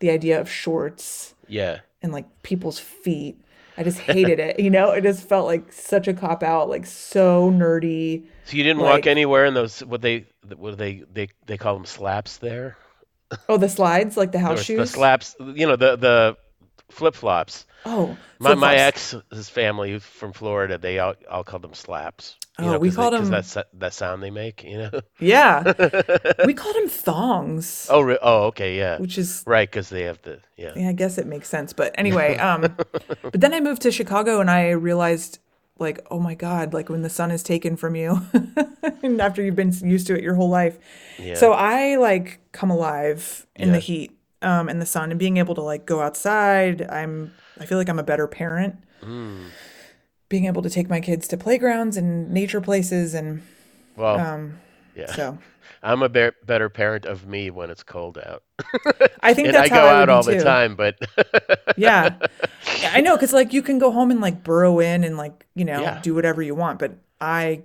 the 0.00 0.10
idea 0.10 0.40
of 0.40 0.50
shorts 0.50 1.34
Yeah. 1.48 1.80
and 2.02 2.12
like 2.12 2.26
people's 2.42 2.78
feet. 2.78 3.36
I 3.76 3.82
just 3.82 3.98
hated 4.00 4.38
it. 4.40 4.60
You 4.60 4.68
know, 4.70 4.90
it 4.90 5.02
just 5.02 5.26
felt 5.28 5.46
like 5.46 5.72
such 5.72 6.06
a 6.08 6.12
cop 6.12 6.42
out, 6.42 6.68
like 6.68 6.84
so 6.86 7.50
nerdy. 7.50 8.24
So 8.44 8.56
you 8.56 8.62
didn't 8.62 8.82
Like- 8.82 8.90
walk 9.04 9.06
anywhere 9.06 9.44
in 9.46 9.54
those 9.54 9.80
what 9.84 10.02
they 10.02 10.26
what 10.56 10.76
they 10.78 11.04
they 11.12 11.28
they 11.46 11.56
call 11.56 11.74
them 11.74 11.86
slaps 11.86 12.38
there. 12.38 12.76
Oh, 13.48 13.56
the 13.58 13.68
slides, 13.68 14.16
like 14.16 14.32
the 14.32 14.40
house 14.40 14.58
the 14.58 14.64
shoes. 14.64 14.90
slaps, 14.90 15.36
you 15.54 15.66
know 15.66 15.76
the 15.76 15.96
the 15.96 16.36
flip 16.90 17.14
flops. 17.14 17.66
Oh, 17.86 18.16
My 18.38 18.54
my 18.54 18.74
ex's 18.74 19.48
family 19.48 19.98
from 20.00 20.32
Florida, 20.34 20.76
they 20.76 20.98
all, 20.98 21.14
all 21.30 21.44
call 21.44 21.60
them 21.60 21.72
slaps. 21.74 22.36
You 22.58 22.66
Oh, 22.66 22.72
know, 22.72 22.78
we 22.78 22.90
they- 22.90 22.96
called 22.96 23.14
'cause 23.14 23.22
'em- 23.26 23.30
that 23.30 23.44
sa- 23.46 23.62
that 23.78 23.94
sound 23.94 24.22
they 24.22 24.30
make. 24.30 24.62
You 24.64 24.78
know. 24.78 24.90
Yeah, 25.18 25.62
we 26.44 26.52
called 26.52 26.76
them 26.76 26.88
thongs, 26.90 27.86
oh, 27.90 28.02
re- 28.02 28.18
oh, 28.20 28.44
okay, 28.48 28.76
yeah, 28.76 28.98
which 28.98 29.16
is 29.16 29.42
right, 29.46 29.68
because 29.70 29.88
they 29.88 30.02
have 30.02 30.20
the 30.22 30.40
yeah. 30.56 30.72
yeah, 30.76 30.88
I 30.90 30.92
guess 30.92 31.16
it 31.16 31.26
makes 31.26 31.48
sense. 31.48 31.72
But 31.72 31.94
anyway, 31.96 32.36
um, 32.36 32.60
but 33.22 33.32
then 33.40 33.54
I 33.54 33.60
moved 33.60 33.80
to 33.82 33.90
Chicago 33.92 34.40
and 34.40 34.50
I 34.50 34.70
realized, 34.70 35.38
like, 35.78 36.06
oh 36.10 36.18
my 36.20 36.34
God, 36.34 36.74
like 36.74 36.90
when 36.90 37.00
the 37.00 37.08
sun 37.08 37.30
is 37.30 37.42
taken 37.42 37.76
from 37.76 37.94
you, 37.94 38.20
and 39.02 39.20
after 39.22 39.42
you've 39.42 39.56
been 39.56 39.72
used 39.82 40.06
to 40.08 40.14
it 40.16 40.22
your 40.22 40.34
whole 40.34 40.50
life. 40.50 40.78
Yeah. 41.18 41.36
So 41.36 41.52
I 41.52 41.96
like 41.96 42.40
come 42.52 42.70
alive 42.70 43.46
in 43.56 43.68
Yeah. 43.68 43.74
the 43.74 43.80
heat, 43.80 44.12
um, 44.42 44.68
and 44.68 44.80
the 44.80 44.86
sun, 44.86 45.10
and 45.10 45.18
being 45.18 45.36
able 45.36 45.54
to 45.54 45.62
like 45.62 45.86
go 45.86 46.00
outside. 46.00 46.82
I'm, 46.88 47.32
I 47.58 47.66
feel 47.66 47.78
like 47.78 47.88
I'm 47.88 47.98
a 47.98 48.02
better 48.04 48.26
parent. 48.26 48.76
Mm. 49.02 49.46
Being 50.28 50.46
able 50.46 50.62
to 50.62 50.70
take 50.70 50.88
my 50.88 51.00
kids 51.00 51.26
to 51.28 51.36
playgrounds 51.36 51.96
and 51.96 52.30
nature 52.30 52.60
places, 52.60 53.14
and 53.14 53.42
Well, 53.96 54.18
um, 54.18 54.60
yeah, 54.94 55.12
so 55.12 55.38
I'm 55.82 56.02
a 56.02 56.08
be- 56.08 56.30
better 56.46 56.68
parent 56.68 57.04
of 57.06 57.26
me 57.26 57.50
when 57.50 57.70
it's 57.70 57.82
cold 57.82 58.18
out, 58.18 58.42
I 59.22 59.34
think 59.34 59.48
and 59.48 59.56
I 59.56 59.60
that's 59.62 59.70
go 59.70 59.76
I 59.76 59.78
go 59.80 59.86
out 59.88 60.08
all 60.08 60.22
the 60.22 60.38
time. 60.40 60.76
But 60.76 60.98
Yeah. 61.76 62.14
Yeah, 62.80 62.92
I 62.94 63.00
know, 63.02 63.14
because 63.16 63.32
like 63.34 63.52
you 63.52 63.60
can 63.62 63.78
go 63.78 63.90
home 63.90 64.10
and 64.10 64.20
like 64.22 64.42
burrow 64.42 64.78
in 64.80 65.04
and 65.04 65.16
like, 65.18 65.46
you 65.54 65.64
know, 65.66 65.80
Yeah. 65.82 66.00
do 66.00 66.14
whatever 66.14 66.40
you 66.40 66.54
want, 66.54 66.78
but 66.78 66.92
I 67.20 67.62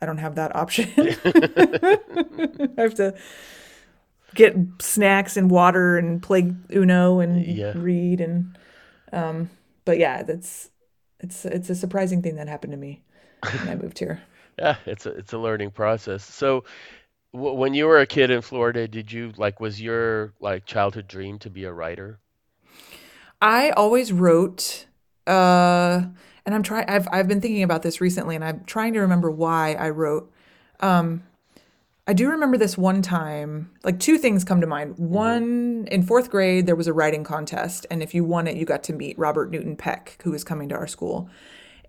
I 0.00 0.06
don't 0.06 0.18
have 0.18 0.36
that 0.36 0.54
option. 0.54 0.88
I 0.96 2.68
have 2.76 2.94
to 2.94 3.14
get 4.38 4.56
snacks 4.80 5.36
and 5.36 5.50
water 5.50 5.98
and 5.98 6.22
play 6.22 6.52
Uno 6.74 7.20
and 7.20 7.46
Yeah. 7.46 7.74
read 7.74 8.22
and 8.22 8.58
um 9.12 9.50
but 9.86 9.98
yeah, 9.98 10.22
that's 10.24 10.70
it's 11.20 11.44
it's 11.46 11.70
a 11.70 11.76
surprising 11.76 12.22
thing 12.22 12.36
that 12.36 12.48
happened 12.48 12.72
to 12.72 12.78
me 12.78 13.02
when 13.56 13.68
I 13.68 13.76
moved 13.76 13.98
here. 14.00 14.22
yeah, 14.58 14.76
it's 14.86 15.06
a 15.06 15.10
it's 15.10 15.32
a 15.32 15.38
learning 15.38 15.70
process. 15.70 16.24
So, 16.24 16.64
w- 17.34 17.54
when 17.54 17.74
you 17.74 17.86
were 17.86 18.00
a 18.00 18.06
kid 18.06 18.30
in 18.30 18.42
Florida, 18.42 18.88
did 18.88 19.12
you 19.12 19.32
like 19.38 19.60
was 19.60 19.80
your 19.82 20.34
like 20.40 20.66
childhood 20.66 21.08
dream 21.08 21.38
to 21.40 21.50
be 21.50 21.64
a 21.64 21.72
writer? 21.72 22.20
I 23.40 23.70
always 23.70 24.12
wrote 24.12 24.86
uh 25.26 26.02
and 26.46 26.54
I'm 26.54 26.62
trying 26.62 26.86
I've 26.88 27.06
I've 27.12 27.28
been 27.28 27.40
thinking 27.40 27.62
about 27.62 27.82
this 27.82 28.00
recently 28.00 28.34
and 28.34 28.44
I'm 28.44 28.64
trying 28.64 28.94
to 28.94 29.00
remember 29.00 29.30
why 29.30 29.74
I 29.74 29.90
wrote 29.90 30.32
um 30.80 31.22
I 32.08 32.14
do 32.14 32.30
remember 32.30 32.56
this 32.56 32.78
one 32.78 33.02
time, 33.02 33.70
like 33.84 34.00
two 34.00 34.16
things 34.16 34.42
come 34.42 34.62
to 34.62 34.66
mind. 34.66 34.96
One, 34.96 35.86
in 35.90 36.02
fourth 36.02 36.30
grade, 36.30 36.64
there 36.64 36.74
was 36.74 36.86
a 36.86 36.92
writing 36.94 37.22
contest, 37.22 37.84
and 37.90 38.02
if 38.02 38.14
you 38.14 38.24
won 38.24 38.46
it, 38.46 38.56
you 38.56 38.64
got 38.64 38.82
to 38.84 38.94
meet 38.94 39.18
Robert 39.18 39.50
Newton 39.50 39.76
Peck, 39.76 40.16
who 40.24 40.30
was 40.30 40.42
coming 40.42 40.70
to 40.70 40.74
our 40.74 40.86
school. 40.86 41.28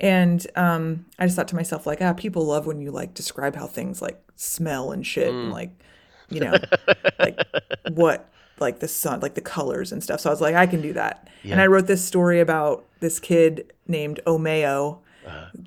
And 0.01 0.45
um, 0.58 1.05
I 1.17 1.25
just 1.25 1.38
thought 1.38 1.47
to 1.47 1.55
myself, 1.55 1.88
like, 1.88 2.01
ah, 2.01 2.12
people 2.12 2.45
love 2.45 2.67
when 2.67 2.82
you 2.82 2.91
like 2.91 3.13
describe 3.13 3.55
how 3.55 3.65
things 3.65 4.01
like 4.01 4.21
smell 4.36 4.91
and 4.91 5.08
shit, 5.08 5.29
and 5.29 5.51
like, 5.51 5.71
you 6.29 6.41
know, 6.41 6.55
like 7.17 7.39
what, 7.93 8.29
like 8.60 8.79
the 8.79 8.89
sun, 8.89 9.21
like 9.21 9.36
the 9.36 9.41
colors 9.41 9.93
and 9.93 10.03
stuff. 10.03 10.19
So 10.19 10.29
I 10.29 10.34
was 10.34 10.41
like, 10.41 10.53
I 10.53 10.67
can 10.67 10.82
do 10.82 10.91
that. 10.93 11.29
And 11.45 11.62
I 11.62 11.67
wrote 11.67 11.88
this 11.88 12.03
story 12.03 12.41
about 12.41 12.86
this 12.99 13.21
kid 13.21 13.71
named 13.88 14.19
Omeo 14.27 14.99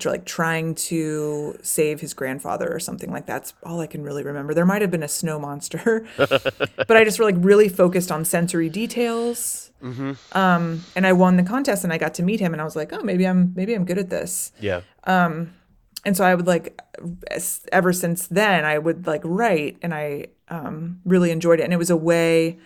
like 0.05 0.25
trying 0.25 0.75
to 0.75 1.57
save 1.61 2.01
his 2.01 2.13
grandfather 2.13 2.73
or 2.73 2.79
something 2.79 3.11
like 3.11 3.25
that's 3.25 3.53
all 3.63 3.79
I 3.79 3.87
can 3.87 4.03
really 4.03 4.23
remember. 4.23 4.53
There 4.53 4.65
might 4.65 4.81
have 4.81 4.91
been 4.91 5.03
a 5.03 5.07
snow 5.07 5.39
monster, 5.39 6.05
but 6.17 6.91
I 6.91 7.03
just 7.03 7.19
like 7.19 7.35
really 7.37 7.69
focused 7.69 8.11
on 8.11 8.25
sensory 8.25 8.69
details. 8.69 9.71
Um, 10.31 10.83
and 10.95 11.05
I 11.05 11.13
won 11.13 11.37
the 11.37 11.43
contest 11.43 11.83
and 11.83 11.91
I 11.91 11.97
got 11.97 12.13
to 12.15 12.23
meet 12.23 12.39
him 12.39 12.53
and 12.53 12.61
I 12.61 12.65
was 12.65 12.75
like, 12.75 12.93
oh, 12.93 13.01
maybe 13.03 13.27
I'm 13.27 13.53
maybe 13.55 13.73
I'm 13.73 13.85
good 13.85 13.97
at 13.97 14.09
this. 14.09 14.51
Yeah. 14.59 14.81
And 16.05 16.17
so 16.17 16.25
I 16.25 16.35
would 16.35 16.47
like 16.47 16.79
ever 17.71 17.93
since 17.93 18.27
then 18.27 18.65
I 18.65 18.77
would 18.77 19.07
like 19.07 19.21
write 19.23 19.77
and 19.81 19.93
I 19.93 20.27
um, 20.49 20.99
really 21.05 21.31
enjoyed 21.31 21.59
it 21.59 21.63
and 21.63 21.73
it 21.73 21.77
was 21.77 21.89
a 21.89 21.97
way 21.97 22.59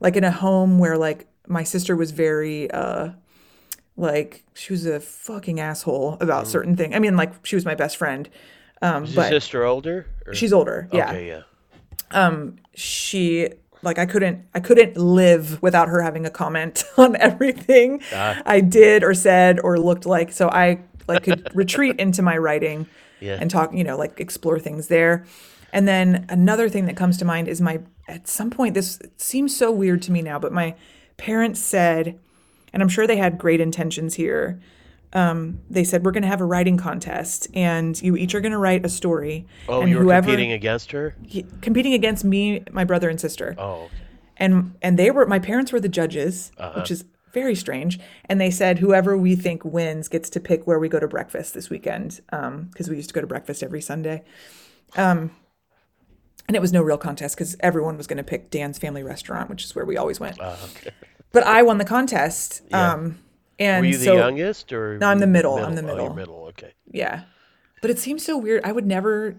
like 0.00 0.16
in 0.16 0.24
a 0.24 0.32
home 0.32 0.78
where 0.78 0.98
like 0.98 1.26
my 1.46 1.62
sister 1.62 1.94
was 1.96 2.10
very 2.10 2.70
uh 2.70 3.10
like 3.96 4.44
she 4.54 4.72
was 4.72 4.86
a 4.86 5.00
fucking 5.00 5.60
asshole 5.60 6.16
about 6.20 6.46
certain 6.46 6.76
things. 6.76 6.94
I 6.94 6.98
mean 6.98 7.16
like 7.16 7.44
she 7.44 7.56
was 7.56 7.64
my 7.64 7.74
best 7.74 7.96
friend. 7.96 8.28
Um, 8.80 9.04
Is 9.04 9.14
your 9.14 9.24
but 9.24 9.28
sister 9.28 9.64
older? 9.64 10.06
Or 10.26 10.34
she's 10.34 10.52
older. 10.52 10.88
Yeah. 10.92 11.10
okay, 11.10 11.26
yeah. 11.28 11.42
Um, 12.10 12.56
she 12.74 13.48
like 13.82 13.98
I 13.98 14.06
couldn't 14.06 14.44
I 14.54 14.60
couldn't 14.60 14.96
live 14.96 15.60
without 15.62 15.88
her 15.88 16.02
having 16.02 16.26
a 16.26 16.30
comment 16.30 16.84
on 16.96 17.16
everything 17.16 18.02
Ah, 18.12 18.40
I 18.46 18.60
did 18.60 19.04
or 19.04 19.14
said 19.14 19.60
or 19.60 19.78
looked 19.78 20.06
like. 20.06 20.32
So 20.32 20.48
I 20.48 20.80
like 21.08 21.24
could 21.24 21.48
retreat 21.54 21.98
into 21.98 22.22
my 22.22 22.36
writing 22.36 22.86
yeah. 23.20 23.38
and 23.40 23.50
talk, 23.50 23.74
you 23.74 23.84
know, 23.84 23.96
like 23.96 24.20
explore 24.20 24.58
things 24.58 24.88
there. 24.88 25.24
And 25.72 25.88
then 25.88 26.26
another 26.28 26.68
thing 26.68 26.86
that 26.86 26.96
comes 26.96 27.16
to 27.18 27.24
mind 27.24 27.48
is 27.48 27.60
my 27.60 27.80
at 28.08 28.28
some 28.28 28.50
point 28.50 28.74
this 28.74 29.00
seems 29.16 29.56
so 29.56 29.70
weird 29.70 30.02
to 30.02 30.12
me 30.12 30.22
now, 30.22 30.38
but 30.38 30.52
my 30.52 30.74
parents 31.16 31.60
said, 31.60 32.18
and 32.72 32.82
I'm 32.82 32.88
sure 32.88 33.06
they 33.06 33.16
had 33.16 33.38
great 33.38 33.60
intentions 33.60 34.14
here. 34.14 34.60
Um, 35.14 35.60
they 35.68 35.84
said 35.84 36.04
we're 36.04 36.10
going 36.12 36.22
to 36.22 36.28
have 36.28 36.40
a 36.40 36.44
writing 36.46 36.78
contest, 36.78 37.46
and 37.52 38.00
you 38.00 38.16
each 38.16 38.34
are 38.34 38.40
going 38.40 38.52
to 38.52 38.58
write 38.58 38.86
a 38.86 38.88
story, 38.88 39.46
oh, 39.68 39.82
and 39.82 39.90
you 39.90 39.98
were 39.98 40.04
whoever 40.04 40.26
competing 40.28 40.52
against 40.52 40.90
her? 40.92 41.14
he- 41.26 41.44
competing 41.60 41.92
against 41.92 42.24
me, 42.24 42.62
my 42.72 42.84
brother 42.84 43.10
and 43.10 43.20
sister, 43.20 43.54
Oh, 43.58 43.90
and 44.38 44.74
and 44.80 44.98
they 44.98 45.10
were 45.10 45.26
my 45.26 45.38
parents 45.38 45.70
were 45.70 45.80
the 45.80 45.88
judges, 45.90 46.50
Uh-huh. 46.56 46.80
which 46.80 46.90
is 46.90 47.04
very 47.34 47.54
strange. 47.54 47.98
And 48.26 48.40
they 48.40 48.50
said 48.50 48.78
whoever 48.78 49.16
we 49.16 49.36
think 49.36 49.64
wins 49.64 50.08
gets 50.08 50.28
to 50.30 50.40
pick 50.40 50.66
where 50.66 50.78
we 50.78 50.88
go 50.88 50.98
to 51.00 51.08
breakfast 51.08 51.52
this 51.54 51.68
weekend, 51.70 52.20
because 52.30 52.88
we 52.88 52.96
used 52.96 53.08
to 53.10 53.14
go 53.14 53.20
to 53.20 53.26
breakfast 53.26 53.62
every 53.62 53.80
Sunday. 53.82 54.22
Um, 54.96 55.30
and 56.48 56.56
it 56.56 56.60
was 56.60 56.72
no 56.72 56.82
real 56.82 56.98
contest 56.98 57.36
because 57.36 57.56
everyone 57.60 57.96
was 57.96 58.06
going 58.06 58.16
to 58.18 58.22
pick 58.24 58.50
Dan's 58.50 58.78
Family 58.78 59.02
Restaurant, 59.02 59.48
which 59.48 59.64
is 59.64 59.74
where 59.74 59.84
we 59.86 59.96
always 59.96 60.20
went. 60.20 60.38
Ah, 60.40 60.58
okay. 60.64 60.90
But 61.32 61.44
I 61.44 61.62
won 61.62 61.78
the 61.78 61.84
contest. 61.84 62.62
Yeah. 62.70 62.92
Um, 62.92 63.18
and 63.58 63.80
Were 63.84 63.90
you 63.92 63.98
the 63.98 64.04
so 64.04 64.16
youngest 64.16 64.72
or? 64.72 64.98
No, 64.98 65.08
I'm 65.08 65.18
the 65.18 65.26
you 65.26 65.32
middle, 65.32 65.56
I'm 65.58 65.74
the 65.74 65.82
Oh, 65.82 65.86
middle. 65.86 66.14
middle. 66.14 66.44
Okay. 66.50 66.72
yeah, 66.90 67.22
but 67.80 67.90
it 67.90 67.98
seems 67.98 68.24
so 68.24 68.36
weird. 68.38 68.64
I 68.64 68.72
would 68.72 68.86
never 68.86 69.36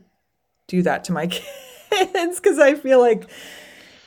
do 0.68 0.82
that 0.84 1.04
to 1.06 1.12
my 1.12 1.28
kids 1.90 2.40
because 2.40 2.58
I 2.60 2.76
feel 2.76 3.00
like, 3.00 3.26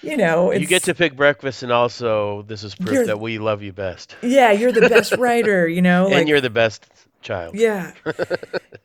you 0.03 0.17
know, 0.17 0.51
it's, 0.53 0.61
You 0.63 0.67
get 0.67 0.85
to 0.85 0.95
pick 0.95 1.17
breakfast, 1.17 1.63
and 1.63 1.71
also 1.73 2.43
this 2.43 2.65
is 2.65 2.75
proof 2.75 3.07
that 3.07 3.21
we 3.21 3.39
love 3.39 3.63
you 3.63 3.73
best, 3.73 4.17
yeah, 4.23 4.53
you're 4.53 4.73
the 4.73 4.89
best 4.89 5.13
writer. 5.19 5.69
You 5.69 5.83
know, 5.83 6.05
like 6.07 6.15
and 6.15 6.29
you're 6.29 6.41
the 6.41 6.51
best 6.51 6.87
child. 7.23 7.55
Yeah. 7.55 7.93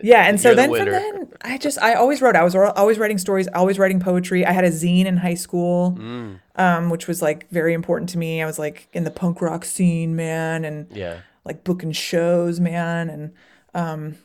Yeah. 0.04 0.28
And 0.28 0.42
so 0.42 0.50
the 0.50 0.56
then 0.56 0.70
from 0.76 0.90
then, 0.90 1.32
I 1.44 1.60
just, 1.60 1.80
I 1.80 1.94
always 1.94 2.24
wrote. 2.24 2.36
I 2.36 2.44
was 2.44 2.56
always 2.56 2.98
writing 2.98 3.20
stories, 3.20 3.48
always 3.54 3.78
writing 3.78 4.00
poetry. 4.00 4.44
I 4.44 4.52
had 4.52 4.64
a 4.64 4.72
zine 4.72 5.06
in 5.06 5.18
high 5.18 5.36
school, 5.36 5.96
Mm, 6.00 6.40
um, 6.56 6.90
which 6.90 7.08
was 7.08 7.22
like 7.22 7.48
very 7.52 7.76
important 7.76 8.10
to 8.10 8.18
me. 8.18 8.42
I 8.42 8.48
was 8.48 8.58
like 8.58 8.88
in 8.94 9.04
the 9.04 9.12
punk 9.12 9.42
rock 9.42 9.64
scene, 9.64 10.16
man, 10.16 10.66
and 10.66 10.88
yeah. 10.92 11.20
like 11.46 11.64
booking 11.64 11.92
shows, 11.92 12.60
man. 12.60 13.12
And, 13.12 13.34
um, 13.76 14.16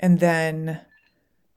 and 0.00 0.20
then 0.20 0.80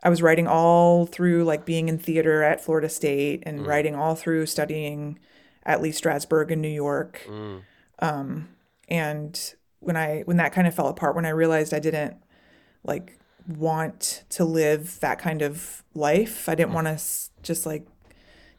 I 0.04 0.10
was 0.10 0.22
writing 0.22 0.46
all 0.48 1.06
through 1.06 1.46
like 1.46 1.66
being 1.66 1.88
in 1.88 1.98
theater 1.98 2.44
at 2.44 2.60
Florida 2.60 2.90
State 2.90 3.44
and 3.46 3.62
Mm. 3.62 3.66
writing 3.68 3.96
all 3.96 4.16
through 4.16 4.48
studying 4.48 5.20
at 5.66 5.82
Lee 5.82 5.92
Strasberg 5.92 6.52
in 6.52 6.60
New 6.60 6.68
York 6.68 7.22
Mm, 7.30 8.48
and 8.90 9.54
when 9.80 9.96
i 9.96 10.22
when 10.26 10.38
that 10.38 10.52
kind 10.52 10.68
of 10.68 10.74
fell 10.74 10.88
apart 10.88 11.16
when 11.16 11.26
i 11.26 11.30
realized 11.30 11.74
i 11.74 11.80
didn't 11.80 12.16
like 12.84 13.20
want 13.48 14.24
to 14.30 14.44
live 14.44 15.00
that 15.00 15.20
kind 15.20 15.42
of 15.42 15.84
life 15.94 16.50
i 16.50 16.56
didn't 16.56 16.72
mm. 16.72 16.76
want 16.76 16.88
to 16.88 17.04
just 17.42 17.66
like 17.66 17.88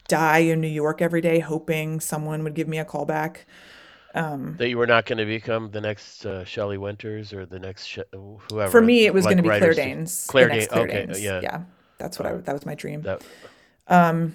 die 0.08 0.38
in 0.38 0.60
new 0.60 0.68
york 0.68 1.02
every 1.02 1.20
day 1.20 1.38
hoping 1.40 2.00
someone 2.00 2.42
would 2.42 2.54
give 2.54 2.68
me 2.68 2.78
a 2.78 2.84
call 2.84 3.04
back 3.04 3.46
um, 4.14 4.56
that 4.56 4.70
you 4.70 4.78
were 4.78 4.86
not 4.86 5.04
going 5.04 5.18
to 5.18 5.26
become 5.26 5.70
the 5.70 5.82
next 5.82 6.24
uh, 6.24 6.42
Shelley 6.42 6.78
Winters 6.78 7.34
or 7.34 7.44
the 7.44 7.58
next 7.58 7.84
sh- 7.84 7.98
whoever. 8.50 8.70
for 8.70 8.80
me 8.80 9.04
it 9.04 9.12
was 9.12 9.26
like 9.26 9.36
going 9.36 9.44
to 9.44 9.50
be 9.50 9.58
claire 9.58 9.74
danes 9.74 10.26
Claire 10.26 10.48
Danes. 10.48 10.68
Okay. 10.72 11.06
danes 11.06 11.20
Yeah. 11.20 11.40
yeah 11.42 11.62
that's 11.98 12.18
what 12.18 12.26
i 12.26 12.32
uh, 12.32 12.38
that 12.38 12.54
was 12.54 12.64
my 12.64 12.74
dream 12.74 13.02
That. 13.02 13.22
Um, 13.86 14.34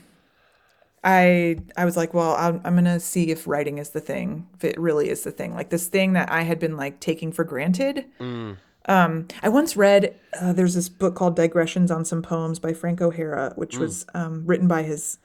I 1.03 1.57
I 1.75 1.85
was 1.85 1.97
like, 1.97 2.13
well, 2.13 2.35
I'm, 2.35 2.61
I'm 2.63 2.75
gonna 2.75 2.99
see 2.99 3.31
if 3.31 3.47
writing 3.47 3.77
is 3.77 3.89
the 3.89 4.01
thing, 4.01 4.47
if 4.55 4.63
it 4.63 4.79
really 4.79 5.09
is 5.09 5.23
the 5.23 5.31
thing. 5.31 5.53
Like 5.53 5.69
this 5.69 5.87
thing 5.87 6.13
that 6.13 6.31
I 6.31 6.43
had 6.43 6.59
been 6.59 6.77
like 6.77 6.99
taking 6.99 7.31
for 7.31 7.43
granted. 7.43 8.05
Mm, 8.19 8.57
Um, 8.85 9.27
I 9.41 9.49
once 9.49 9.77
read 9.77 10.15
uh, 10.39 10.53
there's 10.53 10.73
this 10.75 10.89
book 10.89 11.15
called 11.15 11.35
Digressions 11.35 11.89
on 11.91 12.03
Some 12.05 12.21
Poems 12.21 12.59
by 12.59 12.73
Frank 12.73 13.01
O'Hara, 13.01 13.53
which 13.55 13.77
was 13.77 14.05
um, 14.13 14.45
written 14.45 14.67
by 14.67 14.83
his 14.83 15.19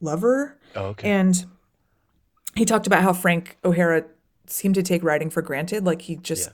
lover, 0.00 0.58
oh, 0.74 0.86
okay. 0.86 1.10
and 1.10 1.44
he 2.54 2.64
talked 2.64 2.86
about 2.86 3.02
how 3.02 3.12
Frank 3.12 3.58
O'Hara 3.64 4.04
seemed 4.46 4.74
to 4.76 4.82
take 4.82 5.02
writing 5.02 5.30
for 5.30 5.42
granted. 5.42 5.84
Like 5.84 6.02
he 6.02 6.16
just, 6.16 6.50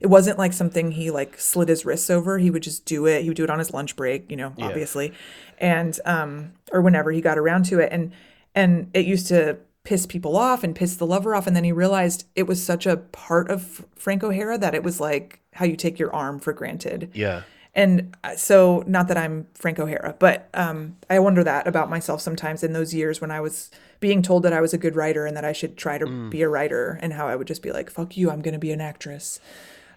it 0.00 0.06
wasn't 0.06 0.38
like 0.38 0.52
something 0.52 0.92
he 0.92 1.10
like 1.10 1.40
slid 1.40 1.68
his 1.68 1.84
wrists 1.84 2.10
over. 2.10 2.38
He 2.38 2.50
would 2.50 2.62
just 2.62 2.84
do 2.84 3.06
it. 3.06 3.22
He 3.22 3.28
would 3.28 3.36
do 3.36 3.44
it 3.44 3.50
on 3.50 3.58
his 3.58 3.72
lunch 3.72 3.96
break, 3.96 4.30
you 4.30 4.36
know, 4.36 4.52
Yeah. 4.56 4.66
obviously, 4.66 5.12
and 5.58 5.98
um, 6.04 6.52
or 6.72 6.80
whenever 6.82 7.10
he 7.12 7.20
got 7.20 7.38
around 7.38 7.64
to 7.66 7.80
it, 7.80 7.90
and 7.92 8.12
and 8.54 8.90
it 8.94 9.06
used 9.06 9.26
to 9.28 9.58
piss 9.84 10.06
people 10.06 10.36
off 10.36 10.62
and 10.64 10.74
piss 10.74 10.96
the 10.96 11.06
lover 11.06 11.34
off, 11.34 11.46
and 11.46 11.56
then 11.56 11.64
he 11.64 11.72
realized 11.72 12.26
it 12.36 12.42
was 12.46 12.62
such 12.62 12.86
a 12.86 12.96
part 12.98 13.50
of 13.50 13.84
Frank 13.96 14.22
O'Hara 14.22 14.58
that 14.58 14.74
it 14.74 14.82
was 14.82 15.00
like 15.00 15.40
how 15.54 15.64
you 15.64 15.76
take 15.76 15.98
your 15.98 16.14
arm 16.14 16.38
for 16.38 16.52
granted. 16.52 17.10
yeah. 17.14 17.42
And 17.74 18.16
uh, 18.24 18.34
so, 18.34 18.82
not 18.88 19.06
that 19.08 19.16
I'm 19.16 19.46
Frank 19.54 19.78
O'Hara, 19.78 20.16
but 20.18 20.48
um, 20.54 20.96
I 21.08 21.18
wonder 21.20 21.44
that 21.44 21.66
about 21.68 21.88
myself 21.88 22.20
sometimes 22.20 22.64
in 22.64 22.72
those 22.72 22.92
years 22.92 23.20
when 23.20 23.30
I 23.30 23.40
was 23.40 23.70
being 24.00 24.20
told 24.20 24.42
that 24.42 24.52
I 24.52 24.60
was 24.60 24.74
a 24.74 24.78
good 24.78 24.96
writer 24.96 25.26
and 25.26 25.36
that 25.36 25.44
I 25.44 25.52
should 25.52 25.76
try 25.76 25.96
to 25.98 26.06
Mm. 26.06 26.30
be 26.30 26.42
a 26.42 26.48
writer, 26.48 26.98
and 27.02 27.12
how 27.12 27.28
I 27.28 27.36
would 27.36 27.46
just 27.46 27.62
be 27.62 27.70
like, 27.70 27.88
fuck 27.90 28.16
you, 28.16 28.30
I'm 28.30 28.40
going 28.42 28.54
to 28.54 28.58
be 28.58 28.72
an 28.72 28.80
actress. 28.80 29.38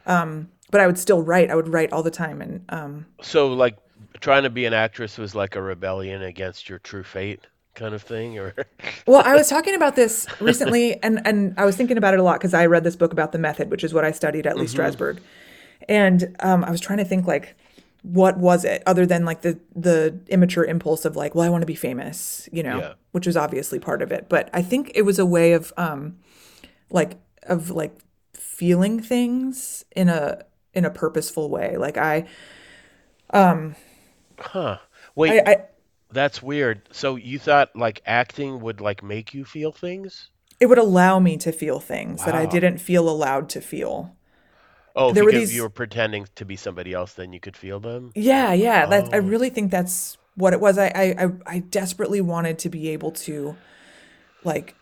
Um, 0.05 0.49
but 0.71 0.81
I 0.81 0.87
would 0.87 0.97
still 0.97 1.21
write. 1.21 1.49
I 1.51 1.55
would 1.55 1.67
write 1.67 1.91
all 1.91 2.03
the 2.03 2.11
time. 2.11 2.41
And 2.41 2.63
um, 2.69 3.05
So 3.21 3.47
like 3.53 3.77
trying 4.19 4.43
to 4.43 4.49
be 4.49 4.65
an 4.65 4.73
actress 4.73 5.17
was 5.17 5.35
like 5.35 5.55
a 5.55 5.61
rebellion 5.61 6.21
against 6.21 6.69
your 6.69 6.79
true 6.79 7.03
fate 7.03 7.41
kind 7.75 7.93
of 7.93 8.01
thing, 8.01 8.37
or 8.37 8.53
well, 9.07 9.21
I 9.25 9.35
was 9.35 9.47
talking 9.49 9.75
about 9.75 9.95
this 9.95 10.27
recently, 10.41 11.01
and, 11.03 11.21
and 11.25 11.53
I 11.57 11.65
was 11.65 11.75
thinking 11.77 11.97
about 11.97 12.13
it 12.13 12.19
a 12.19 12.23
lot 12.23 12.39
because 12.39 12.53
I 12.53 12.65
read 12.65 12.83
this 12.83 12.95
book 12.97 13.13
about 13.13 13.31
the 13.31 13.37
method, 13.39 13.71
which 13.71 13.83
is 13.83 13.93
what 13.93 14.03
I 14.03 14.11
studied 14.11 14.45
at 14.47 14.57
Lee 14.57 14.65
Mm-hmm. 14.65 14.81
Strasberg. 14.81 15.19
And 15.89 16.35
um, 16.41 16.63
I 16.63 16.71
was 16.71 16.79
trying 16.81 16.97
to 16.99 17.05
think, 17.05 17.25
like, 17.27 17.55
what 18.03 18.37
was 18.37 18.65
it 18.65 18.81
other 18.87 19.05
than 19.05 19.25
like 19.25 19.41
the 19.41 19.59
the 19.75 20.19
immature 20.27 20.65
impulse 20.65 21.05
of 21.05 21.15
like 21.15 21.35
well 21.35 21.45
i 21.45 21.49
want 21.49 21.61
to 21.61 21.67
be 21.67 21.75
famous 21.75 22.49
you 22.51 22.63
know 22.63 22.79
Yeah. 22.79 22.93
which 23.11 23.27
was 23.27 23.37
obviously 23.37 23.77
part 23.77 24.01
of 24.01 24.11
it 24.11 24.25
but 24.27 24.49
i 24.55 24.63
think 24.63 24.91
it 24.95 25.03
was 25.03 25.19
a 25.19 25.25
way 25.25 25.53
of 25.53 25.71
um 25.77 26.17
like 26.89 27.19
of 27.43 27.69
like 27.69 27.95
feeling 28.61 29.01
things 29.01 29.83
in 29.95 30.07
a 30.07 30.45
in 30.71 30.85
a 30.85 30.89
purposeful 30.91 31.49
way 31.49 31.77
like 31.77 31.97
i 31.97 32.23
um 33.31 33.75
huh? 34.39 34.77
Wait, 35.15 35.41
i, 35.47 35.51
I 35.51 35.57
that's 36.11 36.43
weird. 36.43 36.81
So 36.91 37.15
you 37.15 37.39
thought 37.39 37.73
like 37.75 38.01
acting 38.05 38.59
would 38.61 38.81
like 38.81 39.01
make 39.01 39.33
you 39.33 39.45
feel 39.45 39.71
things? 39.71 40.29
it 40.59 40.67
would 40.67 40.77
allow 40.77 41.17
me 41.19 41.37
to 41.37 41.51
feel 41.51 41.79
things 41.79 42.23
that 42.25 42.35
i 42.35 42.45
didn't 42.45 42.77
feel 42.77 43.09
allowed 43.09 43.49
to 43.49 43.61
feel 43.61 44.15
Oh, 44.95 45.11
There 45.13 45.23
you, 45.23 45.25
were 45.25 45.31
these- 45.31 45.55
you 45.55 45.63
were 45.63 45.69
pretending 45.83 46.27
to 46.35 46.43
be 46.45 46.57
somebody 46.57 46.91
else, 46.93 47.13
then 47.13 47.31
you 47.33 47.39
could 47.39 47.57
feel 47.57 47.79
them. 47.79 48.11
yeah 48.13 48.53
yeah 48.53 48.85
that 48.85 49.09
i 49.11 49.17
Oh. 49.17 49.21
really 49.33 49.49
think 49.49 49.71
that's 49.71 50.17
what 50.35 50.53
it 50.53 50.59
was 50.61 50.77
I 50.77 50.87
i 51.23 51.27
i 51.55 51.59
desperately 51.59 52.21
wanted 52.21 52.59
to 52.59 52.69
be 52.69 52.89
able 52.89 53.11
to 53.25 53.55
like 54.43 54.75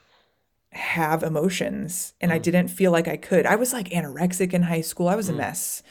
have 0.71 1.23
emotions 1.23 2.13
and 2.21 2.31
i 2.31 2.37
didn't 2.37 2.67
feel 2.67 2.91
like 2.91 3.07
i 3.07 3.17
could. 3.17 3.45
I 3.45 3.55
was 3.55 3.73
like 3.73 3.89
anorexic 3.89 4.53
in 4.53 4.63
high 4.63 4.81
school. 4.81 5.07
I 5.07 5.15
was 5.15 5.27
a 5.29 5.33
mess. 5.33 5.81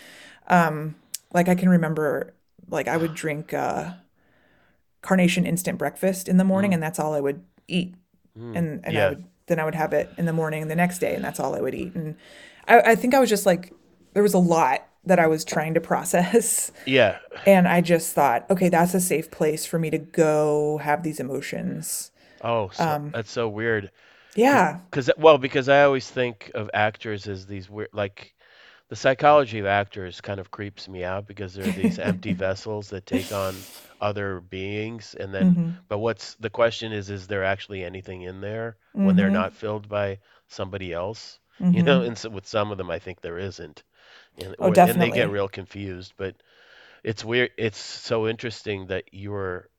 Um 0.47 0.95
like 1.35 1.49
i 1.49 1.55
can 1.55 1.69
remember 1.69 2.35
like 2.71 2.89
i 2.89 2.97
would 2.97 3.15
drink 3.15 3.53
uh 3.53 3.93
carnation 5.03 5.47
instant 5.47 5.79
breakfast 5.79 6.29
in 6.29 6.37
the 6.37 6.45
morning 6.45 6.75
and 6.75 6.83
that's 6.83 6.99
all 6.99 7.15
i 7.15 7.21
would 7.21 7.43
eat. 7.69 7.95
And 8.37 8.81
and 8.85 8.97
i 8.99 9.09
would 9.11 9.25
then 9.47 9.59
i 9.59 9.65
would 9.65 9.75
have 9.75 9.93
it 9.93 10.09
in 10.17 10.27
the 10.27 10.33
morning 10.33 10.69
the 10.69 10.77
next 10.77 10.99
day 11.01 11.15
and 11.15 11.25
that's 11.25 11.41
all 11.41 11.55
i 11.55 11.61
would 11.61 11.75
eat. 11.75 11.95
And 11.95 12.17
i, 12.67 12.81
I 12.93 12.95
think 12.95 13.15
i 13.15 13.19
was 13.19 13.29
just 13.29 13.47
like 13.47 13.73
there 14.15 14.23
was 14.23 14.35
a 14.35 14.39
lot 14.39 14.87
that 15.05 15.19
i 15.19 15.27
was 15.27 15.45
trying 15.45 15.75
to 15.75 15.81
process. 15.93 16.71
Yeah. 16.87 17.19
and 17.47 17.67
i 17.67 17.81
just 17.81 18.15
thought 18.15 18.49
okay 18.51 18.69
that's 18.69 18.95
a 18.95 19.01
safe 19.01 19.31
place 19.31 19.67
for 19.67 19.79
me 19.79 19.91
to 19.91 19.99
go 19.99 20.79
have 20.79 21.03
these 21.03 21.21
emotions. 21.21 22.11
Oh, 22.41 22.69
so, 22.73 22.85
Um, 22.85 23.11
that's 23.11 23.31
so 23.33 23.49
weird. 23.49 23.91
Yeah 24.39 24.81
Because 24.91 25.11
well, 25.19 25.39
because 25.39 25.69
I 25.69 25.83
always 25.85 26.09
think 26.11 26.51
of 26.55 26.71
actors 26.75 27.27
as 27.29 27.47
these 27.47 27.71
weird, 27.71 27.91
like 27.93 28.35
the 28.89 28.97
psychology 28.97 29.59
of 29.61 29.67
actors 29.67 30.21
kind 30.21 30.41
of 30.41 30.51
creeps 30.51 30.89
me 30.89 31.05
out 31.05 31.27
because 31.27 31.55
they're 31.55 31.73
these 31.73 31.99
empty 31.99 32.33
vessels 32.35 32.91
that 32.91 33.07
take 33.07 33.33
on 33.33 33.67
other 34.01 34.41
beings, 34.41 35.15
and 35.19 35.33
then. 35.35 35.55
Mhm. 35.57 35.89
But 35.89 35.99
what's 35.99 36.35
the 36.37 36.51
question 36.51 36.93
is, 36.93 37.11
is 37.11 37.27
there 37.29 37.45
actually 37.45 37.85
anything 37.85 38.23
in 38.23 38.41
there 38.43 38.77
when 39.03 39.17
they're 39.17 39.31
Mhm. 39.31 39.31
not 39.31 39.55
filled 39.55 39.89
by 39.89 40.19
somebody 40.49 40.93
else? 40.93 41.41
You 41.73 41.83
know, 41.83 42.03
Mhm. 42.03 42.05
and 42.05 42.17
so 42.19 42.31
with 42.31 42.47
some 42.47 42.71
of 42.73 42.79
them, 42.79 42.91
I 42.91 42.99
think 43.01 43.21
there 43.23 43.39
isn't, 43.39 43.85
and 44.39 44.57
Oh, 44.61 44.71
or, 44.71 44.79
and 44.85 45.01
they 45.01 45.11
definitely. 45.11 45.13
get 45.13 45.31
real 45.31 45.49
confused. 45.49 46.15
But 46.19 46.37
it's 47.05 47.25
weird. 47.25 47.53
It's 47.59 47.79
so 47.79 48.29
interesting 48.29 48.87
that 48.89 49.13
you 49.15 49.31
were 49.33 49.71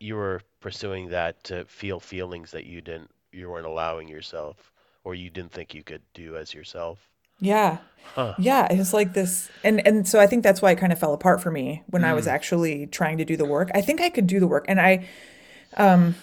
you 0.00 0.16
were 0.16 0.40
pursuing 0.60 1.10
that 1.10 1.42
to 1.44 1.64
feel 1.66 2.00
feelings 2.00 2.52
that 2.52 2.66
you 2.66 2.80
didn't 2.80 3.10
you 3.34 3.50
weren't 3.50 3.66
allowing 3.66 4.08
yourself 4.08 4.72
or 5.04 5.14
you 5.14 5.28
didn't 5.30 5.52
think 5.52 5.74
you 5.74 5.82
could 5.82 6.02
do 6.14 6.36
as 6.36 6.54
yourself. 6.54 6.98
Yeah. 7.40 7.78
Huh. 8.14 8.34
Yeah, 8.38 8.68
it's 8.70 8.92
like 8.92 9.12
this 9.14 9.50
and 9.64 9.84
and 9.86 10.06
so 10.06 10.20
I 10.20 10.26
think 10.26 10.42
that's 10.42 10.62
why 10.62 10.70
it 10.70 10.78
kind 10.78 10.92
of 10.92 10.98
fell 10.98 11.12
apart 11.14 11.42
for 11.42 11.50
me 11.50 11.82
when 11.88 12.04
I 12.04 12.12
was 12.14 12.26
Mm. 12.26 12.30
actually 12.30 12.86
trying 12.86 13.18
to 13.18 13.24
do 13.24 13.36
the 13.36 13.44
work. 13.44 13.70
I 13.74 13.80
think 13.80 14.00
I 14.00 14.08
could 14.10 14.26
do 14.26 14.38
the 14.40 14.46
work 14.46 14.64
and 14.68 14.80
I 14.80 15.06
um 15.76 16.14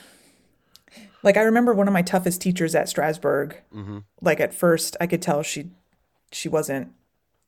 like 1.23 1.37
I 1.37 1.41
remember 1.41 1.73
one 1.73 1.87
of 1.87 1.93
my 1.93 2.01
toughest 2.01 2.41
teachers 2.41 2.73
at 2.75 2.87
Strasberg. 2.87 3.53
Mm-hmm. 3.75 3.99
Like 4.21 4.39
at 4.39 4.53
first 4.53 4.95
I 5.01 5.07
could 5.07 5.21
tell 5.21 5.43
she 5.43 5.69
she 6.31 6.47
wasn't 6.49 6.91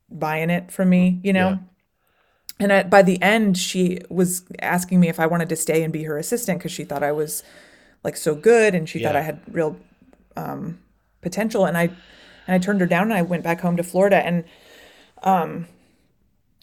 buying 0.09 0.49
it 0.49 0.71
from 0.71 0.87
Mm. 0.87 0.91
me, 0.91 1.19
you 1.23 1.33
Yeah. 1.33 1.49
know? 1.49 1.59
And 2.59 2.71
at, 2.71 2.89
by 2.89 3.01
the 3.01 3.21
end 3.21 3.57
she 3.57 3.99
was 4.09 4.45
asking 4.61 4.99
me 4.99 5.09
if 5.09 5.19
I 5.19 5.25
wanted 5.25 5.49
to 5.49 5.55
stay 5.55 5.83
and 5.83 5.91
be 5.93 6.03
her 6.03 6.17
assistant 6.17 6.59
because 6.59 6.71
she 6.71 6.83
thought 6.83 7.01
I 7.03 7.11
was 7.11 7.43
like 8.03 8.17
so 8.17 8.35
good 8.35 8.75
and 8.75 8.87
she 8.89 8.99
thought 8.99 9.15
I 9.15 9.21
had 9.21 9.41
real 9.51 9.77
potential 11.21 11.65
and 11.65 11.77
I 11.77 11.83
and 12.47 12.55
I 12.55 12.59
turned 12.59 12.81
her 12.81 12.87
down 12.87 13.03
and 13.03 13.13
I 13.13 13.21
went 13.21 13.43
back 13.43 13.61
home 13.61 13.77
to 13.77 13.83
Florida 13.83 14.17
and 14.17 14.43
um, 15.23 15.67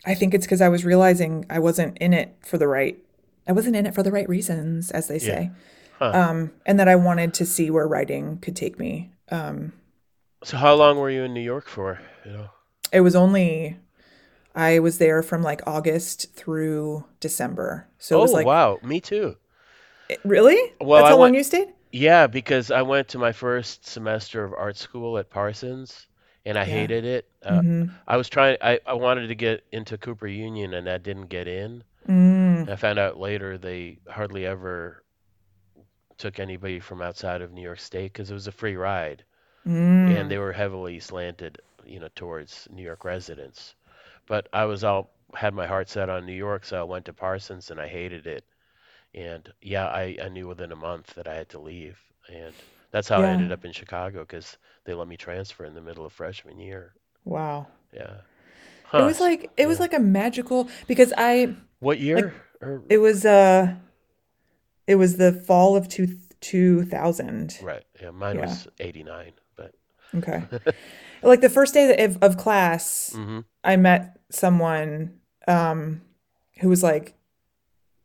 I 0.05 0.14
think 0.14 0.35
it's 0.35 0.46
because 0.46 0.61
I 0.61 0.68
was 0.68 0.85
realizing 0.85 1.44
I 1.50 1.59
wasn't 1.59 1.98
in 1.98 2.12
it 2.12 2.37
for 2.42 2.59
the 2.59 2.68
right 2.68 2.98
I 3.46 3.53
wasn't 3.53 3.76
in 3.76 3.87
it 3.87 3.94
for 3.94 4.03
the 4.03 4.12
right 4.12 4.29
reasons, 4.29 4.90
as 4.92 5.09
they 5.09 5.16
Yeah. 5.16 5.20
say. 5.20 5.50
Huh. 5.98 6.12
Um, 6.14 6.53
and 6.66 6.79
that 6.79 6.88
I 6.88 6.96
wanted 6.96 7.35
to 7.35 7.46
see 7.46 7.70
where 7.70 7.87
writing 7.88 8.38
could 8.38 8.55
take 8.55 8.79
me. 8.79 9.11
So 10.44 10.57
how 10.57 10.74
long 10.74 10.98
were 10.98 11.11
you 11.11 11.22
in 11.22 11.35
New 11.35 11.40
York 11.40 11.66
for? 11.68 12.00
You 12.24 12.33
know. 12.33 12.50
It 12.92 13.00
was 13.00 13.14
only 13.14 13.76
I 14.55 14.79
was 14.81 14.98
there 14.98 15.22
from 15.22 15.42
like 15.42 15.62
August 15.66 16.35
through 16.35 17.05
December. 17.20 17.88
So 17.98 18.16
it 18.16 18.18
Oh 18.18 18.22
was 18.22 18.33
like 18.33 18.46
wow, 18.46 18.79
me 18.83 19.00
too. 19.00 19.37
Really? 20.25 20.73
Well, 20.81 21.03
That's 21.03 21.05
I 21.05 21.12
how 21.12 21.16
long 21.16 21.35
went. 21.35 21.35
you 21.35 21.42
stayed? 21.44 21.68
Yeah, 21.92 22.27
because 22.27 22.70
I 22.70 22.83
went 22.83 23.09
to 23.09 23.18
my 23.18 23.33
first 23.33 23.87
semester 23.87 24.44
of 24.44 24.53
art 24.55 24.77
school 24.77 25.18
at 25.18 25.31
Parsons, 25.31 26.07
and 26.44 26.59
I 26.59 26.64
Yeah. 26.64 26.66
hated 26.66 27.05
it. 27.05 27.31
Uh, 27.42 27.62
Mm-hmm. 27.62 27.90
I 28.07 28.16
was 28.16 28.29
trying. 28.29 28.57
I, 28.61 28.81
I 28.87 28.94
wanted 28.94 29.29
to 29.29 29.35
get 29.35 29.64
into 29.73 29.99
Cooper 29.99 30.27
Union, 30.27 30.75
and 30.75 30.88
I 30.88 30.99
didn't 30.99 31.29
get 31.29 31.49
in. 31.49 31.85
Mm, 32.09 32.68
I 32.68 32.77
found 32.77 32.99
out 32.99 33.18
later 33.18 33.59
they 33.59 34.01
hardly 34.09 34.46
ever 34.46 35.05
took 36.18 36.38
anybody 36.38 36.79
from 36.79 37.03
outside 37.03 37.42
of 37.42 37.51
New 37.53 37.62
York 37.62 37.81
State 37.81 38.12
because 38.12 38.31
it 38.31 38.35
was 38.35 38.46
a 38.46 38.53
free 38.53 38.77
ride, 38.77 39.25
and 40.07 40.29
mm, 40.29 40.33
they 40.33 40.38
were 40.38 40.53
heavily 40.53 41.01
slanted, 41.01 41.61
you 41.85 42.01
know, 42.01 42.09
towards 42.16 42.68
New 42.70 42.83
York 42.83 43.05
residents. 43.05 43.75
But 44.27 44.49
I 44.53 44.66
was 44.66 44.85
all 44.85 45.11
had 45.35 45.55
my 45.55 45.66
heart 45.66 45.88
set 45.88 46.11
on 46.11 46.27
New 46.27 46.35
York, 46.35 46.64
so 46.64 46.81
I 46.81 46.85
went 46.85 47.07
to 47.07 47.14
Parsons, 47.14 47.70
and 47.70 47.81
I 47.81 47.88
hated 47.88 48.27
it. 48.27 48.44
And 49.14 49.53
yeah, 49.62 49.87
I, 49.87 50.16
I 50.23 50.29
knew 50.29 50.49
within 50.49 50.73
a 50.73 50.77
month 50.77 51.14
that 51.14 51.29
I 51.29 51.35
had 51.35 51.49
to 51.51 51.61
leave. 51.61 51.99
And 52.29 52.55
that's 52.90 53.09
how 53.09 53.23
I 53.23 53.31
ended 53.31 53.53
up 53.53 53.64
in 53.64 53.73
Chicago 53.73 54.20
because 54.20 54.59
they 54.85 54.94
let 54.94 55.09
me 55.09 55.16
transfer 55.16 55.64
in 55.64 55.75
the 55.75 55.81
middle 55.81 56.05
of 56.07 56.12
freshman 56.12 56.59
year. 56.59 56.94
Wow. 57.25 57.68
Yeah. 57.92 58.23
It 58.96 59.03
was 59.03 59.20
like 59.20 59.51
it 59.57 59.66
was 59.66 59.81
like 59.81 59.94
a 59.94 59.99
magical 59.99 60.68
because 60.87 61.12
I 61.16 61.55
What 61.81 61.99
like 62.14 62.27
year? 62.27 62.35
Or 62.61 62.83
it 62.88 62.99
was 62.99 63.25
uh 63.25 63.77
it 64.87 64.96
was 64.96 65.16
the 65.16 65.33
fall 65.33 65.77
of 65.77 65.88
two, 65.88 66.18
2000. 66.40 67.59
right. 67.62 67.85
Yeah, 68.01 68.11
mine 68.11 68.37
Yeah. 68.37 68.42
was 68.42 68.68
89, 68.81 69.33
but 69.57 69.75
Okay. 70.16 70.42
Like 71.23 71.40
the 71.40 71.51
first 71.51 71.75
day 71.75 72.05
of, 72.05 72.18
of 72.23 72.37
class, 72.37 73.14
hmm 73.14 73.40
I 73.64 73.77
met 73.77 74.18
someone 74.31 75.20
um, 75.49 76.03
who 76.61 76.68
was 76.68 76.83
like, 76.83 77.14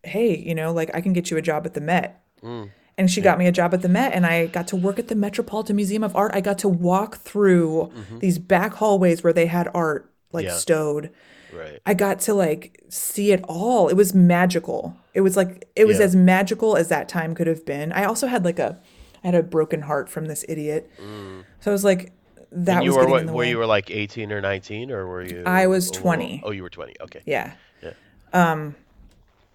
"Hey, 0.06 0.36
you 0.38 0.56
know, 0.56 0.72
like 0.72 0.92
I 0.94 1.02
can 1.02 1.14
get 1.14 1.30
you 1.32 1.38
a 1.38 1.42
job 1.42 1.66
at 1.66 1.74
the 1.74 1.82
Met." 1.82 2.22
Mm, 2.44 2.70
And 2.98 3.12
she 3.12 3.20
yeah. 3.20 3.26
got 3.26 3.40
me 3.40 3.48
a 3.48 3.52
job 3.52 3.74
at 3.74 3.82
the 3.82 3.90
Met, 3.90 4.14
and 4.14 4.26
I 4.26 4.46
got 4.48 4.68
to 4.70 4.76
work 4.76 5.00
at 5.00 5.08
the 5.10 5.16
Metropolitan 5.16 5.76
Museum 5.76 6.04
of 6.04 6.16
Art. 6.16 6.32
I 6.34 6.42
got 6.42 6.58
to 6.60 6.70
walk 6.70 7.18
through 7.18 7.86
hmm 7.86 8.20
these 8.20 8.40
back 8.40 8.74
hallways 8.76 9.24
where 9.24 9.34
they 9.34 9.48
had 9.48 9.70
art 9.74 10.12
like 10.32 10.46
Yeah. 10.46 10.54
stowed. 10.54 11.10
Right. 11.54 11.80
I 11.86 11.94
got 11.94 12.20
to 12.22 12.34
like 12.34 12.82
see 12.90 13.32
it 13.32 13.42
all. 13.48 13.88
It 13.88 13.96
was 13.96 14.14
magical. 14.14 14.96
It 15.14 15.22
was 15.22 15.36
like 15.38 15.68
it 15.76 15.86
was 15.88 16.00
Yeah. 16.00 16.06
as 16.06 16.16
magical 16.16 16.76
as 16.78 16.88
that 16.90 17.08
time 17.10 17.34
could 17.36 17.48
have 17.48 17.66
been. 17.66 17.92
I 17.94 18.04
also 18.06 18.28
had 18.28 18.44
like 18.46 18.60
a 18.60 18.78
I 19.24 19.28
had 19.28 19.36
a 19.36 19.44
broken 19.44 19.82
heart 19.82 20.10
from 20.10 20.26
this 20.26 20.44
idiot. 20.48 20.90
Mm. 21.02 21.44
So 21.62 21.72
I 21.72 21.74
was 21.74 21.84
like 21.84 22.12
And 22.52 22.68
that 22.68 22.84
you 22.84 22.90
was 22.92 22.98
were 23.06 23.08
what? 23.12 23.26
Were 23.26 23.44
you 23.44 23.58
were 23.58 23.66
like 23.66 23.90
18 23.90 24.32
or 24.32 24.40
19, 24.42 24.92
or 24.92 25.08
were 25.08 25.24
you? 25.24 25.44
I 25.46 25.68
was 25.68 25.90
20. 25.92 26.42
Oh, 26.46 26.52
you 26.52 26.64
were 26.64 26.70
20. 26.70 26.94
Okay. 27.02 27.22
Yeah. 27.26 27.54
Yeah. 27.82 27.92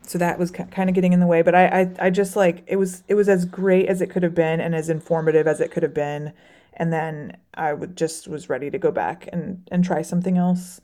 So 0.06 0.18
that 0.18 0.38
was 0.38 0.50
kind 0.50 0.88
of 0.90 0.94
getting 0.94 1.12
in 1.12 1.20
the 1.20 1.26
way, 1.26 1.42
but 1.42 1.54
I, 1.54 1.66
I 1.82 2.06
I 2.06 2.10
just 2.10 2.34
like 2.34 2.64
it 2.66 2.76
was 2.76 3.04
it 3.06 3.14
was 3.14 3.28
as 3.28 3.44
great 3.44 3.86
as 3.86 4.00
it 4.00 4.08
could 4.10 4.22
have 4.24 4.34
been 4.34 4.60
and 4.60 4.74
as 4.74 4.88
informative 4.88 5.46
as 5.46 5.60
it 5.60 5.70
could 5.70 5.82
have 5.84 5.94
been. 5.94 6.32
And 6.72 6.92
then 6.92 7.36
I 7.54 7.72
would 7.74 7.96
just 7.96 8.26
was 8.26 8.48
ready 8.48 8.70
to 8.70 8.78
go 8.78 8.90
back 8.90 9.28
and 9.32 9.62
and 9.70 9.84
try 9.84 10.02
something 10.02 10.36
else. 10.36 10.80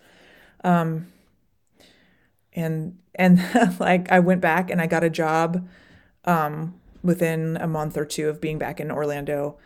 Um 0.62 1.11
and 2.52 2.98
and 3.14 3.40
like 3.81 4.11
I 4.12 4.20
went 4.20 4.40
back 4.40 4.70
and 4.70 4.81
I 4.81 4.87
got 4.87 5.05
a 5.05 5.11
job 5.11 5.66
um 6.24 6.74
within 7.02 7.57
a 7.59 7.66
month 7.66 7.96
or 7.96 8.05
two 8.05 8.29
of 8.29 8.40
being 8.40 8.59
back 8.59 8.81
in 8.81 8.90
Orlando 8.90 9.59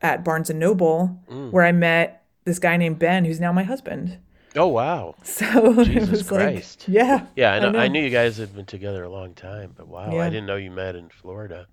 at 0.00 0.24
Barnes 0.24 0.50
and 0.50 0.58
Noble, 0.60 1.20
Mm. 1.30 1.50
where 1.50 1.64
I 1.64 1.72
met 1.72 2.24
this 2.44 2.58
guy 2.58 2.76
named 2.76 2.98
Ben, 2.98 3.24
who's 3.24 3.40
now 3.40 3.52
my 3.52 3.62
husband. 3.64 4.18
Oh 4.56 4.68
wow. 4.68 5.14
So 5.24 5.80
it 5.80 5.86
Jesus 5.86 6.10
was 6.10 6.30
like, 6.30 6.54
Christ. 6.54 6.88
yeah, 6.88 7.26
Yeah, 7.36 7.52
I 7.52 7.56
I 7.56 7.60
know. 7.60 7.78
I 7.78 7.88
knew 7.88 8.02
you 8.02 8.10
guys 8.10 8.36
had 8.36 8.54
been 8.54 8.66
together 8.66 9.02
a 9.04 9.08
long 9.08 9.34
time, 9.34 9.74
but 9.76 9.88
wow, 9.88 10.18
I 10.18 10.28
didn't 10.30 10.46
know 10.46 10.56
you 10.56 10.70
met 10.70 10.94
in 10.96 11.08
Florida. 11.08 11.66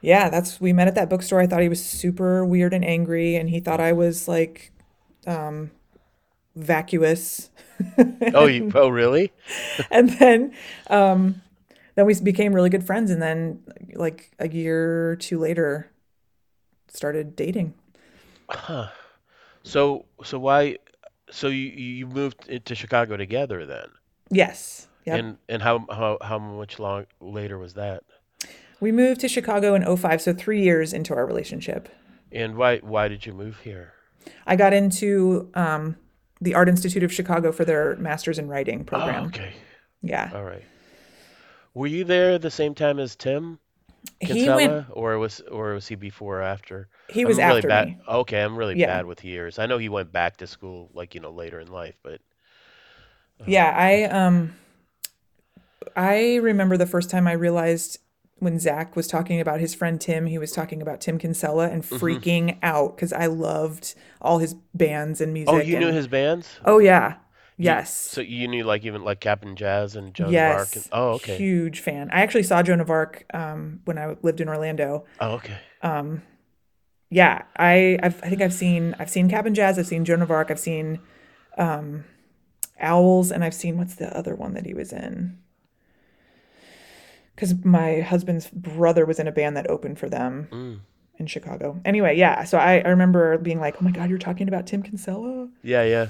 Yeah, 0.00 0.30
that's 0.30 0.60
we 0.60 0.72
met 0.72 0.88
at 0.88 0.94
that 0.94 1.10
bookstore. 1.10 1.40
I 1.40 1.46
thought 1.46 1.60
he 1.60 1.68
was 1.68 1.84
super 1.84 2.44
weird 2.44 2.72
and 2.72 2.84
angry, 2.84 3.36
and 3.36 3.50
he 3.50 3.60
thought 3.60 3.80
I 3.80 3.92
was 3.92 4.26
like 4.28 4.72
vacuous. 6.54 7.50
Oh, 8.34 8.46
you? 8.46 8.70
Oh, 8.74 8.88
really? 8.88 9.32
And 9.90 10.10
then 10.10 10.52
um 10.88 11.40
then 11.94 12.06
we 12.06 12.14
became 12.20 12.52
really 12.52 12.68
good 12.70 12.84
friends 12.84 13.10
and 13.10 13.20
then 13.22 13.62
like 13.94 14.30
a 14.38 14.48
year 14.48 15.10
or 15.10 15.16
two 15.16 15.38
later 15.38 15.90
started 16.88 17.34
dating. 17.34 17.74
Huh. 18.50 18.88
So, 19.62 20.04
so 20.24 20.38
why? 20.38 20.76
So 21.30 21.48
you 21.48 21.68
you 21.70 22.06
moved 22.06 22.64
to 22.64 22.74
Chicago 22.74 23.16
together 23.16 23.64
then, 23.66 23.86
Yes. 24.30 24.88
Yep. 25.06 25.18
and 25.18 25.38
and 25.48 25.62
how 25.62 25.86
how 25.90 26.18
how 26.22 26.38
much 26.38 26.78
long 26.78 27.06
later 27.20 27.58
was 27.58 27.74
that? 27.74 28.02
We 28.80 28.92
moved 28.92 29.20
to 29.22 29.28
Chicago 29.28 29.74
in 29.74 29.82
'05, 29.84 30.20
so 30.22 30.32
3 30.32 30.62
years 30.62 30.92
into 30.92 31.14
our 31.14 31.26
relationship. 31.26 31.88
And 32.32 32.56
why 32.56 32.78
why 32.78 33.08
did 33.08 33.26
you 33.26 33.32
move 33.32 33.58
here? 33.60 33.92
I 34.46 34.56
got 34.56 34.72
into 34.72 35.50
um 35.54 35.96
the 36.40 36.54
Art 36.54 36.68
Institute 36.68 37.02
of 37.02 37.12
Chicago 37.12 37.52
for 37.52 37.64
their 37.64 37.96
Masters 37.96 38.38
in 38.38 38.48
Writing 38.48 38.80
Oh, 38.80 38.84
program. 38.84 39.26
okay. 39.26 39.52
Yeah. 40.02 40.30
All 40.34 40.44
right. 40.44 40.64
Were 41.74 41.86
you 41.86 42.04
there 42.04 42.38
the 42.38 42.50
same 42.50 42.74
time 42.74 42.98
as 42.98 43.14
Tim 43.14 43.58
He 44.20 44.48
went 44.50 44.78
Kinsella, 44.78 44.86
or 44.92 45.18
was 45.18 45.40
or 45.42 45.74
was 45.74 45.88
he 45.88 45.94
before 45.94 46.38
or 46.38 46.42
after? 46.42 46.88
he 47.08 47.24
was 47.24 47.38
I'm 47.38 47.44
really 47.44 47.60
after 47.60 47.62
bad. 47.62 47.88
me. 47.88 47.98
Okay, 48.08 48.40
I'm 48.42 48.56
really 48.56 48.74
Yeah. 48.74 48.76
bad 48.76 49.04
with 49.06 49.24
years. 49.24 49.58
I 49.58 49.66
know 49.66 49.78
he 49.78 49.88
went 49.90 50.10
back 50.12 50.38
to 50.38 50.46
school 50.46 50.90
like 50.94 51.14
you 51.14 51.20
know 51.20 51.30
later 51.32 51.60
in 51.60 51.68
life, 51.68 51.96
but 52.02 52.20
uh, 53.40 53.46
Yeah, 53.46 53.74
I 53.76 54.04
um 54.04 54.52
I 55.96 56.36
remember 56.36 56.76
the 56.76 56.86
first 56.86 57.10
time 57.10 57.26
I 57.26 57.32
realized 57.32 57.98
when 58.38 58.58
Zach 58.58 58.96
was 58.96 59.06
talking 59.06 59.40
about 59.40 59.60
his 59.60 59.74
friend 59.74 60.00
Tim, 60.00 60.26
he 60.26 60.38
was 60.38 60.52
talking 60.52 60.80
about 60.80 61.00
Tim 61.00 61.18
Kinsella 61.18 61.68
and 61.68 61.82
hmm 61.90 62.20
freaking 62.22 62.58
out 62.62 62.96
because 62.96 63.12
I 63.12 63.26
loved 63.26 63.94
all 64.20 64.38
his 64.38 64.54
bands 64.74 65.20
and 65.20 65.32
music. 65.32 65.52
Oh, 65.52 65.58
music 65.58 65.68
you 65.68 65.76
knew 65.76 65.92
his 65.92 66.08
bands? 66.08 66.60
oh 66.64 66.78
yeah. 66.78 67.16
Yes. 67.64 67.94
so 67.94 68.20
you 68.20 68.48
knew 68.48 68.64
like 68.64 68.84
even 68.84 69.02
like 69.04 69.20
Cap'n 69.20 69.56
Jazz 69.56 69.96
and 69.96 70.14
Joan 70.14 70.28
of 70.28 70.56
Arc 70.56 70.76
and 70.76 70.88
oh 70.92 71.08
okay. 71.12 71.36
Huge 71.36 71.80
fan. 71.80 72.08
I 72.12 72.22
actually 72.22 72.42
saw 72.44 72.62
Joan 72.62 72.80
of 72.80 72.90
Arc 72.90 73.24
um 73.34 73.80
when 73.84 73.98
I 73.98 74.16
lived 74.22 74.40
in 74.40 74.48
Orlando. 74.48 75.04
Oh 75.20 75.32
okay. 75.32 75.58
Um 75.82 76.22
yeah, 77.10 77.42
I 77.56 77.98
I've, 78.02 78.22
I 78.22 78.28
think 78.28 78.40
I've 78.42 78.52
seen 78.54 78.94
I've 78.98 79.10
seen 79.10 79.28
Cap'n 79.28 79.54
Jazz, 79.54 79.78
I've 79.78 79.86
seen 79.86 80.04
Joan 80.04 80.22
of 80.22 80.30
Arc, 80.30 80.50
I've 80.50 80.60
seen 80.60 81.00
um 81.58 82.04
Owls, 82.78 83.30
and 83.30 83.44
I've 83.44 83.54
seen 83.54 83.76
what's 83.76 83.96
the 83.96 84.16
other 84.16 84.34
one 84.34 84.54
that 84.54 84.64
he 84.64 84.72
was 84.74 84.92
in? 84.92 85.38
Because 87.34 87.64
my 87.64 88.00
husband's 88.00 88.48
brother 88.50 89.06
was 89.06 89.18
in 89.18 89.26
a 89.26 89.32
band 89.32 89.56
that 89.56 89.68
opened 89.68 89.98
for 89.98 90.08
them 90.08 90.48
Mm. 90.50 90.80
in 91.18 91.26
Chicago. 91.26 91.80
Anyway, 91.84 92.16
yeah. 92.16 92.44
So 92.44 92.58
I, 92.58 92.80
I 92.80 92.88
remember 92.88 93.38
being 93.38 93.60
like, 93.60 93.76
"Oh 93.80 93.84
my 93.84 93.90
God, 93.90 94.08
you're 94.10 94.18
talking 94.18 94.48
about 94.48 94.66
Tim 94.66 94.82
Kinsella." 94.82 95.48
Yeah, 95.62 95.84
yeah. 95.84 96.06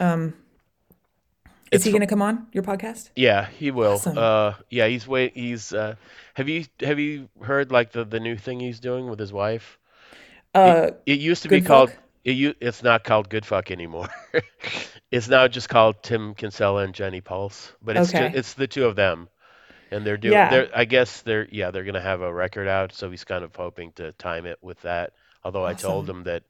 Um, 0.00 0.34
is 1.72 1.84
he 1.84 1.90
going 1.90 2.00
to 2.00 2.06
come 2.06 2.22
on 2.22 2.46
your 2.52 2.62
podcast? 2.62 3.10
yeah, 3.16 3.46
he 3.58 3.70
will. 3.70 3.92
Awesome. 3.94 4.18
Uh 4.18 4.54
yeah, 4.70 4.86
he's 4.86 5.06
wait 5.06 5.36
he's 5.36 5.72
uh 5.72 5.94
have 6.34 6.48
you 6.48 6.64
have 6.80 6.98
you 6.98 7.28
heard 7.42 7.70
like 7.72 7.92
the 7.92 8.04
the 8.04 8.20
new 8.20 8.36
thing 8.36 8.60
he's 8.60 8.80
doing 8.80 9.08
with 9.08 9.18
his 9.18 9.32
wife? 9.32 9.78
It 10.54 10.58
Uh, 10.58 10.90
it 11.06 11.18
used 11.18 11.42
to 11.42 11.48
be 11.48 11.60
called 11.60 11.90
it 12.24 12.56
it's 12.60 12.82
not 12.82 13.04
called 13.04 13.28
Good 13.28 13.46
Fuck 13.46 13.70
anymore. 13.70 14.08
It's 15.12 15.28
now 15.28 15.46
just 15.46 15.68
called 15.68 16.02
Tim 16.02 16.34
Kinsella 16.34 16.82
and 16.82 16.92
Jenny 16.92 17.20
Pulse, 17.20 17.72
but 17.80 17.96
it's 17.96 18.10
just 18.10 18.34
it's 18.34 18.54
the 18.54 18.66
two 18.66 18.84
of 18.86 18.96
them. 18.96 19.28
And 19.92 20.04
they're 20.04 20.16
doing 20.16 20.32
Yeah. 20.32 20.50
they're 20.50 20.68
I 20.74 20.84
guess 20.84 21.22
they're 21.22 21.46
yeah, 21.50 21.70
they're 21.70 21.84
gonna 21.84 22.00
have 22.00 22.20
a 22.22 22.32
record 22.32 22.66
out, 22.66 22.92
so 22.92 23.08
he's 23.10 23.22
kind 23.24 23.44
of 23.44 23.54
hoping 23.54 23.92
to 23.92 24.10
time 24.12 24.46
it 24.46 24.58
with 24.62 24.80
that. 24.82 25.12
Although 25.44 25.64
I 25.64 25.74
told 25.74 26.10
him 26.10 26.24
that 26.24 26.42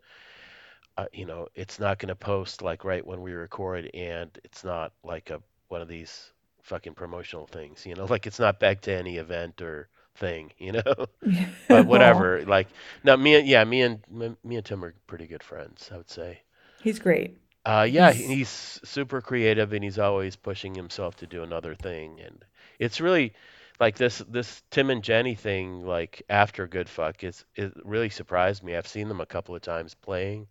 uh, 0.97 1.07
you 1.13 1.27
know, 1.27 1.49
it's 1.55 1.79
not 1.79 1.99
going 1.99 2.09
to 2.09 2.17
post 2.17 2.63
like 2.63 2.85
right 2.85 3.07
when 3.07 3.23
we 3.23 3.33
record, 3.33 3.91
and 3.95 4.31
it's 4.45 4.65
not 4.65 4.93
like 5.05 5.31
a 5.31 5.43
one 5.69 5.83
of 5.83 5.89
these 5.89 6.33
fucking 6.63 6.95
promotional 6.95 7.47
things, 7.47 7.87
you 7.87 7.95
know, 7.95 8.07
like 8.11 8.27
it's 8.27 8.41
not 8.41 8.61
back 8.61 8.83
to 8.83 8.93
any 8.93 9.17
event 9.19 9.61
or 9.63 9.89
thing, 10.17 10.53
you 10.59 10.73
know. 10.73 11.07
But 11.69 11.87
whatever. 11.87 12.45
Like 12.47 12.69
now, 13.05 13.17
me 13.17 13.35
and 13.37 13.47
yeah, 13.49 13.65
me 13.65 13.83
and 13.83 14.01
me 14.11 14.37
me 14.45 14.57
and 14.57 14.65
Tim 14.65 14.85
are 14.85 14.95
pretty 15.07 15.27
good 15.27 15.43
friends, 15.43 15.91
I 15.93 15.97
would 15.99 16.11
say. 16.11 16.43
he's 16.79 16.99
great. 16.99 17.39
Uh, 17.65 17.87
yeah, 17.91 18.13
He's 18.13 18.27
he's 18.27 18.81
super 18.85 19.21
creative 19.21 19.73
and 19.73 19.83
he's 19.85 19.99
always 19.99 20.37
pushing 20.37 20.75
himself 20.75 21.17
to 21.17 21.27
do 21.27 21.43
another 21.43 21.75
thing. 21.75 22.21
And 22.21 22.45
it's 22.79 23.01
really 23.01 23.35
like 23.81 23.97
this 23.97 24.19
this 24.29 24.63
Tim 24.71 24.91
and 24.91 25.03
Jenny 25.03 25.35
thing, 25.35 25.85
like 25.85 26.23
after 26.31 26.67
Good 26.69 26.89
Fuck, 26.89 27.25
is 27.25 27.45
it 27.57 27.73
really 27.85 28.09
surprised 28.11 28.63
me. 28.63 28.77
I've 28.77 28.87
seen 28.89 29.09
them 29.09 29.21
a 29.21 29.27
couple 29.27 29.55
of 29.57 29.63
times 29.63 29.95
playing, 29.95 30.47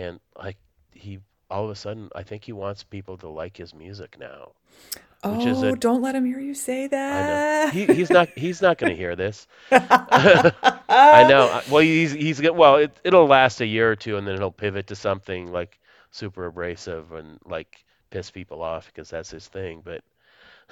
and 0.00 0.20
like 0.36 0.56
he 0.92 1.20
all 1.50 1.64
of 1.64 1.70
a 1.70 1.74
sudden, 1.74 2.10
I 2.14 2.22
think 2.22 2.44
he 2.44 2.52
wants 2.52 2.84
people 2.84 3.16
to 3.18 3.28
like 3.28 3.56
his 3.56 3.74
music 3.74 4.16
now, 4.18 4.52
which 5.24 5.46
is 5.46 5.62
Oh, 5.62 5.68
a 5.68 5.76
don't 5.76 6.02
let 6.02 6.14
him 6.14 6.24
hear 6.24 6.40
you 6.40 6.54
say 6.54 6.86
that. 6.88 7.72
he 7.72 7.86
he's 7.86 8.10
not 8.10 8.28
he's 8.36 8.62
not 8.62 8.78
going 8.78 8.90
to 8.90 8.96
hear 8.96 9.16
this. 9.16 9.46
I 9.70 11.26
know. 11.28 11.60
Well, 11.70 11.82
he's 11.82 12.12
he's 12.12 12.40
well. 12.42 12.76
It 12.76 12.98
it'll 13.04 13.26
last 13.26 13.60
a 13.60 13.66
year 13.66 13.90
or 13.90 13.96
two, 13.96 14.16
and 14.16 14.26
then 14.26 14.34
it'll 14.36 14.50
pivot 14.50 14.86
to 14.88 14.96
something 14.96 15.52
like 15.52 15.78
super 16.10 16.46
abrasive 16.46 17.12
and 17.12 17.38
like 17.44 17.84
piss 18.10 18.30
people 18.30 18.62
off 18.62 18.86
because 18.86 19.10
that's 19.10 19.30
his 19.30 19.48
thing. 19.48 19.82
But 19.84 20.02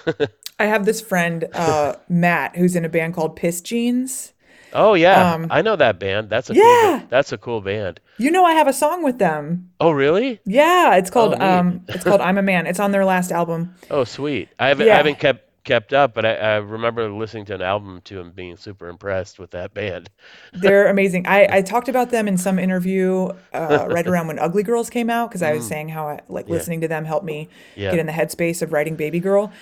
I 0.58 0.66
have 0.66 0.84
this 0.84 1.00
friend, 1.00 1.44
uh, 1.52 1.96
Matt, 2.08 2.56
who's 2.56 2.76
in 2.76 2.84
a 2.84 2.88
band 2.88 3.14
called 3.14 3.36
Pissed 3.36 3.64
Jeans. 3.66 4.32
Oh 4.72 4.94
yeah, 4.94 5.26
Um, 5.34 5.50
I 5.50 5.62
know 5.62 5.76
that 5.76 5.98
band. 5.98 6.30
That's 6.30 6.50
a 6.50 6.56
cool 6.56 6.78
yeah, 6.80 7.02
that's 7.08 7.32
a 7.32 7.38
cool 7.38 7.60
band. 7.60 8.00
you 8.16 8.30
know 8.30 8.44
I 8.44 8.52
have 8.54 8.68
a 8.68 8.72
song 8.72 9.02
with 9.02 9.18
them. 9.18 9.70
Oh 9.80 9.90
really? 9.90 10.40
Yeah, 10.44 10.96
it's 10.96 11.10
Oh 11.14 11.32
called 11.32 11.34
neat. 11.34 11.66
um, 11.68 11.86
it's 11.92 12.04
called 12.04 12.20
I'm 12.20 12.38
a 12.38 12.42
Man. 12.42 12.66
It's 12.66 12.80
on 12.80 12.92
their 12.92 13.04
last 13.04 13.30
album. 13.32 13.74
Oh 13.90 14.04
sweet. 14.04 14.48
I 14.58 14.68
haven't 14.68 14.88
I 14.88 14.96
haven't 14.96 15.18
kept 15.18 15.64
kept 15.64 15.92
up, 15.92 16.14
but 16.14 16.24
I, 16.24 16.34
I 16.36 16.56
remember 16.56 17.10
listening 17.10 17.44
to 17.46 17.54
an 17.54 17.60
album 17.62 18.00
to 18.04 18.20
and 18.22 18.34
being 18.34 18.56
super 18.56 18.88
impressed 18.88 19.38
with 19.38 19.50
that 19.50 19.74
band. 19.74 20.08
they're 20.52 20.88
amazing. 20.88 21.26
I 21.26 21.46
I 21.58 21.62
talked 21.62 21.88
about 21.88 22.10
them 22.10 22.26
in 22.28 22.36
some 22.38 22.58
interview 22.58 23.28
uh, 23.52 23.86
right 23.88 24.06
around 24.06 24.28
when 24.28 24.38
Ugly 24.38 24.62
Girls 24.62 24.90
came 24.90 25.10
out 25.10 25.28
because 25.30 25.42
I 25.42 25.52
was 25.52 25.64
Mm, 25.64 25.68
saying 25.68 25.88
how 25.90 26.08
I, 26.08 26.20
like 26.28 26.48
yeah, 26.48 26.54
listening 26.54 26.80
to 26.80 26.88
them 26.88 27.04
helped 27.04 27.26
me 27.26 27.48
get 27.88 27.98
in 28.00 28.06
the 28.06 28.12
headspace 28.12 28.62
of 28.62 28.72
writing 28.72 28.96
Baby 28.96 29.20
Girl, 29.20 29.52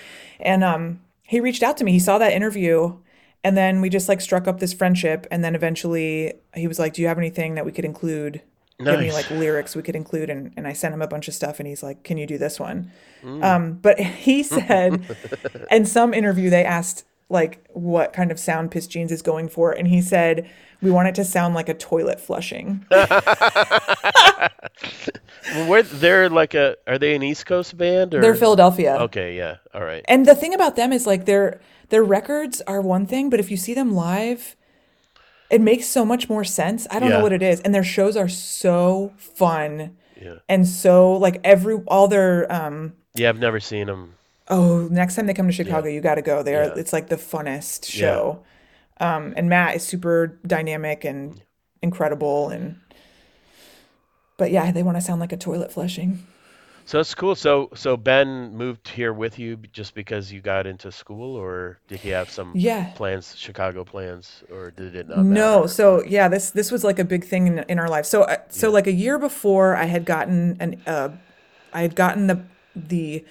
and 0.40 0.62
um, 0.64 1.00
he 1.24 1.40
reached 1.40 1.62
out 1.62 1.76
to 1.78 1.84
me. 1.84 1.92
He 1.92 1.98
saw 1.98 2.18
that 2.18 2.32
interview. 2.32 2.96
And 3.46 3.56
then 3.56 3.80
we 3.80 3.88
just 3.88 4.08
like 4.08 4.20
struck 4.20 4.48
up 4.48 4.58
this 4.58 4.72
friendship. 4.72 5.24
And 5.30 5.44
then 5.44 5.54
eventually 5.54 6.34
he 6.56 6.66
was 6.66 6.80
like, 6.80 6.94
Do 6.94 7.02
you 7.02 7.06
have 7.06 7.16
anything 7.16 7.54
that 7.54 7.64
we 7.64 7.70
could 7.70 7.84
include? 7.84 8.42
Give 8.80 8.98
me 8.98 9.12
like 9.12 9.30
lyrics 9.30 9.76
we 9.76 9.82
could 9.82 9.94
include. 9.94 10.30
And, 10.30 10.52
and 10.56 10.66
I 10.66 10.72
sent 10.72 10.92
him 10.92 11.00
a 11.00 11.06
bunch 11.06 11.28
of 11.28 11.34
stuff. 11.34 11.60
And 11.60 11.68
he's 11.68 11.80
like, 11.80 12.02
Can 12.02 12.18
you 12.18 12.26
do 12.26 12.38
this 12.38 12.58
one? 12.58 12.90
Mm. 13.22 13.44
Um, 13.44 13.74
but 13.74 14.00
he 14.26 14.42
said, 14.42 15.16
in 15.70 15.86
some 15.86 16.12
interview, 16.12 16.50
they 16.50 16.64
asked 16.64 17.04
like 17.28 17.64
what 17.72 18.12
kind 18.12 18.32
of 18.32 18.40
sound 18.40 18.72
Pissed 18.72 18.90
Jeans 18.90 19.12
is 19.12 19.22
going 19.22 19.48
for. 19.48 19.70
And 19.70 19.86
he 19.86 20.02
said, 20.02 20.50
We 20.82 20.90
want 20.90 21.06
it 21.06 21.14
to 21.14 21.24
sound 21.24 21.54
like 21.54 21.68
a 21.68 21.74
toilet 21.74 22.18
flushing. 22.20 22.84
Where 25.68 25.84
they're 25.84 26.28
like 26.28 26.54
a 26.54 26.76
are 26.88 26.98
they 26.98 27.14
an 27.14 27.22
East 27.22 27.46
Coast 27.46 27.76
band 27.78 28.12
or 28.12 28.20
They're 28.20 28.34
Philadelphia. 28.34 28.96
okay, 29.02 29.36
yeah. 29.36 29.58
All 29.72 29.84
right. 29.84 30.04
And 30.08 30.26
the 30.26 30.34
thing 30.34 30.52
about 30.52 30.74
them 30.74 30.92
is 30.92 31.06
like 31.06 31.26
their 31.26 31.60
their 31.88 32.02
records 32.04 32.60
are 32.66 32.80
one 32.80 33.06
thing, 33.06 33.30
but 33.30 33.40
if 33.40 33.50
you 33.50 33.56
see 33.56 33.74
them 33.74 33.94
live, 33.94 34.56
it 35.50 35.60
makes 35.60 35.86
so 35.86 36.04
much 36.04 36.28
more 36.28 36.44
sense. 36.44 36.86
I 36.90 36.98
don't 36.98 37.10
know 37.10 37.20
what 37.22 37.32
it 37.32 37.42
is. 37.42 37.60
And 37.60 37.74
their 37.74 37.84
shows 37.84 38.16
are 38.16 38.28
so 38.28 39.12
fun 39.16 39.96
Yeah. 40.20 40.36
and 40.48 40.66
so 40.66 41.12
like 41.12 41.40
every 41.44 41.76
all 41.86 42.08
their 42.08 42.50
um 42.52 42.94
Yeah, 43.14 43.28
I've 43.28 43.38
never 43.38 43.60
seen 43.60 43.86
them. 43.86 44.14
oh, 44.48 44.88
next 44.90 45.14
time 45.14 45.26
they 45.26 45.34
come 45.34 45.46
to 45.48 45.52
Yeah. 45.54 45.64
Chicago, 45.64 45.88
you 45.88 46.00
got 46.00 46.16
to 46.16 46.22
go 46.22 46.42
there. 46.42 46.64
Yeah. 46.64 46.74
It's 46.80 46.92
like 46.92 47.08
the 47.08 47.16
funnest 47.16 47.94
Yeah. 47.94 48.00
show. 48.00 48.42
Um 48.98 49.34
and 49.36 49.48
Matt 49.48 49.76
is 49.76 49.82
super 49.84 50.38
dynamic 50.46 51.04
and 51.04 51.40
incredible 51.82 52.48
and 52.48 52.80
but 54.38 54.50
yeah, 54.50 54.70
they 54.72 54.82
want 54.82 54.96
to 54.96 55.00
sound 55.00 55.20
like 55.20 55.32
a 55.32 55.36
toilet 55.36 55.70
flushing. 55.72 56.26
So 56.86 57.00
it's 57.00 57.14
cool. 57.16 57.34
So 57.34 57.68
so 57.74 57.96
Ben 57.96 58.54
moved 58.56 58.86
here 58.88 59.12
with 59.12 59.38
you 59.40 59.56
just 59.72 59.92
because 59.94 60.32
you 60.32 60.40
got 60.40 60.66
into 60.66 60.92
school, 60.92 61.34
or 61.36 61.78
did 61.88 61.98
he 62.00 62.10
have 62.10 62.30
some 62.30 62.52
Yeah. 62.54 62.92
plans, 62.94 63.34
Chicago 63.36 63.84
plans, 63.84 64.44
or 64.50 64.70
did 64.70 64.94
it 64.94 65.08
not 65.08 65.26
No, 65.26 65.62
matter? 65.62 65.68
so 65.68 66.04
yeah, 66.04 66.28
this 66.28 66.50
this 66.52 66.70
was 66.70 66.84
like 66.84 67.00
a 67.00 67.04
big 67.04 67.24
thing 67.24 67.48
in, 67.48 67.58
in 67.68 67.78
our 67.80 67.88
life. 67.88 68.06
So 68.06 68.22
uh, 68.22 68.36
so 68.48 68.68
Yeah. 68.68 68.74
like 68.74 68.86
a 68.86 68.92
year 68.92 69.18
before, 69.18 69.74
I 69.76 69.86
had 69.86 70.04
gotten 70.04 70.56
an 70.60 70.80
uh, 70.86 71.08
I 71.72 71.82
had 71.82 71.96
gotten 71.96 72.28
the 72.28 72.44
the 72.76 73.24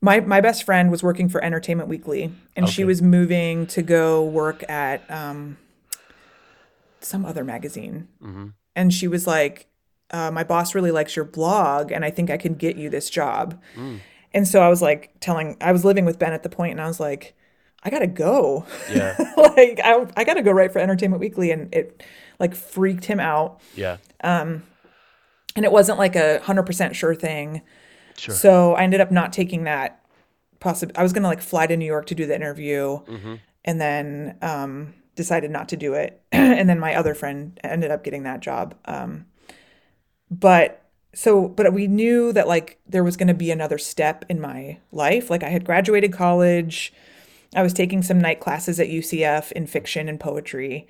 my 0.00 0.20
my 0.20 0.40
best 0.40 0.62
friend 0.62 0.90
was 0.92 1.02
working 1.02 1.28
for 1.28 1.42
Entertainment 1.42 1.88
Weekly, 1.88 2.30
and 2.54 2.68
she 2.68 2.84
was 2.84 3.02
moving 3.02 3.66
to 3.68 3.82
go 3.82 4.22
work 4.24 4.62
at 4.70 5.02
um 5.10 5.56
some 7.00 7.24
other 7.26 7.42
magazine, 7.44 8.08
Mm-hmm. 8.22 8.48
and 8.76 8.92
she 8.94 9.08
was 9.08 9.26
like, 9.26 9.66
uh, 10.14 10.30
"My 10.30 10.44
boss 10.44 10.74
really 10.74 10.90
likes 10.90 11.16
your 11.16 11.24
blog, 11.24 11.90
and 11.92 12.04
I 12.04 12.10
think 12.10 12.30
I 12.30 12.36
can 12.36 12.54
get 12.54 12.76
you 12.76 12.88
this 12.90 13.10
job." 13.10 13.60
Mm. 13.76 13.98
And 14.32 14.48
so 14.48 14.60
I 14.62 14.68
was 14.68 14.80
like 14.82 15.12
telling, 15.20 15.56
I 15.60 15.70
was 15.72 15.84
living 15.84 16.04
with 16.04 16.18
Ben 16.18 16.32
at 16.32 16.42
the 16.42 16.48
point, 16.48 16.72
and 16.72 16.80
I 16.80 16.86
was 16.88 16.98
like, 17.00 17.34
I 17.82 17.90
gotta 17.90 18.06
go. 18.06 18.64
Yeah. 18.90 19.14
like 19.36 19.78
I, 19.84 20.06
I 20.16 20.24
gotta 20.24 20.42
go 20.42 20.50
write 20.52 20.72
for 20.72 20.78
Entertainment 20.80 21.20
Weekly, 21.20 21.50
and 21.50 21.72
it 21.74 22.02
like 22.40 22.54
freaked 22.54 23.04
him 23.04 23.20
out. 23.20 23.60
Yeah. 23.76 23.98
Um, 24.22 24.62
and 25.56 25.64
it 25.64 25.70
wasn't 25.72 25.98
like 25.98 26.16
a 26.16 26.40
hundred 26.40 26.64
percent 26.64 26.96
sure 26.96 27.14
thing. 27.14 27.62
Sure. 28.16 28.34
So 28.34 28.74
I 28.74 28.82
ended 28.84 29.00
up 29.00 29.10
not 29.12 29.32
taking 29.32 29.64
that 29.64 30.00
possible. 30.60 30.92
I 30.96 31.02
was 31.02 31.12
gonna 31.12 31.28
like 31.28 31.40
fly 31.42 31.66
to 31.66 31.76
New 31.76 31.84
York 31.86 32.06
to 32.06 32.14
do 32.14 32.26
the 32.26 32.34
interview, 32.34 33.00
Mm-hmm. 33.06 33.34
and 33.64 33.80
then 33.80 34.36
um, 34.42 34.94
decided 35.14 35.50
not 35.50 35.68
to 35.68 35.76
do 35.76 35.94
it. 35.94 36.20
and 36.32 36.68
then 36.68 36.80
my 36.80 36.94
other 36.96 37.14
friend 37.14 37.58
ended 37.62 37.90
up 37.92 38.02
getting 38.02 38.24
that 38.24 38.40
job. 38.40 38.74
Um, 38.86 39.26
but 40.30 40.80
so, 41.14 41.48
but 41.48 41.72
we 41.72 41.86
knew 41.86 42.32
that 42.32 42.48
like 42.48 42.78
there 42.86 43.04
was 43.04 43.16
gonna 43.16 43.34
be 43.34 43.50
another 43.50 43.78
step 43.78 44.24
in 44.28 44.40
my 44.40 44.78
life. 44.92 45.30
Like 45.30 45.42
I 45.42 45.50
had 45.50 45.64
graduated 45.64 46.12
college. 46.12 46.92
I 47.54 47.62
was 47.62 47.72
taking 47.72 48.02
some 48.02 48.20
night 48.20 48.40
classes 48.40 48.80
at 48.80 48.88
UCF 48.88 49.52
in 49.52 49.66
fiction 49.66 50.08
and 50.08 50.18
poetry. 50.18 50.88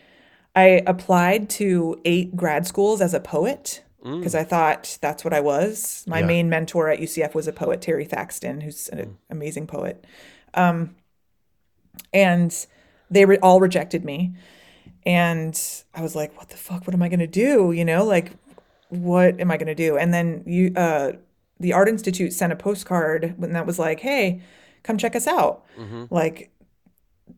I 0.56 0.82
applied 0.86 1.50
to 1.50 2.00
eight 2.04 2.36
grad 2.36 2.66
schools 2.66 3.00
as 3.02 3.12
a 3.12 3.20
poet 3.20 3.82
because 4.02 4.34
Mm. 4.34 4.38
I 4.40 4.44
thought 4.44 4.98
that's 5.00 5.24
what 5.24 5.34
I 5.34 5.40
was. 5.40 6.04
My 6.06 6.20
Yeah. 6.20 6.26
main 6.26 6.48
mentor 6.48 6.88
at 6.90 7.00
UCF 7.00 7.34
was 7.34 7.48
a 7.48 7.52
poet, 7.52 7.80
Terry 7.82 8.04
Thaxton, 8.04 8.60
who's 8.62 8.88
an 8.90 8.98
Mm. 8.98 9.14
amazing 9.30 9.66
poet. 9.66 10.04
And 12.12 12.66
they 13.10 13.24
re- 13.24 13.38
all 13.38 13.60
rejected 13.60 14.04
me. 14.04 14.34
And 15.06 15.60
I 15.94 16.00
was 16.02 16.14
like, 16.14 16.36
what 16.38 16.48
the 16.48 16.56
fuck? 16.56 16.86
What 16.86 16.94
am 16.94 17.02
I 17.02 17.08
going 17.08 17.20
to 17.20 17.26
do? 17.26 17.72
You 17.72 17.84
know, 17.84 18.04
like, 18.04 18.32
what 18.88 19.40
am 19.40 19.50
I 19.50 19.56
going 19.56 19.66
to 19.68 19.74
do? 19.74 19.96
And 19.96 20.12
then 20.12 20.42
you, 20.46 20.72
uh, 20.76 21.12
the 21.60 21.72
Art 21.72 21.88
Institute 21.88 22.32
sent 22.32 22.52
a 22.52 22.56
postcard 22.56 23.34
when 23.36 23.52
that 23.52 23.66
was 23.66 23.78
like, 23.78 24.00
hey, 24.00 24.40
come 24.82 24.98
check 24.98 25.16
us 25.16 25.26
out. 25.26 25.64
Mm-hmm. 25.78 26.04
Like, 26.10 26.50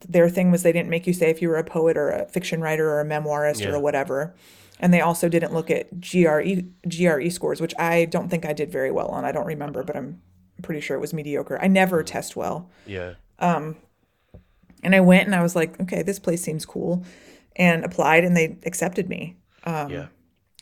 their 0.08 0.28
thing 0.28 0.50
was 0.50 0.62
they 0.62 0.72
didn't 0.72 0.90
make 0.90 1.06
you 1.06 1.12
say 1.12 1.30
if 1.30 1.40
you 1.40 1.48
were 1.48 1.56
a 1.56 1.64
poet 1.64 1.96
or 1.96 2.10
a 2.10 2.26
fiction 2.26 2.60
writer 2.60 2.90
or 2.90 3.00
a 3.00 3.04
memoirist 3.04 3.64
or 3.64 3.70
Yeah. 3.70 3.76
a 3.76 3.80
whatever. 3.80 4.34
And 4.80 4.92
they 4.92 5.00
also 5.00 5.28
didn't 5.28 5.54
look 5.54 5.70
at 5.70 6.00
GRE 6.00 6.64
GRE 6.86 7.30
scores, 7.30 7.60
which 7.60 7.72
I 7.78 8.04
don't 8.04 8.28
think 8.28 8.44
I 8.44 8.52
did 8.52 8.70
very 8.70 8.90
well 8.90 9.08
on. 9.08 9.24
I 9.24 9.32
don't 9.32 9.46
remember, 9.46 9.82
but 9.84 9.96
I'm 9.96 10.20
pretty 10.62 10.80
sure 10.80 10.96
it 10.96 11.00
was 11.00 11.14
mediocre. 11.14 11.58
I 11.62 11.68
never 11.68 12.02
test 12.02 12.36
well. 12.36 12.68
Yeah. 12.84 13.14
Um, 13.38 13.76
and 14.82 14.94
I 14.94 15.00
went 15.00 15.26
and 15.26 15.34
I 15.34 15.42
was 15.42 15.56
like, 15.56 15.80
okay, 15.80 16.02
this 16.02 16.18
place 16.18 16.42
seems 16.42 16.66
cool, 16.66 17.04
and 17.54 17.84
applied 17.84 18.24
and 18.24 18.36
they 18.36 18.58
accepted 18.66 19.08
me. 19.08 19.36
Yeah. 19.66 20.06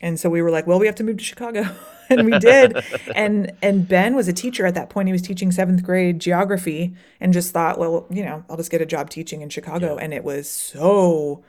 And 0.01 0.19
so 0.19 0.29
we 0.29 0.41
were 0.41 0.51
like, 0.51 0.67
well, 0.67 0.77
we 0.79 0.85
have 0.87 0.95
to 0.95 1.03
move 1.03 1.17
to 1.17 1.23
Chicago. 1.23 1.65
and 2.09 2.25
we 2.25 2.37
did. 2.39 2.77
And 3.15 3.51
and 3.61 3.87
Ben 3.87 4.15
was 4.15 4.27
a 4.27 4.33
teacher 4.33 4.65
at 4.65 4.75
that 4.75 4.89
point. 4.89 5.07
He 5.07 5.13
was 5.13 5.21
teaching 5.21 5.51
7th 5.51 5.83
grade 5.83 6.19
geography 6.19 6.93
and 7.19 7.31
just 7.33 7.51
thought, 7.51 7.79
well, 7.79 8.05
you 8.09 8.23
know, 8.23 8.43
I'll 8.49 8.57
just 8.57 8.71
get 8.71 8.81
a 8.81 8.85
job 8.85 9.09
teaching 9.09 9.41
in 9.41 9.49
Chicago. 9.49 9.95
Yeah. 9.95 10.03
And 10.03 10.13
it 10.13 10.23
was 10.23 10.49
so 10.49 11.43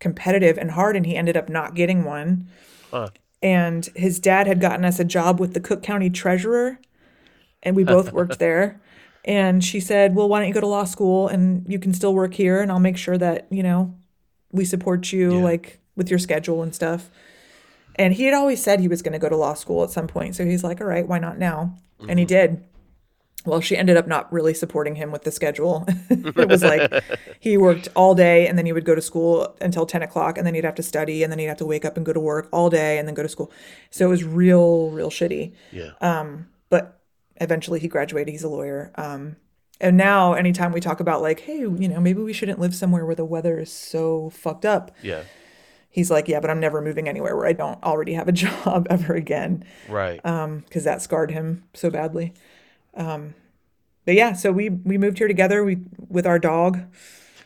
competitive 0.00 0.58
and 0.58 0.72
hard 0.72 0.96
and 0.96 1.06
he 1.06 1.16
ended 1.16 1.36
up 1.36 1.48
not 1.48 1.74
getting 1.74 2.04
one. 2.04 2.48
Huh. 2.90 3.10
And 3.42 3.88
his 3.94 4.18
dad 4.18 4.46
had 4.46 4.60
gotten 4.60 4.84
us 4.84 4.98
a 4.98 5.04
job 5.04 5.38
with 5.38 5.54
the 5.54 5.60
Cook 5.60 5.82
County 5.82 6.10
Treasurer 6.10 6.78
and 7.62 7.76
we 7.76 7.84
both 7.84 8.12
worked 8.18 8.38
there. 8.38 8.80
And 9.24 9.64
she 9.64 9.80
said, 9.80 10.14
"Well, 10.14 10.28
why 10.28 10.40
don't 10.40 10.48
you 10.48 10.54
go 10.54 10.60
to 10.60 10.66
law 10.66 10.84
school 10.84 11.28
and 11.28 11.64
you 11.66 11.78
can 11.78 11.94
still 11.94 12.12
work 12.12 12.34
here 12.34 12.60
and 12.60 12.70
I'll 12.70 12.80
make 12.80 12.98
sure 12.98 13.16
that, 13.16 13.46
you 13.50 13.62
know, 13.62 13.94
we 14.52 14.64
support 14.66 15.12
you 15.12 15.38
Yeah. 15.38 15.44
like 15.44 15.80
with 15.96 16.10
your 16.10 16.18
schedule 16.18 16.62
and 16.62 16.74
stuff." 16.74 17.08
And 17.96 18.14
he 18.14 18.24
had 18.24 18.34
always 18.34 18.62
said 18.62 18.80
he 18.80 18.88
was 18.88 19.02
going 19.02 19.12
to 19.12 19.18
go 19.18 19.28
to 19.28 19.36
law 19.36 19.54
school 19.54 19.84
at 19.84 19.90
some 19.90 20.06
point. 20.06 20.34
So 20.36 20.44
he's 20.44 20.64
like, 20.64 20.80
"All 20.80 20.86
right, 20.86 21.06
why 21.06 21.18
not 21.18 21.38
now?" 21.38 21.76
And 22.08 22.18
he 22.18 22.24
Mm-hmm. 22.24 22.28
did. 22.28 22.64
Well, 23.46 23.60
she 23.60 23.76
ended 23.76 23.98
up 23.98 24.06
not 24.08 24.32
really 24.32 24.54
supporting 24.54 24.94
him 24.94 25.12
with 25.12 25.22
the 25.24 25.30
schedule. 25.30 25.84
it 26.10 26.48
was 26.48 26.62
like 26.62 26.90
he 27.40 27.58
worked 27.58 27.88
all 27.94 28.14
day 28.14 28.46
and 28.48 28.56
then 28.56 28.64
he 28.64 28.72
would 28.72 28.86
go 28.86 28.94
to 28.94 29.02
school 29.02 29.54
until 29.60 29.84
10 29.84 30.02
o'clock 30.02 30.38
and 30.38 30.46
then 30.46 30.54
he'd 30.54 30.64
have 30.64 30.74
to 30.76 30.82
study 30.82 31.22
and 31.22 31.30
then 31.30 31.38
he'd 31.38 31.44
have 31.46 31.58
to 31.58 31.66
wake 31.66 31.84
up 31.84 31.98
and 31.98 32.06
go 32.06 32.12
to 32.14 32.20
work 32.20 32.48
all 32.52 32.70
day 32.70 32.96
and 32.96 33.06
then 33.06 33.14
go 33.14 33.22
to 33.22 33.28
school. 33.28 33.52
So 33.90 34.06
it 34.06 34.08
was 34.08 34.24
real, 34.24 34.88
real 34.90 35.10
shitty. 35.10 35.52
Yeah. 35.72 35.90
Um, 36.00 36.48
But 36.70 36.98
eventually 37.36 37.80
he 37.80 37.88
graduated. 37.88 38.32
He's 38.32 38.44
a 38.44 38.48
lawyer. 38.48 38.90
Um, 38.94 39.36
and 39.78 39.98
now, 39.98 40.32
anytime 40.32 40.72
we 40.72 40.80
talk 40.80 41.00
about, 41.00 41.20
like, 41.20 41.40
hey, 41.40 41.58
you 41.58 41.88
know, 41.88 42.00
maybe 42.00 42.22
we 42.22 42.32
shouldn't 42.32 42.60
live 42.60 42.74
somewhere 42.74 43.04
where 43.04 43.14
the 43.16 43.24
weather 43.26 43.58
is 43.58 43.70
so 43.70 44.30
fucked 44.30 44.64
up, 44.64 44.92
Yeah. 45.02 45.24
He's 45.94 46.10
like, 46.10 46.26
yeah, 46.28 46.40
but 46.40 46.50
I'm 46.50 46.58
never 46.60 46.82
moving 46.82 47.08
anywhere 47.08 47.36
where 47.36 47.46
I 47.46 47.52
don't 47.52 47.80
already 47.84 48.14
have 48.14 48.26
a 48.28 48.32
job 48.44 48.86
ever 48.90 49.14
again. 49.14 49.64
Right. 49.88 50.20
because 50.22 50.84
that 50.84 51.00
scarred 51.00 51.30
him 51.30 51.62
so 51.72 51.88
badly. 51.88 52.34
Um, 52.94 53.34
but 54.04 54.14
yeah, 54.14 54.34
so 54.34 54.52
we 54.52 54.68
we 54.68 54.98
moved 54.98 55.18
here 55.18 55.28
together 55.28 55.64
we 55.64 55.78
with 56.08 56.26
our 56.26 56.38
dog, 56.38 56.80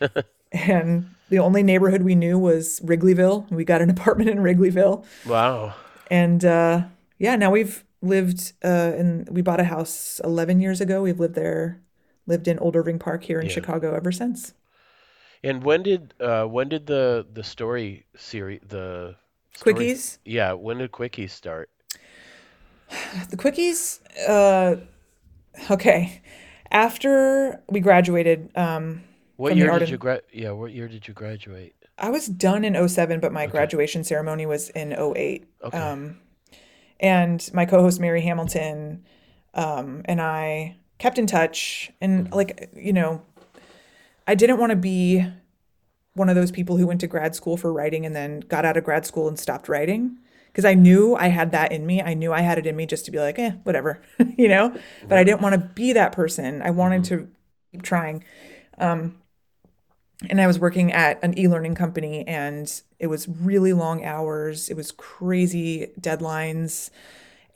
and 0.53 1.09
the 1.29 1.39
only 1.39 1.63
neighborhood 1.63 2.03
we 2.03 2.15
knew 2.15 2.39
was 2.39 2.81
Wrigleyville. 2.81 3.51
We 3.51 3.65
got 3.65 3.83
an 3.83 3.91
apartment 3.97 4.31
in 4.31 4.39
Wrigleyville, 4.39 5.05
wow. 5.27 5.75
and 6.11 6.45
uh, 6.45 6.83
yeah, 7.19 7.37
now 7.37 7.51
we've 7.51 7.85
lived 8.03 8.53
uh, 8.65 8.93
in. 8.97 9.29
We 9.31 9.43
bought 9.43 9.61
a 9.61 9.65
house 9.65 10.21
11 10.25 10.61
years 10.61 10.81
ago. 10.81 11.03
We've 11.03 11.21
lived 11.21 11.35
there, 11.37 11.81
lived 12.27 12.49
in 12.49 12.59
Old 12.59 12.75
Irving 12.77 12.99
Park 12.99 13.25
here 13.25 13.39
in 13.41 13.47
Yeah. 13.47 13.53
Chicago 13.53 13.95
ever 13.95 14.11
since. 14.13 14.53
And 15.43 15.65
when 15.65 15.83
did 15.83 16.15
uh 16.21 16.45
when 16.47 16.69
did 16.69 16.87
the 16.87 17.27
the 17.33 17.43
story 17.43 18.07
series 18.17 18.61
the 18.69 19.17
story, 19.53 19.91
Quickies, 19.91 20.19
yeah, 20.25 20.53
when 20.53 20.79
did 20.79 20.93
Quickies 20.93 21.31
start? 21.31 21.71
the 23.31 23.37
quickies. 23.37 24.01
Uh, 24.29 24.77
okay, 25.71 26.23
after 26.71 27.63
we 27.69 27.81
graduated. 27.81 28.51
Um, 28.57 29.03
What 29.37 29.55
year 29.55 29.71
did 29.71 29.89
you 29.89 29.97
gra 29.97 30.21
yeah, 30.35 30.51
what 30.51 30.73
year 30.73 30.87
did 30.87 31.09
you 31.09 31.15
graduate? 31.15 31.75
I 31.99 32.11
was 32.11 32.29
done 32.29 32.65
in 32.65 32.77
07, 32.77 33.21
but 33.21 33.33
my 33.33 33.47
Okay. 33.47 33.47
graduation 33.47 34.05
ceremony 34.05 34.47
was 34.47 34.71
in 34.71 34.93
08. 34.93 35.47
Okay. 35.63 35.93
Um, 35.93 36.19
and 37.01 37.49
my 37.55 37.67
co-host 37.67 38.01
Mary 38.01 38.23
Hamilton 38.23 39.05
um, 39.55 40.03
and 40.07 40.21
I 40.21 40.77
kept 40.99 41.19
in 41.19 41.27
touch. 41.27 41.93
And 42.01 42.33
like, 42.33 42.71
you 42.77 42.93
know, 42.93 43.23
I 44.29 44.37
didn't 44.37 44.59
want 44.59 44.71
to 44.71 44.77
be 44.77 45.27
one 46.15 46.29
of 46.29 46.37
those 46.37 46.53
people 46.53 46.77
who 46.77 46.87
went 46.87 47.01
to 47.01 47.09
grad 47.09 47.35
school 47.35 47.57
for 47.57 47.73
writing 47.73 48.07
and 48.07 48.15
then 48.15 48.41
got 48.41 48.65
out 48.65 48.77
of 48.77 48.85
grad 48.85 49.05
school 49.07 49.27
and 49.27 49.39
stopped 49.39 49.69
writing. 49.69 50.19
Because 50.47 50.65
I 50.65 50.75
knew 50.75 51.17
I 51.17 51.29
had 51.29 51.51
that 51.53 51.73
in 51.73 51.87
me. 51.87 52.03
I 52.03 52.15
knew 52.15 52.33
I 52.33 52.41
had 52.41 52.59
it 52.59 52.67
in 52.67 52.77
me 52.77 52.87
just 52.87 53.05
to 53.05 53.11
be 53.11 53.19
like, 53.19 53.39
eh, 53.39 53.53
whatever, 53.65 54.01
you 54.37 54.49
know? 54.49 54.77
But 55.09 55.19
I 55.19 55.25
didn't 55.25 55.41
want 55.41 55.55
to 55.55 55.59
be 55.59 55.93
that 55.93 56.13
person. 56.13 56.63
I 56.63 56.71
wanted 56.71 57.05
to 57.05 57.29
keep 57.73 57.83
trying 57.83 58.25
and 60.29 60.41
I 60.41 60.47
was 60.47 60.59
working 60.59 60.93
at 60.93 61.23
an 61.23 61.39
e-learning 61.39 61.75
company 61.75 62.27
and 62.27 62.83
it 62.99 63.07
was 63.07 63.29
really 63.29 63.73
long 63.73 64.05
hours. 64.05 64.69
It 64.69 64.77
was 64.77 64.91
crazy 64.91 65.93
deadlines. 66.01 66.91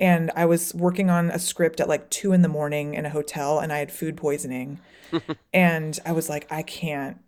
And 0.03 0.33
I 0.35 0.47
was 0.47 0.75
working 0.75 1.11
on 1.11 1.31
a 1.31 1.39
script 1.39 1.81
at 1.81 1.89
like 1.89 2.11
two 2.11 2.33
in 2.33 2.43
the 2.43 2.49
morning 2.49 2.95
in 2.95 3.07
a 3.07 3.11
hotel 3.11 3.61
and 3.61 3.73
I 3.73 3.79
had 3.79 3.93
food 3.93 4.17
poisoning. 4.17 4.81
and 5.55 5.99
I 6.05 6.11
was 6.13 6.29
like, 6.29 6.51
I 6.51 6.63
can't, 6.63 7.19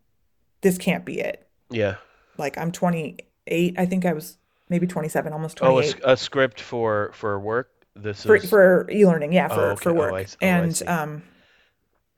this 0.61 0.77
can't 0.77 1.05
be 1.05 1.21
it. 1.21 1.47
Yeah. 1.71 1.97
Like 2.37 2.59
I'm 2.59 2.73
28. 2.73 3.75
I 3.79 3.87
think 3.87 4.05
I 4.05 4.13
was 4.13 4.39
maybe 4.69 4.87
27, 4.89 5.33
almost 5.33 5.57
28. 5.59 5.97
Oh, 6.05 6.09
a, 6.09 6.13
a 6.15 6.17
script 6.17 6.61
for 6.61 7.13
for 7.15 7.39
work. 7.39 7.71
This 7.95 8.25
for, 8.25 8.35
is 8.35 8.51
for 8.51 8.91
e-learning. 8.91 9.33
Yeah. 9.33 9.47
For, 9.49 9.61
Oh, 9.61 9.71
okay. 9.71 9.83
for 9.85 9.91
Oh, 9.91 9.95
work. 9.95 10.13
Oh, 10.13 10.17
I 10.17 10.27
and, 10.41 10.77
see. 10.77 10.85
um, 10.87 11.23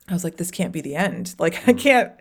I 0.08 0.14
was 0.14 0.24
like, 0.24 0.38
this 0.38 0.50
can't 0.50 0.72
be 0.72 0.80
the 0.80 0.94
end. 0.94 1.34
Like, 1.38 1.68
I 1.68 1.74
can't, 1.74 2.12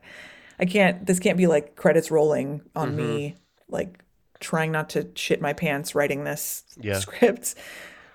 I 0.60 0.66
can't, 0.66 1.06
this 1.06 1.20
can't 1.20 1.38
be 1.38 1.48
like 1.48 1.78
credits 1.78 2.12
rolling 2.12 2.62
on 2.76 2.90
Mm-hmm. 2.90 2.98
me, 2.98 3.36
like 3.70 4.04
trying 4.42 4.74
not 4.74 4.90
to 4.90 5.08
shit 5.16 5.40
my 5.42 5.54
pants 5.54 5.96
writing 5.96 6.26
this 6.26 6.64
Yeah. 6.82 7.00
script 7.06 7.56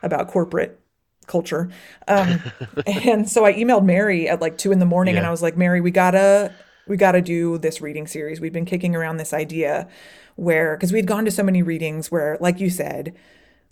about 0.03 0.29
corporate 0.29 0.81
culture. 1.27 1.71
Um, 2.09 2.41
and 2.87 3.29
so 3.29 3.45
I 3.45 3.55
emailed 3.55 3.85
Mary 3.85 4.29
at 4.29 4.41
like 4.41 4.59
two 4.59 4.73
in 4.73 4.79
the 4.79 4.87
morning 4.87 5.17
and 5.17 5.27
I 5.27 5.31
was 5.31 5.43
like, 5.43 5.57
Mary, 5.57 5.81
we 5.81 5.91
gotta, 5.91 6.53
we 6.87 6.97
gotta 6.97 7.23
do 7.23 7.59
this 7.59 7.81
reading 7.81 8.07
series. 8.07 8.41
We've 8.41 8.53
been 8.53 8.65
kicking 8.65 8.95
around 8.97 9.17
this 9.17 9.33
idea 9.33 9.89
where, 10.37 10.77
because 10.77 10.93
we'd 10.93 11.07
gone 11.07 11.25
to 11.25 11.31
so 11.31 11.43
many 11.43 11.63
readings 11.63 12.11
where, 12.11 12.37
like 12.41 12.61
you 12.61 12.71
said, 12.71 13.15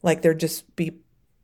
like 0.03 0.23
there'd 0.23 0.41
just 0.41 0.75
be 0.77 0.93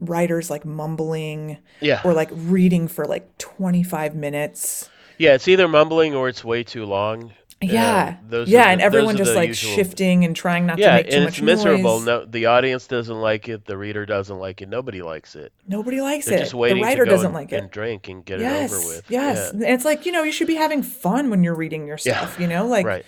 writers 0.01 0.51
like 0.51 0.65
mumbling 0.65 1.59
yeah. 1.81 2.01
or 2.05 2.13
like 2.13 2.31
reading 2.33 2.89
for 2.89 3.05
like 3.05 3.37
25 3.39 4.15
minutes. 4.15 4.89
Yeah, 5.19 5.35
it's 5.35 5.49
either 5.49 5.69
mumbling 5.69 6.15
or 6.15 6.29
it's 6.29 6.45
way 6.45 6.63
too 6.65 6.85
long. 6.85 7.33
Yeah. 7.73 8.17
those 8.29 8.49
yeah, 8.49 8.65
the- 8.65 8.71
and 8.71 8.81
everyone 8.81 9.17
just 9.17 9.35
like 9.35 9.49
usual- 9.49 9.73
shifting 9.75 10.25
and 10.25 10.35
trying 10.35 10.67
not 10.67 10.79
Yeah, 10.79 10.91
to 10.91 10.95
make 10.97 11.09
too 11.11 11.17
and 11.17 11.25
much 11.25 11.35
it's 11.39 11.43
miserable. 11.43 11.99
noise. 12.01 12.07
No, 12.07 12.25
the 12.25 12.47
audience 12.47 12.87
doesn't 12.87 13.21
like 13.21 13.49
it. 13.49 13.65
The 13.67 13.77
reader 13.77 14.05
doesn't 14.07 14.39
like 14.39 14.63
it. 14.63 14.69
Nobody 14.69 15.03
likes 15.03 15.35
it. 15.37 15.53
Nobody 15.69 16.01
likes 16.01 16.27
They're 16.27 16.37
it. 16.37 16.41
just 16.41 16.51
The 16.53 16.57
waiting 16.59 16.83
writer 16.83 17.05
to 17.05 17.11
go 17.11 17.17
doesn't 17.17 17.27
and, 17.27 17.35
like 17.35 17.53
and 17.53 17.71
drink 17.71 18.09
and 18.09 18.25
get 18.25 18.41
Yes. 18.41 18.73
it 18.73 18.77
over 18.77 18.87
with. 18.87 19.03
Yes. 19.11 19.53
Yeah. 19.57 19.75
It's 19.75 19.85
like, 19.85 20.07
you 20.07 20.13
know, 20.13 20.23
you 20.23 20.33
should 20.33 20.47
be 20.47 20.57
having 20.57 20.83
fun 20.83 21.31
when 21.31 21.43
you're 21.45 21.55
reading 21.55 21.87
your 21.87 21.99
Yeah. 22.05 22.19
stuff, 22.19 22.39
you 22.41 22.47
know? 22.47 22.67
Like 22.67 22.87
Right. 22.87 23.05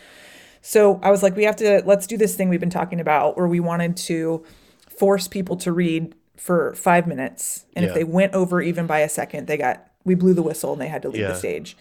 So 0.63 0.99
I 1.03 1.11
was 1.13 1.23
like, 1.23 1.37
we 1.37 1.45
have 1.45 1.57
to 1.57 1.83
let's 1.87 2.07
do 2.09 2.17
this 2.17 2.35
thing 2.35 2.49
we've 2.49 2.59
been 2.61 2.71
talking 2.71 2.99
about 3.01 3.37
where 3.37 3.47
we 3.47 3.61
wanted 3.61 3.97
to 3.99 4.45
force 4.89 5.29
people 5.29 5.57
to 5.59 5.71
read 5.73 6.15
for 6.37 6.75
five 6.75 7.07
minutes. 7.07 7.67
And 7.77 7.85
Yeah. 7.85 7.91
if 7.91 7.95
they 7.95 8.05
went 8.05 8.35
over 8.35 8.61
even 8.61 8.87
by 8.87 8.99
a 9.01 9.09
second, 9.09 9.47
they 9.47 9.57
got 9.57 9.87
we 10.05 10.15
blew 10.15 10.35
the 10.35 10.43
whistle 10.43 10.73
and 10.73 10.81
they 10.81 10.89
had 10.89 11.03
to 11.03 11.09
leave 11.09 11.23
Yeah. 11.23 11.29
the 11.29 11.35
stage. 11.37 11.77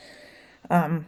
Um 0.70 1.06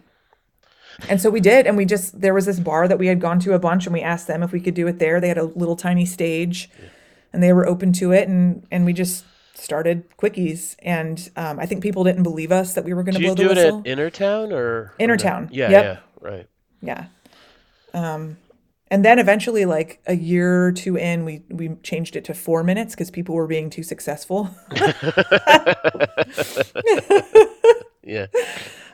and 1.10 1.22
so 1.22 1.30
we 1.30 1.39
did, 1.39 1.68
and 1.68 1.78
we 1.78 1.86
just 1.86 2.20
there 2.20 2.34
was 2.34 2.45
this 2.45 2.60
bar 2.60 2.88
that 2.88 3.00
we 3.00 3.08
had 3.08 3.22
gone 3.22 3.39
to 3.41 3.54
a 3.54 3.60
bunch 3.60 3.86
and 3.86 3.93
we 3.93 4.02
asked 4.02 4.28
them 4.28 4.43
if 4.43 4.52
we 4.52 4.60
could 4.60 4.74
do 4.74 4.88
it 4.88 5.00
there. 5.00 5.20
They 5.20 5.28
had 5.28 5.38
a 5.38 5.43
little 5.43 5.76
tiny 5.76 6.06
stage 6.06 6.70
and 7.34 7.43
they 7.43 7.54
were 7.54 7.68
open 7.68 7.93
to 7.93 8.12
it 8.12 8.28
and 8.28 8.66
and 8.72 8.86
we 8.86 8.93
just 8.93 9.24
started 9.54 10.04
quickies 10.18 10.76
and 10.84 11.32
um, 11.36 11.60
I 11.60 11.66
think 11.66 11.82
people 11.82 12.04
didn't 12.04 12.24
believe 12.24 12.52
us 12.52 12.76
that 12.76 12.84
we 12.84 12.93
were 12.93 13.04
going 13.04 13.16
to 13.16 13.20
Do 13.20 13.26
you 13.26 13.36
blow 13.36 13.38
the 13.43 13.43
do 13.56 13.60
it 13.60 13.64
whistle. 13.64 13.80
at 13.80 13.86
Innertown 13.86 14.52
or 14.54 14.93
or 15.00 15.08
no? 15.08 15.48
Yeah, 15.52 15.70
yep. 15.70 15.84
yeah, 15.84 15.98
right. 16.22 16.48
Yeah. 16.82 17.06
Um, 17.93 18.38
and 18.89 19.04
then 19.04 19.20
eventually, 19.20 19.66
like 19.66 20.02
a 20.08 20.16
year 20.16 20.68
or 20.68 20.72
two 20.72 20.98
in, 20.98 21.26
we 21.26 21.43
we 21.50 21.76
changed 21.84 22.16
it 22.16 22.24
to 22.26 22.34
four 22.34 22.64
minutes 22.64 22.95
because 22.95 23.12
people 23.12 23.36
were 23.36 23.48
being 23.48 23.70
too 23.70 23.84
successful. 23.84 24.50
Yeah. 28.08 28.28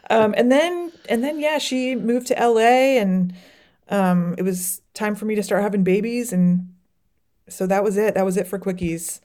Um, 0.10 0.34
and 0.38 0.52
then 0.52 0.92
and 1.10 1.24
then 1.24 1.40
yeah, 1.40 1.58
she 1.58 1.96
moved 1.96 2.28
to 2.28 2.36
LA, 2.36 3.00
and 3.00 3.34
um, 3.90 4.36
it 4.38 4.44
was 4.44 4.82
time 4.94 5.16
for 5.16 5.26
me 5.26 5.36
to 5.36 5.44
start 5.44 5.64
having 5.64 5.84
babies, 5.84 6.34
and 6.34 6.74
so 7.48 7.68
that 7.68 7.84
was 7.84 7.98
it. 7.98 8.16
That 8.16 8.26
was 8.26 8.38
it 8.38 8.48
for 8.48 8.60
quickies. 8.60 9.20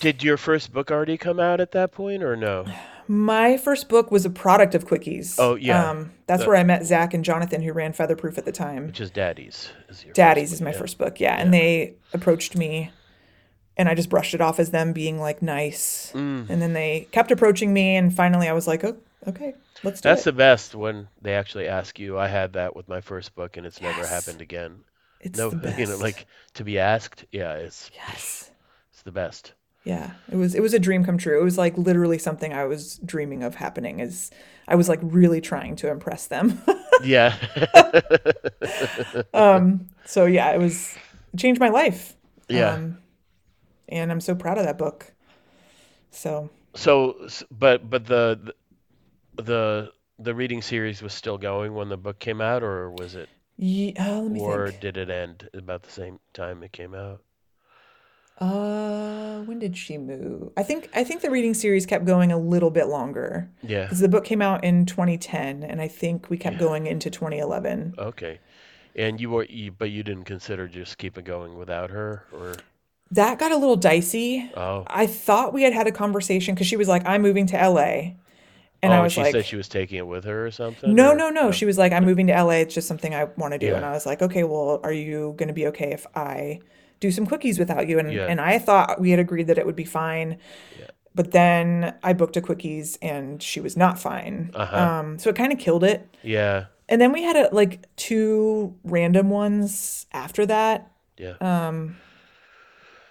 Did 0.00 0.22
your 0.24 0.36
first 0.36 0.72
book 0.72 0.90
already 0.90 1.16
come 1.16 1.38
out 1.38 1.60
at 1.60 1.70
that 1.72 1.92
point 1.92 2.24
or 2.24 2.34
no? 2.34 2.64
My 3.06 3.56
first 3.56 3.88
book 3.88 4.10
was 4.10 4.24
a 4.24 4.30
product 4.30 4.74
of 4.74 4.86
quickies. 4.86 5.36
Oh, 5.38 5.54
yeah. 5.54 5.90
Um, 5.90 6.12
that's 6.26 6.42
The- 6.42 6.48
where 6.48 6.56
I 6.56 6.64
met 6.64 6.84
Zach 6.84 7.14
and 7.14 7.24
Jonathan, 7.24 7.62
who 7.62 7.72
ran 7.72 7.92
Featherproof 7.92 8.36
at 8.36 8.44
the 8.44 8.52
time. 8.52 8.88
Which 8.88 9.00
is 9.00 9.10
Daddy's. 9.10 9.70
Is 9.88 10.04
Daddy's 10.12 10.52
is 10.52 10.60
my 10.60 10.72
yeah. 10.72 10.78
first 10.78 10.98
book, 10.98 11.20
yeah. 11.20 11.36
And 11.36 11.54
they 11.54 11.94
approached 12.12 12.56
me 12.56 12.90
and 13.76 13.88
I 13.88 13.94
just 13.94 14.08
brushed 14.08 14.34
it 14.34 14.40
off 14.40 14.58
as 14.58 14.70
them 14.70 14.92
being 14.92 15.20
like 15.20 15.42
nice. 15.42 16.12
Mm. 16.14 16.48
And 16.50 16.62
then 16.62 16.72
they 16.72 17.08
kept 17.12 17.30
approaching 17.30 17.72
me 17.72 17.96
and 17.96 18.14
finally 18.14 18.48
I 18.48 18.52
was 18.52 18.66
like, 18.66 18.84
oh, 18.84 18.96
okay, 19.26 19.54
let's 19.82 20.00
do 20.00 20.08
That's 20.08 20.20
it. 20.20 20.24
That's 20.24 20.24
the 20.24 20.32
best 20.32 20.74
when 20.74 21.08
they 21.20 21.34
actually 21.34 21.68
ask 21.68 21.98
you. 21.98 22.18
I 22.18 22.28
had 22.28 22.52
that 22.54 22.76
with 22.76 22.88
my 22.88 23.00
first 23.00 23.34
book 23.34 23.56
and 23.56 23.66
it's 23.66 23.80
never 23.80 24.06
happened 24.06 24.40
again. 24.42 24.84
it's 25.20 25.38
No, 25.38 25.50
the 25.50 25.56
best. 25.56 25.78
you 25.78 25.86
know, 25.86 25.96
like 25.96 26.26
to 26.54 26.64
be 26.64 26.78
asked, 26.78 27.24
yeah, 27.32 27.54
it's 27.54 27.90
yes. 27.94 28.50
it's 28.92 29.02
the 29.02 29.12
best. 29.12 29.54
Yeah. 29.84 30.12
It 30.30 30.36
was 30.36 30.54
it 30.54 30.60
was 30.60 30.74
a 30.74 30.78
dream 30.78 31.04
come 31.04 31.18
true. 31.18 31.40
It 31.40 31.44
was 31.44 31.58
like 31.58 31.76
literally 31.76 32.18
something 32.18 32.52
I 32.52 32.64
was 32.64 32.98
dreaming 32.98 33.42
of 33.42 33.56
happening 33.56 33.98
is 34.00 34.30
I 34.68 34.76
was 34.76 34.88
like 34.88 35.00
really 35.02 35.40
trying 35.40 35.74
to 35.76 35.88
impress 35.90 36.26
them. 36.26 36.62
Yeah. 36.98 37.36
um 39.34 39.88
so 40.04 40.26
yeah, 40.26 40.50
it 40.52 40.58
was 40.58 40.96
it 41.32 41.38
changed 41.38 41.60
my 41.60 41.68
life. 41.68 42.16
Yeah. 42.48 42.74
Um 42.74 42.98
and 43.88 44.10
I'm 44.12 44.20
so 44.20 44.34
proud 44.34 44.58
of 44.58 44.64
that 44.64 44.78
book. 44.78 45.12
So 46.10 46.50
So, 46.74 47.28
but 47.50 47.88
but 47.88 48.06
the 48.06 48.54
the 49.36 49.90
the 50.18 50.34
reading 50.34 50.62
series 50.62 51.02
was 51.02 51.12
still 51.12 51.38
going 51.38 51.74
when 51.74 51.88
the 51.88 51.96
book 51.96 52.18
came 52.18 52.40
out, 52.40 52.62
or 52.62 52.90
was 52.90 53.14
it, 53.14 53.28
ye- 53.56 53.94
uh, 53.98 54.20
let 54.20 54.30
me 54.32 54.40
or 54.40 54.68
think. 54.68 54.80
did 54.80 54.96
it 54.96 55.10
end 55.10 55.48
about 55.54 55.82
the 55.82 55.90
same 55.90 56.18
time 56.32 56.62
it 56.62 56.72
came 56.72 56.94
out? 56.94 57.22
Uh, 58.38 59.40
when 59.42 59.58
did 59.58 59.76
she 59.76 59.98
move? 59.98 60.52
I 60.56 60.62
think 60.62 60.88
I 60.94 61.04
think 61.04 61.20
the 61.22 61.30
reading 61.30 61.54
series 61.54 61.86
kept 61.86 62.04
going 62.04 62.32
a 62.32 62.38
little 62.38 62.70
bit 62.70 62.86
longer 62.88 63.50
Yeah. 63.62 63.82
because 63.82 64.00
the 64.00 64.08
book 64.08 64.24
came 64.24 64.42
out 64.42 64.64
in 64.64 64.86
2010, 64.86 65.62
and 65.62 65.80
I 65.80 65.88
think 65.88 66.28
we 66.30 66.36
kept 66.36 66.54
Yeah. 66.56 66.60
going 66.60 66.86
into 66.86 67.10
2011. 67.10 67.94
Okay. 67.98 68.40
And 68.94 69.20
you 69.20 69.30
were, 69.30 69.44
you, 69.44 69.72
but 69.72 69.90
you 69.90 70.02
didn't 70.02 70.24
consider 70.24 70.68
just 70.68 70.98
keeping 70.98 71.24
going 71.24 71.56
without 71.56 71.90
her, 71.90 72.26
or 72.32 72.52
That 73.10 73.38
got 73.38 73.52
a 73.52 73.56
little 73.56 73.76
dicey. 73.76 74.50
oh, 74.56 74.84
I 74.86 75.06
thought 75.06 75.52
we 75.52 75.62
had 75.62 75.72
had 75.72 75.86
a 75.86 75.92
conversation 75.92 76.54
because 76.54 76.66
she 76.66 76.76
was 76.76 76.88
like, 76.88 77.06
"I'm 77.06 77.22
moving 77.22 77.46
to 77.48 77.56
LA," 77.56 78.14
And 78.82 78.92
oh, 78.92 78.96
I 78.96 79.00
was 79.00 79.12
she 79.12 79.20
like, 79.22 79.32
said 79.32 79.44
she 79.46 79.56
was 79.56 79.68
taking 79.68 79.98
it 79.98 80.06
with 80.06 80.24
her 80.24 80.46
or 80.46 80.50
something? 80.50 80.92
no, 80.94 81.12
Or 81.12 81.14
no, 81.16 81.30
no. 81.30 81.52
She 81.52 81.64
was 81.64 81.78
like, 81.78 81.92
I'm 81.92 82.04
moving 82.04 82.26
to 82.26 82.32
LA. 82.42 82.54
It's 82.54 82.74
just 82.74 82.88
something 82.88 83.14
I 83.14 83.24
want 83.36 83.52
to 83.52 83.58
do. 83.58 83.74
And 83.74 83.84
I 83.84 83.92
was 83.92 84.06
like, 84.06 84.22
okay, 84.22 84.42
well, 84.44 84.80
are 84.82 84.92
you 84.92 85.34
going 85.36 85.46
to 85.48 85.54
be 85.54 85.66
okay 85.68 85.92
if 85.92 86.04
I 86.16 86.58
do 86.98 87.12
some 87.12 87.24
Quickies 87.26 87.58
without 87.60 87.86
you? 87.88 87.98
And 88.00 88.12
Yeah. 88.12 88.26
and 88.26 88.40
I 88.40 88.58
thought 88.58 89.00
we 89.00 89.10
had 89.10 89.20
agreed 89.20 89.46
that 89.46 89.56
it 89.58 89.66
would 89.66 89.76
be 89.76 89.84
fine. 89.84 90.38
Yeah. 90.78 90.86
But 91.14 91.30
then 91.30 91.94
I 92.02 92.12
booked 92.12 92.36
a 92.36 92.40
Quickies 92.40 92.98
and 93.02 93.40
she 93.42 93.60
was 93.60 93.76
not 93.76 94.00
fine. 94.00 94.50
Uh-huh. 94.54 94.76
Um, 94.76 95.18
so 95.18 95.30
it 95.30 95.36
kind 95.36 95.52
of 95.52 95.58
killed 95.60 95.84
it. 95.84 96.08
Yeah. 96.22 96.64
And 96.88 97.00
then 97.00 97.12
we 97.12 97.22
had 97.22 97.36
a, 97.36 97.48
like 97.54 97.84
two 97.96 98.74
random 98.82 99.30
ones 99.30 100.06
after 100.12 100.44
that. 100.46 100.90
Yeah. 101.18 101.34
Um, 101.40 101.98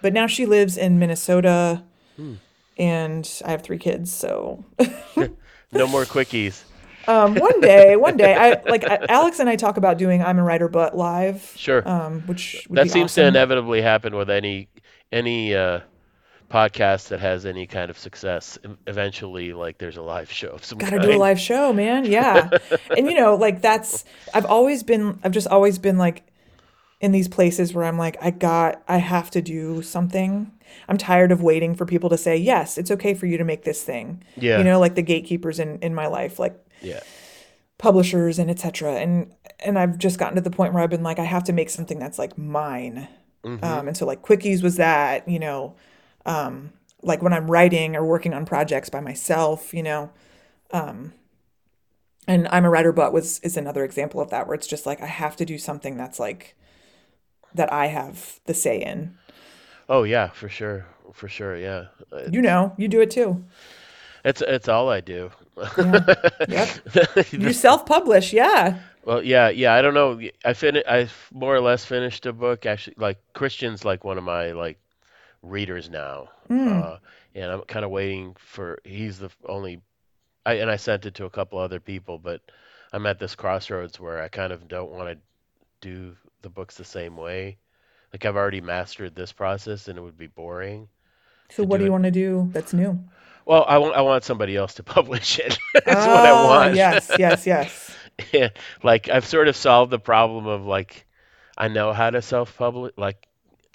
but 0.02 0.12
now 0.12 0.26
she 0.26 0.44
lives 0.44 0.76
in 0.76 0.98
Minnesota 0.98 1.82
Hmm. 2.16 2.34
and 2.76 3.40
I 3.44 3.52
have 3.52 3.62
three 3.62 3.78
kids. 3.78 4.12
So 4.12 4.64
No 5.72 5.86
more 5.86 6.04
quickies. 6.04 6.62
um, 7.08 7.34
one 7.34 7.60
day, 7.60 7.96
one 7.96 8.16
day, 8.16 8.34
I 8.34 8.62
like 8.68 8.84
Alex 8.84 9.40
and 9.40 9.48
I 9.48 9.56
talk 9.56 9.76
about 9.76 9.98
doing 9.98 10.22
I'm 10.22 10.38
a 10.38 10.42
writer 10.44 10.68
but 10.68 10.96
live. 10.96 11.52
Sure. 11.56 11.86
Um, 11.88 12.20
which 12.22 12.66
would 12.68 12.78
that 12.78 12.90
seems 12.90 13.14
to 13.14 13.24
inevitably 13.26 13.82
happen 13.82 14.14
with 14.14 14.30
any 14.30 14.68
any 15.10 15.54
uh, 15.54 15.80
podcast 16.50 17.08
that 17.08 17.20
has 17.20 17.44
any 17.46 17.66
kind 17.66 17.90
of 17.90 17.98
success. 17.98 18.58
Eventually, 18.86 19.52
like 19.52 19.78
there's 19.78 19.96
a 19.96 20.02
live 20.02 20.30
show 20.30 20.48
of 20.50 20.64
some 20.64 20.78
Gotta 20.78 20.98
kind. 20.98 21.10
do 21.10 21.16
a 21.16 21.18
live 21.18 21.40
show, 21.40 21.72
man. 21.72 22.04
Yeah. 22.04 22.50
and 22.96 23.06
you 23.06 23.14
know, 23.14 23.34
like 23.34 23.62
that's 23.62 24.04
I've 24.34 24.46
always 24.46 24.82
been 24.82 25.18
I've 25.24 25.32
just 25.32 25.48
always 25.48 25.78
been 25.78 25.98
like 25.98 26.22
in 27.00 27.10
these 27.10 27.26
places 27.26 27.74
where 27.74 27.84
I'm 27.84 27.98
like, 27.98 28.16
I 28.22 28.30
got 28.30 28.82
I 28.86 28.98
have 28.98 29.30
to 29.32 29.42
do 29.42 29.82
something. 29.82 30.52
I'm 30.88 30.98
tired 30.98 31.32
of 31.32 31.42
waiting 31.42 31.74
for 31.74 31.86
people 31.86 32.10
to 32.10 32.18
say, 32.18 32.36
Yes, 32.36 32.78
it's 32.78 32.90
okay 32.90 33.14
for 33.14 33.26
you 33.26 33.38
to 33.38 33.44
make 33.44 33.64
this 33.64 33.82
thing. 33.82 34.22
Yeah. 34.36 34.58
You 34.58 34.64
know, 34.64 34.78
like 34.80 34.94
the 34.94 35.02
gatekeepers 35.02 35.58
in, 35.58 35.78
in 35.80 35.94
my 35.94 36.06
life, 36.06 36.38
like 36.38 36.58
Yeah. 36.80 37.00
publishers 37.78 38.38
and 38.38 38.50
etc. 38.50 38.94
And 38.96 39.34
and 39.60 39.78
I've 39.78 39.98
just 39.98 40.18
gotten 40.18 40.34
to 40.36 40.40
the 40.40 40.50
point 40.50 40.74
where 40.74 40.82
I've 40.82 40.90
been 40.90 41.02
like, 41.02 41.18
I 41.18 41.24
have 41.24 41.44
to 41.44 41.52
make 41.52 41.70
something 41.70 41.98
that's 41.98 42.18
like 42.18 42.36
mine. 42.36 43.08
Mm-hmm. 43.44 43.64
Um, 43.64 43.88
and 43.88 43.96
so 43.96 44.06
like 44.06 44.22
quickies 44.22 44.62
was 44.62 44.76
that, 44.76 45.28
you 45.28 45.38
know, 45.38 45.74
um, 46.26 46.72
like 47.02 47.22
when 47.22 47.32
I'm 47.32 47.50
writing 47.50 47.96
or 47.96 48.04
working 48.04 48.34
on 48.34 48.44
projects 48.44 48.88
by 48.88 49.00
myself, 49.00 49.74
you 49.74 49.82
know, 49.82 50.10
um, 50.72 51.12
and 52.28 52.46
I'm 52.48 52.64
a 52.64 52.70
writer, 52.70 52.92
but 52.92 53.12
was 53.12 53.40
is 53.40 53.56
another 53.56 53.84
example 53.84 54.20
of 54.20 54.30
that 54.30 54.46
where 54.46 54.54
it's 54.54 54.68
just 54.68 54.86
like 54.86 55.00
I 55.02 55.06
have 55.06 55.36
to 55.36 55.44
do 55.44 55.58
something 55.58 55.96
that's 55.96 56.20
like 56.20 56.56
that 57.54 57.72
I 57.72 57.86
have 57.86 58.40
the 58.46 58.54
say 58.54 58.80
in. 58.80 59.16
Oh 59.92 60.04
yeah, 60.04 60.28
for 60.30 60.48
sure, 60.48 60.86
for 61.12 61.28
sure. 61.28 61.54
Yeah. 61.54 61.84
You 62.30 62.40
know, 62.40 62.72
you 62.78 62.88
do 62.88 63.02
it 63.02 63.10
too. 63.10 63.44
It's 64.24 64.40
it's 64.40 64.66
all 64.66 64.88
I 64.88 65.02
do. 65.02 65.30
Yeah. 65.76 66.16
Yep. 66.48 67.26
You 67.32 67.52
self-publish, 67.52 68.32
yeah. 68.32 68.78
Well, 69.04 69.22
yeah, 69.22 69.50
yeah. 69.50 69.74
I 69.74 69.82
don't 69.82 69.92
know. 69.92 70.18
I 70.46 70.54
fin 70.54 70.82
I 70.88 71.08
more 71.30 71.54
or 71.54 71.60
less 71.60 71.84
finished 71.84 72.24
a 72.24 72.32
book. 72.32 72.64
Actually, 72.64 72.96
like 72.96 73.18
Christian's 73.34 73.84
like 73.84 74.02
one 74.02 74.16
of 74.16 74.24
my 74.24 74.52
like 74.52 74.78
readers 75.42 75.90
now, 75.90 76.28
Mm. 76.48 76.82
uh, 76.84 76.96
and 77.34 77.52
I'm 77.52 77.60
kind 77.62 77.84
of 77.84 77.90
waiting 77.90 78.34
for. 78.38 78.78
He's 78.84 79.18
the 79.18 79.28
only. 79.46 79.82
I 80.46 80.54
and 80.54 80.70
I 80.70 80.76
sent 80.76 81.04
it 81.04 81.16
to 81.16 81.26
a 81.26 81.30
couple 81.30 81.58
other 81.58 81.80
people, 81.80 82.16
but 82.18 82.40
I'm 82.94 83.04
at 83.04 83.18
this 83.18 83.34
crossroads 83.34 84.00
where 84.00 84.22
I 84.22 84.28
kind 84.28 84.52
of 84.54 84.68
don't 84.68 84.90
want 84.90 85.08
to 85.10 85.18
do 85.86 86.16
the 86.40 86.48
books 86.48 86.76
the 86.78 86.84
same 86.84 87.18
way. 87.18 87.58
Like 88.12 88.24
I've 88.24 88.36
already 88.36 88.60
mastered 88.62 89.14
this 89.14 89.32
process, 89.32 89.88
and 89.88 89.98
it 89.98 90.02
would 90.02 90.18
be 90.18 90.28
boring 90.28 90.88
So 91.50 91.62
what 91.64 91.78
do 91.78 91.78
do 91.78 91.84
you 91.84 91.92
it. 91.92 91.92
want 91.92 92.04
to 92.04 92.10
do 92.10 92.48
that's 92.52 92.72
new? 92.72 92.98
Well, 93.44 93.64
I 93.66 93.78
want 93.78 93.94
I 93.96 94.02
want 94.02 94.24
somebody 94.24 94.56
else 94.56 94.74
to 94.74 94.82
publish 94.96 95.38
it. 95.38 95.58
That's 95.84 96.06
what 96.06 96.26
I 96.26 96.32
Ah, 96.32 96.66
want. 96.72 96.80
yes, 96.80 97.14
yes, 97.18 97.46
yes. 97.46 97.98
Yeah, 98.32 98.50
like 98.82 99.08
I've 99.08 99.26
sort 99.26 99.48
of 99.48 99.56
solved 99.56 99.90
the 99.90 99.98
problem 99.98 100.46
of 100.46 100.64
like 100.64 101.06
I 101.56 101.68
know 101.68 101.92
how 101.92 102.10
to 102.10 102.22
self-publish, 102.22 102.92
like 102.96 103.26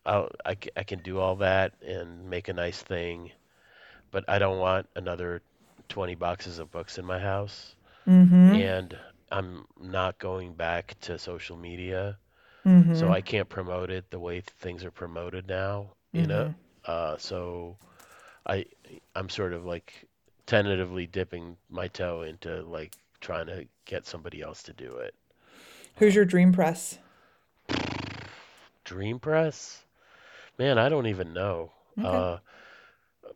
I'll, 0.05 0.29
I, 0.45 0.57
I 0.75 0.83
can 0.83 0.99
do 1.01 1.19
all 1.19 1.37
that 1.37 1.73
and 1.81 2.29
make 2.29 2.47
a 2.49 2.53
nice 2.53 2.81
thing, 2.81 3.31
but 4.11 4.25
I 4.29 4.39
don't 4.39 4.59
want 4.59 4.87
another 4.95 5.43
20 5.89 6.15
boxes 6.15 6.59
of 6.59 6.71
books 6.71 6.97
in 6.99 7.05
my 7.05 7.19
house, 7.19 7.75
Mm-hmm. 8.07 8.55
and 8.55 8.97
I'm 9.31 9.65
not 9.79 10.19
going 10.19 10.55
back 10.55 10.95
to 11.01 11.19
social 11.19 11.57
media, 11.57 12.17
Mm-hmm. 12.67 12.93
so 12.93 13.11
I 13.11 13.21
can't 13.21 13.49
promote 13.49 13.89
it 13.91 14.09
the 14.11 14.19
way 14.19 14.41
things 14.41 14.83
are 14.85 14.91
promoted 14.91 15.47
now, 15.47 15.91
you 16.13 16.27
know? 16.27 16.53
Uh, 16.85 17.17
so 17.17 17.77
I 18.47 18.65
I'm 19.15 19.29
sort 19.29 19.53
of 19.53 19.65
like 19.65 20.05
tentatively 20.47 21.07
dipping 21.07 21.57
my 21.69 21.87
toe 21.89 22.23
into 22.23 22.63
like 22.63 22.93
trying 23.21 23.47
to 23.47 23.67
get 23.85 24.05
somebody 24.07 24.41
else 24.41 24.63
to 24.63 24.73
do 24.73 24.97
it. 24.97 25.15
Who's 25.97 26.15
your 26.15 26.25
dream 26.25 26.53
press? 26.53 26.99
Dream 28.83 29.19
Press? 29.19 29.85
Man, 30.59 30.77
I 30.79 30.89
don't 30.89 31.07
even 31.07 31.33
know. 31.33 31.71
Okay. 31.99 32.07
Uh, 32.07 32.39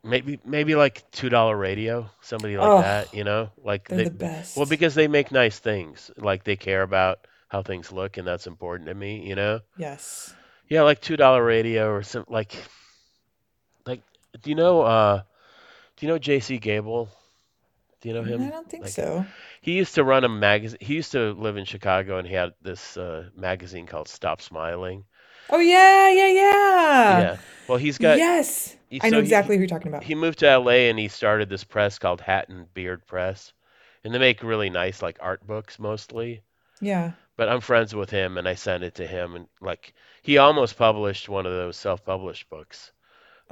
maybe 0.03 0.39
maybe 0.45 0.75
like 0.75 1.09
two 1.11 1.29
dollar 1.29 1.55
radio, 1.57 2.09
somebody 2.21 2.57
like 2.57 2.65
Oh, 2.65 2.77
that, 2.77 3.13
you 3.13 3.23
know? 3.23 3.51
Like 3.63 3.87
they're 3.89 3.97
they, 3.97 4.09
the 4.09 4.45
well, 4.55 4.65
because 4.65 4.95
they 4.95 5.07
make 5.07 5.31
nice 5.31 5.59
things. 5.59 6.11
Like 6.17 6.43
they 6.43 6.55
care 6.55 6.81
about 6.83 7.27
how 7.51 7.61
things 7.61 7.91
look, 7.91 8.15
and 8.17 8.25
that's 8.25 8.47
important 8.47 8.87
to 8.87 8.95
me, 8.95 9.27
you 9.27 9.35
know? 9.35 9.59
Yes. 9.77 10.33
Yeah, 10.69 10.83
like 10.83 11.01
two 11.01 11.17
dollar 11.17 11.43
radio 11.43 11.91
or 11.91 12.01
some 12.01 12.23
like 12.29 12.55
like. 13.85 14.01
Do 14.41 14.49
you 14.49 14.55
know 14.55 14.81
uh 14.81 15.21
do 15.97 16.05
you 16.05 16.11
know 16.11 16.17
J.C. 16.17 16.57
Gabel? 16.59 17.09
Do 17.99 18.09
you 18.09 18.15
know 18.15 18.23
him? 18.23 18.41
I 18.41 18.49
don't 18.49 18.69
think 18.69 18.83
Like 18.83 18.93
so. 18.93 19.25
he 19.61 19.73
used 19.73 19.95
to 19.95 20.03
run 20.03 20.23
a 20.23 20.29
magazine. 20.29 20.79
He 20.81 20.95
used 20.95 21.11
to 21.11 21.33
live 21.33 21.57
in 21.57 21.65
Chicago, 21.65 22.17
and 22.17 22.27
he 22.27 22.33
had 22.33 22.53
this 22.61 22.95
uh, 22.97 23.29
magazine 23.35 23.85
called 23.85 24.07
Stop 24.07 24.41
Smiling. 24.41 25.03
Oh 25.49 25.59
yeah, 25.59 26.09
yeah, 26.09 26.27
yeah. 26.29 27.19
Yeah. 27.19 27.37
Well, 27.67 27.77
he's 27.77 27.97
got 27.97 28.17
Yes. 28.17 28.75
he- 28.89 29.01
I 29.03 29.09
know 29.09 29.17
so 29.17 29.21
he, 29.21 29.23
exactly 29.23 29.55
who 29.57 29.61
you're 29.61 29.67
talking 29.67 29.89
about. 29.89 30.03
he 30.03 30.15
moved 30.15 30.39
to 30.39 30.47
LA 30.57 30.87
and 30.89 30.97
he 30.97 31.09
started 31.09 31.49
this 31.49 31.63
press 31.65 31.99
called 31.99 32.21
Hat 32.21 32.47
and 32.49 32.73
Beard 32.73 33.05
Press. 33.05 33.51
And 34.03 34.13
they 34.13 34.17
make 34.19 34.41
really 34.41 34.69
nice 34.71 35.01
like 35.01 35.17
art 35.21 35.45
books 35.45 35.77
mostly. 35.77 36.41
Yeah. 36.79 37.11
But 37.37 37.49
I'm 37.49 37.61
friends 37.61 37.93
with 37.95 38.09
him 38.09 38.37
and 38.37 38.47
I 38.47 38.55
sent 38.55 38.83
it 38.83 38.95
to 38.95 39.07
him 39.07 39.35
and 39.35 39.47
like 39.61 39.93
he 40.21 40.37
almost 40.37 40.77
published 40.77 41.29
one 41.29 41.45
of 41.45 41.53
those 41.53 41.77
self-published 41.77 42.49
books. 42.49 42.91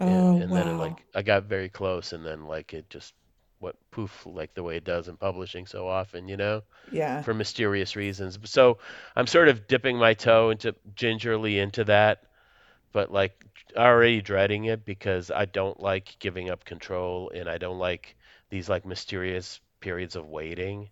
And 0.06 0.24
Oh, 0.24 0.38
and 0.38 0.56
then 0.56 0.68
it 0.68 0.78
like 0.78 1.06
I 1.16 1.22
got 1.24 1.44
very 1.44 1.70
close 1.70 2.14
and 2.14 2.26
then 2.26 2.46
like 2.46 2.74
it 2.74 2.90
just 2.90 3.14
went 3.60 3.76
poof 3.92 4.26
like 4.26 4.54
the 4.54 4.64
way 4.64 4.78
it 4.78 4.84
does 4.86 5.08
in 5.08 5.18
publishing 5.18 5.66
so 5.68 5.88
often, 5.88 6.28
you 6.28 6.38
know, 6.38 6.64
Yeah. 6.92 7.24
for 7.24 7.34
mysterious 7.34 7.96
reasons. 7.96 8.38
So 8.50 8.80
I'm 9.16 9.28
sort 9.28 9.50
of 9.50 9.68
dipping 9.68 9.98
my 9.98 10.14
toe 10.14 10.50
into 10.52 10.76
gingerly 10.96 11.60
into 11.60 11.84
that 11.86 12.24
but 12.92 13.12
like 13.12 13.34
already 13.76 14.22
dreading 14.22 14.66
it 14.66 14.86
because 14.86 15.32
I 15.32 15.46
don't 15.46 15.80
like 15.80 16.18
giving 16.20 16.50
up 16.50 16.66
control 16.66 17.32
and 17.34 17.50
I 17.50 17.58
don't 17.58 17.80
like 17.80 18.16
these 18.50 18.70
like 18.70 18.86
mysterious 18.86 19.60
periods 19.80 20.16
of 20.16 20.28
waiting. 20.28 20.90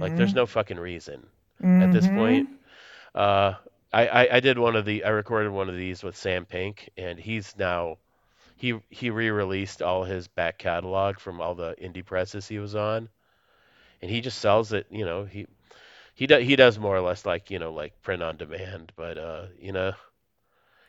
Like 0.00 0.16
there's 0.16 0.34
Mm-hmm. 0.34 0.36
no 0.36 0.46
fucking 0.46 0.78
reason 0.80 1.26
at 1.78 1.90
this 1.90 2.08
Mm-hmm. 2.08 2.08
point. 2.08 2.48
Uh, 3.14 3.54
I, 3.92 4.06
I 4.08 4.36
I 4.36 4.40
did 4.40 4.58
one 4.58 4.76
of 4.76 4.84
the 4.84 5.04
I 5.04 5.10
recorded 5.10 5.50
one 5.52 5.68
of 5.68 5.76
these 5.76 6.02
with 6.02 6.16
Sam 6.16 6.44
Pink 6.46 6.90
and 6.96 7.18
he's 7.18 7.56
now 7.58 7.98
he 8.56 8.78
he 8.90 9.10
re-released 9.10 9.82
all 9.82 10.04
his 10.04 10.28
back 10.28 10.58
catalog 10.58 11.18
from 11.20 11.40
all 11.40 11.54
the 11.54 11.74
indie 11.80 12.04
presses 12.04 12.48
he 12.48 12.58
was 12.58 12.74
on 12.74 13.08
and 14.02 14.10
he 14.10 14.20
just 14.20 14.38
sells 14.38 14.72
it. 14.72 14.86
You 14.90 15.04
know 15.04 15.24
he 15.24 15.46
he 16.14 16.26
does 16.26 16.44
he 16.44 16.56
does 16.56 16.78
more 16.78 16.96
or 16.96 17.00
less 17.00 17.26
like 17.26 17.50
you 17.50 17.58
know 17.58 17.72
like 17.72 18.00
print 18.02 18.22
on 18.22 18.36
demand, 18.36 18.92
but 18.96 19.18
uh 19.18 19.46
you 19.58 19.72
know 19.72 19.92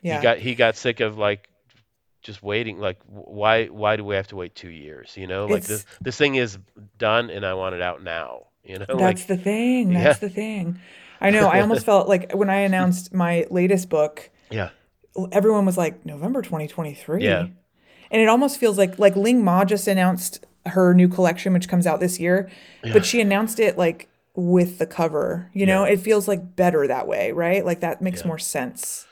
he 0.03 0.17
got 0.19 0.37
he 0.37 0.55
got 0.55 0.75
sick 0.75 0.99
of 0.99 1.17
like 1.17 1.49
just 2.21 2.43
waiting 2.43 2.79
like 2.79 2.99
why 3.05 3.65
why 3.67 3.95
do 3.95 4.03
we 4.03 4.15
have 4.15 4.27
to 4.27 4.35
wait 4.35 4.55
two 4.55 4.69
years 4.69 5.15
you 5.17 5.27
know 5.27 5.47
like 5.47 5.65
this 5.65 5.85
this 6.03 6.17
thing 6.17 6.35
is 6.35 6.57
done 6.97 7.29
and 7.29 7.45
i 7.45 7.53
want 7.53 7.75
it 7.75 7.81
out 7.81 8.03
now 8.03 8.43
you 8.63 8.79
know 8.79 8.85
like 8.89 8.97
that's 9.17 9.25
the 9.25 9.37
thing. 9.37 9.91
yeah 9.91 10.03
That's 10.03 10.19
the 10.19 10.29
thing. 10.29 10.79
I 11.21 11.29
know. 11.29 11.47
I 11.47 11.61
almost 11.61 11.85
felt 11.91 12.07
like 12.07 12.31
when 12.33 12.49
I 12.49 12.57
announced 12.57 13.13
my 13.13 13.45
latest 13.49 13.89
book, 13.89 14.29
yeah 14.49 14.69
everyone 15.31 15.65
was 15.65 15.77
like, 15.77 16.05
November 16.05 16.41
2023. 16.41 17.23
yeah 17.23 17.47
And 18.11 18.21
it 18.21 18.27
almost 18.27 18.59
feels 18.59 18.77
like 18.77 18.97
like 18.99 19.15
Ling 19.15 19.43
Ma 19.43 19.63
just 19.65 19.87
announced 19.87 20.45
her 20.65 20.93
new 20.93 21.07
collection, 21.07 21.53
which 21.53 21.67
comes 21.67 21.85
out 21.85 21.99
this 21.99 22.19
year, 22.19 22.49
yeah 22.83 22.93
but 22.93 23.05
she 23.05 23.21
announced 23.21 23.59
it 23.59 23.77
like 23.77 24.09
with 24.35 24.79
the 24.79 24.87
cover. 24.87 25.49
You 25.53 25.65
know, 25.65 25.85
yeah 25.85 25.93
it 25.93 25.99
feels 25.99 26.27
like 26.27 26.55
better 26.55 26.87
that 26.87 27.07
way, 27.07 27.31
right? 27.31 27.63
Like 27.65 27.81
that 27.81 28.01
makes 28.01 28.21
yeah 28.21 28.27
more 28.27 28.39
sense. 28.39 29.05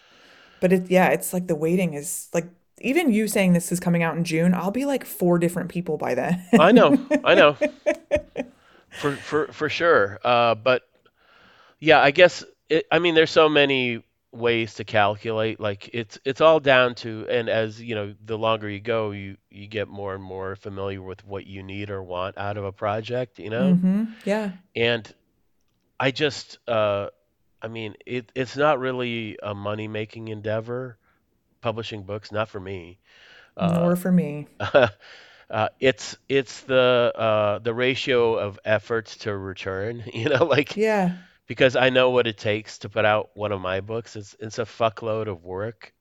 But 0.59 0.71
it, 0.73 0.89
yeah, 0.91 1.09
it's 1.09 1.33
like 1.33 1.47
the 1.47 1.55
waiting 1.55 1.93
is 1.93 2.29
like 2.33 2.47
even 2.79 3.11
you 3.13 3.27
saying 3.27 3.53
this 3.53 3.71
is 3.71 3.79
coming 3.79 4.01
out 4.01 4.15
in 4.17 4.23
June, 4.23 4.53
I'll 4.55 4.71
be 4.71 4.85
like 4.85 5.05
four 5.05 5.37
different 5.37 5.69
people 5.69 5.97
by 5.97 6.15
then. 6.15 6.43
i 6.59 6.71
know 6.71 6.97
i 7.23 7.35
know 7.35 7.55
for 8.91 9.13
for 9.15 9.47
for 9.51 9.69
sure 9.69 10.19
uh 10.23 10.55
but 10.55 10.83
yeah 11.79 11.99
i 12.01 12.11
guess 12.11 12.43
it, 12.69 12.85
i 12.91 12.99
mean 12.99 13.15
there's 13.15 13.31
so 13.31 13.49
many 13.49 14.03
ways 14.31 14.75
to 14.75 14.83
calculate 14.85 15.59
like 15.59 15.89
it's 15.93 16.17
it's 16.23 16.39
all 16.41 16.59
down 16.59 16.95
to 16.95 17.25
and 17.29 17.49
as 17.49 17.81
you 17.81 17.95
know 17.95 18.13
the 18.25 18.37
longer 18.37 18.69
you 18.69 18.79
go 18.79 19.11
you 19.11 19.35
you 19.49 19.67
get 19.67 19.87
more 19.87 20.15
and 20.15 20.23
more 20.23 20.55
familiar 20.55 21.01
with 21.01 21.25
what 21.25 21.45
you 21.45 21.61
need 21.63 21.89
or 21.89 22.01
want 22.01 22.37
out 22.37 22.57
of 22.57 22.63
a 22.63 22.71
project 22.71 23.39
you 23.39 23.49
know 23.49 23.73
Mm-hmm. 23.73 24.03
Yeah. 24.25 24.51
and 24.75 25.13
i 25.99 26.11
just 26.11 26.59
uh 26.67 27.07
i 27.61 27.67
mean 27.67 27.95
it 28.05 28.31
it's 28.35 28.55
not 28.55 28.79
really 28.79 29.37
a 29.43 29.53
money 29.53 29.87
making 29.87 30.29
endeavor 30.29 30.97
publishing 31.61 32.03
books 32.03 32.31
not 32.31 32.47
for 32.49 32.59
me 32.59 32.99
uh 33.57 33.73
Nor 33.73 33.95
for 33.97 34.11
me. 34.11 34.47
uh, 35.51 35.69
it's 35.79 36.17
it's 36.29 36.61
the 36.63 37.13
uh, 37.15 37.59
the 37.59 37.73
ratio 37.73 38.35
of 38.35 38.59
efforts 38.65 39.17
to 39.19 39.35
return, 39.37 40.03
you 40.13 40.29
know, 40.29 40.45
like 40.45 40.79
Yeah. 40.79 41.17
because 41.47 41.75
I 41.75 41.89
know 41.89 42.11
what 42.11 42.27
it 42.27 42.37
takes 42.37 42.79
to 42.79 42.89
put 42.89 43.05
out 43.05 43.31
one 43.35 43.51
of 43.51 43.61
my 43.61 43.81
books. 43.81 44.15
It's 44.15 44.35
it's 44.39 44.59
a 44.59 44.65
fuckload 44.65 45.27
of 45.27 45.43
work, 45.43 45.93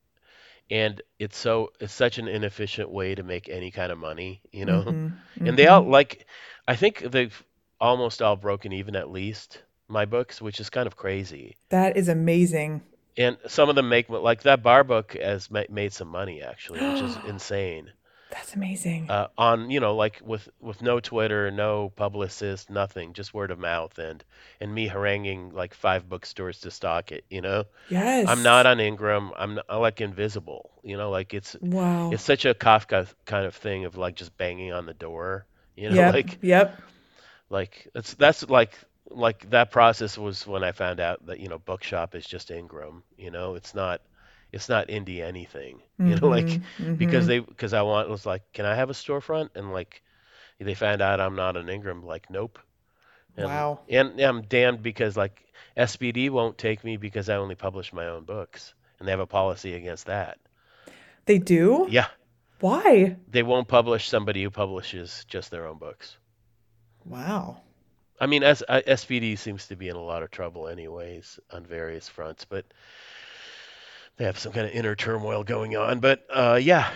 and 0.69 1.01
it's 1.19 1.37
so 1.37 1.71
it's 1.79 1.93
such 1.93 2.17
an 2.19 2.27
inefficient 2.27 2.89
way 2.91 3.15
to 3.15 3.23
make 3.23 3.49
any 3.49 3.71
kind 3.71 3.91
of 3.91 3.97
money, 3.97 4.41
you 4.51 4.65
know. 4.65 4.95
Mm-hmm. 4.95 5.07
And 5.45 5.57
they 5.57 5.67
all 5.67 5.83
Mm-hmm. 5.83 5.89
like, 5.89 6.25
I 6.67 6.75
think 6.75 6.99
they've 6.99 7.43
almost 7.79 8.21
all 8.21 8.35
broken 8.37 8.73
even 8.73 8.95
at 8.95 9.09
least 9.11 9.63
my 9.87 10.05
books, 10.05 10.41
which 10.41 10.59
is 10.59 10.69
kind 10.69 10.87
of 10.87 10.95
crazy. 10.97 11.57
That 11.69 11.97
is 11.97 12.07
amazing. 12.09 12.81
And 13.17 13.37
some 13.47 13.69
of 13.69 13.75
them 13.75 13.89
make 13.89 14.09
like 14.09 14.43
that 14.43 14.63
bar 14.63 14.83
book 14.83 15.13
has 15.13 15.49
made 15.49 15.93
some 15.93 16.07
money 16.07 16.41
actually, 16.41 16.83
which 16.83 17.01
is 17.01 17.17
That's 18.31 18.55
amazing. 18.55 19.09
uh, 19.11 19.27
on 19.37 19.69
you 19.69 19.79
know 19.79 19.95
like 19.95 20.21
with 20.23 20.47
with 20.59 20.81
no 20.81 20.99
Twitter, 20.99 21.51
no 21.51 21.89
publicist, 21.95 22.69
nothing, 22.69 23.13
just 23.13 23.33
word 23.33 23.51
of 23.51 23.59
mouth 23.59 23.97
and 23.99 24.23
and 24.59 24.73
me 24.73 24.87
haranguing 24.87 25.51
like 25.51 25.73
five 25.73 26.07
bookstores 26.09 26.61
to 26.61 26.71
stock 26.71 27.11
it. 27.11 27.25
You 27.29 27.41
know, 27.41 27.65
Yes. 27.89 28.27
I'm 28.27 28.41
not 28.41 28.65
on 28.65 28.79
Ingram. 28.79 29.31
I'm, 29.37 29.55
not, 29.55 29.65
I'm 29.69 29.81
like 29.81 30.01
invisible. 30.01 30.71
You 30.83 30.97
know, 30.97 31.09
like 31.11 31.33
it's 31.33 31.55
Wow. 31.61 32.11
it's 32.11 32.23
such 32.23 32.45
a 32.45 32.53
Kafka 32.53 33.07
kind 33.25 33.45
of 33.45 33.53
thing 33.55 33.85
of 33.85 33.97
like 33.97 34.15
just 34.15 34.35
banging 34.37 34.71
on 34.73 34.85
the 34.85 34.93
door. 34.93 35.45
You 35.75 35.89
know, 35.89 35.95
Yep. 36.01 36.13
like 36.13 36.37
Yep. 36.41 36.81
like 37.49 37.87
it's 37.95 38.13
that's 38.15 38.47
like 38.49 38.77
like 39.09 39.49
that 39.49 39.71
process 39.71 40.17
was 40.17 40.47
when 40.47 40.63
I 40.63 40.71
found 40.71 40.99
out 41.01 41.25
that 41.25 41.39
you 41.41 41.49
know 41.49 41.59
Bookshop 41.59 42.15
is 42.15 42.25
just 42.25 42.49
Ingram. 42.49 43.03
You 43.17 43.29
know, 43.31 43.55
it's 43.55 43.75
not 43.75 44.01
it's 44.51 44.69
not 44.69 44.87
indie 44.89 45.21
anything. 45.21 45.81
You 46.03 46.15
know, 46.17 46.27
like 46.29 46.59
Mm-hmm. 46.79 46.93
because 46.97 47.25
Mm-hmm. 47.25 47.27
they 47.27 47.39
because 47.39 47.73
I 47.73 47.81
want 47.83 48.09
was 48.09 48.25
like, 48.25 48.43
can 48.53 48.65
I 48.65 48.75
have 48.75 48.89
a 48.89 48.93
storefront? 48.93 49.49
And 49.55 49.71
like 49.73 50.01
they 50.59 50.73
found 50.75 51.01
out 51.01 51.19
I'm 51.21 51.35
not 51.35 51.57
an 51.57 51.69
Ingram, 51.69 52.03
like 52.05 52.29
nope. 52.29 52.59
And 53.37 53.47
Wow. 53.47 53.79
and 53.89 54.19
I'm 54.19 54.41
damned 54.43 54.81
because 54.83 55.15
like 55.17 55.45
SPD 55.77 56.29
won't 56.29 56.57
take 56.57 56.83
me 56.83 56.97
because 56.97 57.29
I 57.29 57.35
only 57.35 57.55
publish 57.55 57.93
my 57.93 58.07
own 58.07 58.23
books, 58.25 58.73
and 58.99 59.07
they 59.07 59.11
have 59.11 59.19
a 59.19 59.27
policy 59.27 59.73
against 59.73 60.07
that. 60.07 60.37
They 61.25 61.37
do? 61.39 61.89
Yeah, 61.89 62.07
Why? 62.59 63.17
they 63.27 63.43
won't 63.43 63.67
publish 63.67 64.07
somebody 64.07 64.43
who 64.43 64.49
publishes 64.49 65.25
just 65.25 65.49
their 65.51 65.67
own 65.67 65.77
books. 65.77 66.17
Wow. 67.05 67.61
I 68.19 68.27
mean, 68.27 68.43
S- 68.43 68.63
uh, 68.67 68.81
SPD 68.85 69.35
seems 69.35 69.67
to 69.67 69.75
be 69.75 69.87
in 69.89 69.95
a 69.95 70.01
lot 70.01 70.23
of 70.23 70.31
trouble, 70.31 70.67
anyways, 70.67 71.39
on 71.51 71.65
various 71.65 72.07
fronts, 72.07 72.45
but 72.45 72.65
they 74.17 74.25
have 74.25 74.37
some 74.39 74.51
kind 74.51 74.67
of 74.67 74.73
inner 74.73 74.95
turmoil 74.95 75.43
going 75.43 75.75
on. 75.77 75.99
But 75.99 76.25
uh, 76.29 76.59
yeah, 76.61 76.91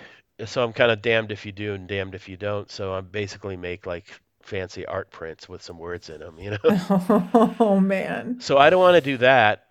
so 0.45 0.63
I'm 0.63 0.73
kind 0.73 0.91
of 0.91 1.01
damned 1.01 1.31
if 1.31 1.45
you 1.45 1.51
do 1.51 1.73
and 1.73 1.87
damned 1.87 2.15
if 2.15 2.27
you 2.29 2.37
don't. 2.37 2.69
So 2.69 2.93
I 2.93 3.01
basically 3.01 3.57
make 3.57 3.85
like 3.85 4.05
fancy 4.41 4.85
art 4.85 5.09
prints 5.09 5.49
with 5.49 5.61
some 5.61 5.79
words 5.79 6.09
in 6.09 6.19
them, 6.19 6.37
you 6.39 6.51
know. 6.51 7.55
Oh 7.59 7.79
man. 7.79 8.37
So 8.39 8.57
I 8.57 8.69
don't 8.69 8.79
want 8.81 8.95
to 8.95 9.01
do 9.01 9.17
that 9.17 9.63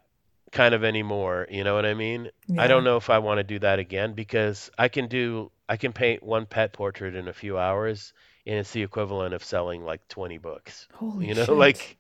kind 0.52 0.74
of 0.74 0.84
anymore. 0.84 1.46
You 1.50 1.64
know 1.64 1.74
what 1.74 1.86
I 1.86 1.94
mean? 1.94 2.30
Yeah. 2.48 2.62
I 2.62 2.66
don't 2.66 2.84
know 2.84 2.96
if 2.96 3.10
I 3.10 3.18
want 3.18 3.38
to 3.38 3.44
do 3.44 3.58
that 3.60 3.78
again 3.78 4.14
because 4.14 4.70
I 4.78 4.88
can 4.88 5.08
do 5.08 5.50
I 5.68 5.76
can 5.76 5.92
paint 5.92 6.22
one 6.22 6.46
pet 6.46 6.72
portrait 6.72 7.14
in 7.14 7.28
a 7.28 7.32
few 7.32 7.56
hours, 7.58 8.12
and 8.46 8.58
it's 8.58 8.72
the 8.72 8.82
equivalent 8.82 9.32
of 9.34 9.42
selling 9.42 9.84
like 9.84 10.06
20 10.08 10.38
books. 10.38 10.88
Holy 10.94 11.28
You 11.28 11.34
know, 11.34 11.44
shit. 11.46 11.54
like 11.54 11.96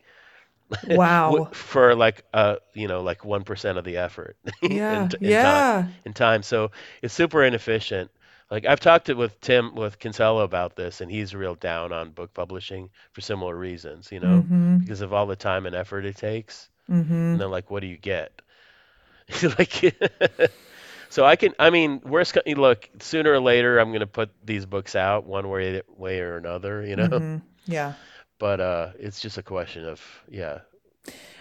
Wow. 0.84 1.48
for 1.52 1.94
like 1.94 2.24
uh 2.32 2.56
you 2.74 2.88
know 2.88 3.02
like 3.02 3.24
one 3.24 3.44
percent 3.44 3.78
of 3.78 3.84
the 3.84 3.96
effort 3.98 4.36
Yeah. 4.62 5.08
in 5.18 5.36
time 5.36 5.64
Yeah. 5.64 5.86
in 6.04 6.12
time. 6.14 6.42
So 6.42 6.70
it's 7.02 7.14
super 7.14 7.42
inefficient. 7.44 8.10
Like 8.50 8.64
I've 8.66 8.80
talked 8.80 9.06
to, 9.06 9.14
with 9.14 9.40
Tim 9.40 9.74
with 9.74 9.98
Kinsella 9.98 10.44
about 10.44 10.76
this, 10.76 11.00
and 11.00 11.10
he's 11.10 11.34
real 11.34 11.54
down 11.54 11.92
on 11.92 12.10
book 12.10 12.32
publishing 12.34 12.90
for 13.12 13.20
similar 13.20 13.54
reasons. 13.56 14.10
You 14.12 14.20
know, 14.20 14.46
Mm-hmm. 14.46 14.78
because 14.78 15.00
of 15.00 15.12
all 15.12 15.26
the 15.26 15.36
time 15.36 15.66
and 15.66 15.74
effort 15.74 16.04
it 16.04 16.16
takes. 16.16 16.68
And 16.88 16.98
Mm-hmm. 17.04 17.40
And 17.40 17.40
then 17.40 17.50
like, 17.50 17.70
what 17.70 17.80
do 17.80 17.86
you 17.86 17.98
get? 17.98 18.40
like 19.58 19.94
so 21.08 21.24
I 21.24 21.36
can 21.36 21.54
I 21.58 21.70
mean 21.70 22.00
worst 22.04 22.36
look 22.46 22.88
sooner 23.00 23.32
or 23.32 23.40
later 23.40 23.78
I'm 23.78 23.92
gonna 23.92 24.06
put 24.06 24.30
these 24.44 24.66
books 24.66 24.94
out 24.94 25.24
one 25.24 25.48
way 25.48 25.82
way 25.96 26.20
or 26.20 26.36
another 26.36 26.84
you 26.84 26.96
know 26.96 27.08
Mm-hmm. 27.08 27.36
Yeah. 27.66 27.94
But 28.38 28.60
uh 28.60 28.92
it's 28.98 29.20
just 29.20 29.38
a 29.38 29.42
question 29.42 29.84
of 29.86 30.00
yeah 30.28 30.60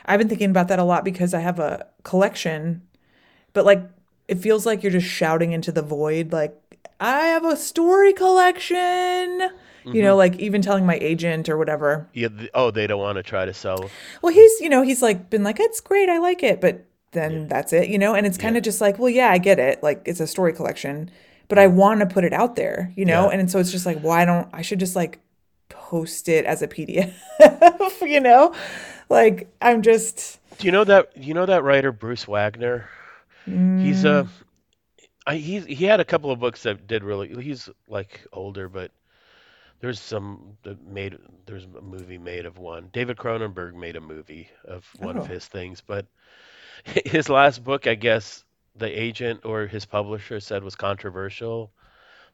I've 0.06 0.20
been 0.20 0.30
thinking 0.30 0.50
about 0.50 0.68
that 0.68 0.80
a 0.80 0.84
lot 0.84 1.04
because 1.04 1.34
I 1.34 1.40
have 1.40 1.60
a 1.60 1.88
collection, 2.04 2.82
but 3.54 3.66
like 3.66 3.84
it 4.28 4.38
feels 4.40 4.66
like 4.66 4.84
you're 4.84 4.92
just 4.92 5.08
shouting 5.08 5.54
into 5.54 5.72
the 5.72 5.82
void, 5.82 6.32
like, 6.34 6.60
I 7.00 7.28
have 7.28 7.46
a 7.46 7.58
story 7.58 8.14
collection. 8.14 9.50
You 9.92 10.02
hmm 10.02 10.04
know, 10.04 10.16
like 10.18 10.38
even 10.40 10.62
telling 10.62 10.86
my 10.86 10.98
agent 10.98 11.50
or 11.50 11.58
whatever. 11.58 12.10
yeah 12.14 12.28
th- 12.30 12.50
oh 12.54 12.72
they 12.72 12.88
don't 12.88 13.00
want 13.02 13.18
to 13.18 13.24
try 13.24 13.46
to 13.46 13.54
sell 13.54 13.94
Well, 14.22 14.34
he's, 14.34 14.60
you 14.62 14.70
know, 14.70 14.82
he's 14.84 15.02
like 15.02 15.30
been 15.30 15.44
like, 15.44 15.60
it's 15.60 15.82
great, 15.82 16.10
I 16.10 16.18
like 16.18 16.44
it, 16.44 16.62
but 16.62 16.86
yeah 17.26 17.38
then 17.38 17.48
that's 17.48 17.74
it, 17.74 17.90
you 17.90 17.98
know? 17.98 18.16
And 18.16 18.26
it's 18.26 18.38
kind 18.38 18.58
yeah 18.58 18.58
of 18.58 18.64
just 18.64 18.82
like, 18.82 18.98
well, 19.00 19.10
yeah, 19.10 19.30
I 19.32 19.38
get 19.38 19.60
it. 19.60 19.84
Like 19.84 20.02
it's 20.06 20.20
a 20.20 20.28
story 20.28 20.54
collection, 20.54 21.12
but 21.48 21.60
I 21.60 21.68
want 21.68 22.00
to 22.00 22.06
put 22.06 22.24
it 22.24 22.34
out 22.34 22.56
there, 22.56 22.92
you 22.96 23.06
know? 23.06 23.30
yeah 23.30 23.30
And 23.30 23.50
so 23.50 23.60
it's 23.60 23.72
just 23.72 23.86
like, 23.86 24.00
why 24.00 24.26
don't 24.26 24.48
I 24.54 24.62
should 24.62 24.80
just 24.80 24.96
like 24.96 25.20
post 25.94 26.28
it 26.30 26.46
as 26.46 26.62
a 26.62 26.68
PDF, 26.68 27.14
you 28.02 28.20
know? 28.20 28.54
Like 29.10 29.54
I'm 29.62 29.82
just 29.82 30.40
do 30.58 30.66
you 30.66 30.72
know 30.72 30.84
that 30.84 31.16
you 31.16 31.34
know 31.34 31.46
that 31.46 31.64
writer 31.64 31.92
Bruce 31.92 32.28
Wagner 32.28 32.90
he's 33.46 34.06
uh 34.06 34.26
mm, 35.28 35.38
he's 35.38 35.66
he 35.66 35.86
had 35.86 36.00
a 36.00 36.06
couple 36.06 36.32
of 36.32 36.40
books 36.40 36.64
that 36.64 36.88
did 36.88 37.04
really 37.04 37.28
he's 37.44 37.70
like 37.88 38.26
older 38.32 38.70
but 38.70 38.92
there's 39.82 40.00
some 40.00 40.58
that 40.64 40.82
made 40.88 41.18
there's 41.46 41.68
a 41.78 41.82
movie 41.82 42.18
made 42.18 42.46
of 42.46 42.58
one 42.58 42.90
David 42.94 43.18
Cronenberg 43.18 43.74
made 43.74 43.96
a 43.96 44.02
movie 44.02 44.50
of 44.66 44.88
one 45.00 45.18
of 45.18 45.24
oh, 45.24 45.34
his 45.34 45.46
things 45.46 45.82
but 45.82 46.06
his 47.06 47.30
last 47.30 47.64
book, 47.64 47.88
I 47.88 47.96
guess 47.96 48.44
the 48.76 48.88
agent 48.88 49.42
or 49.46 49.68
his 49.68 49.86
publisher 49.86 50.40
said 50.40 50.64
was 50.64 50.76
controversial. 50.76 51.72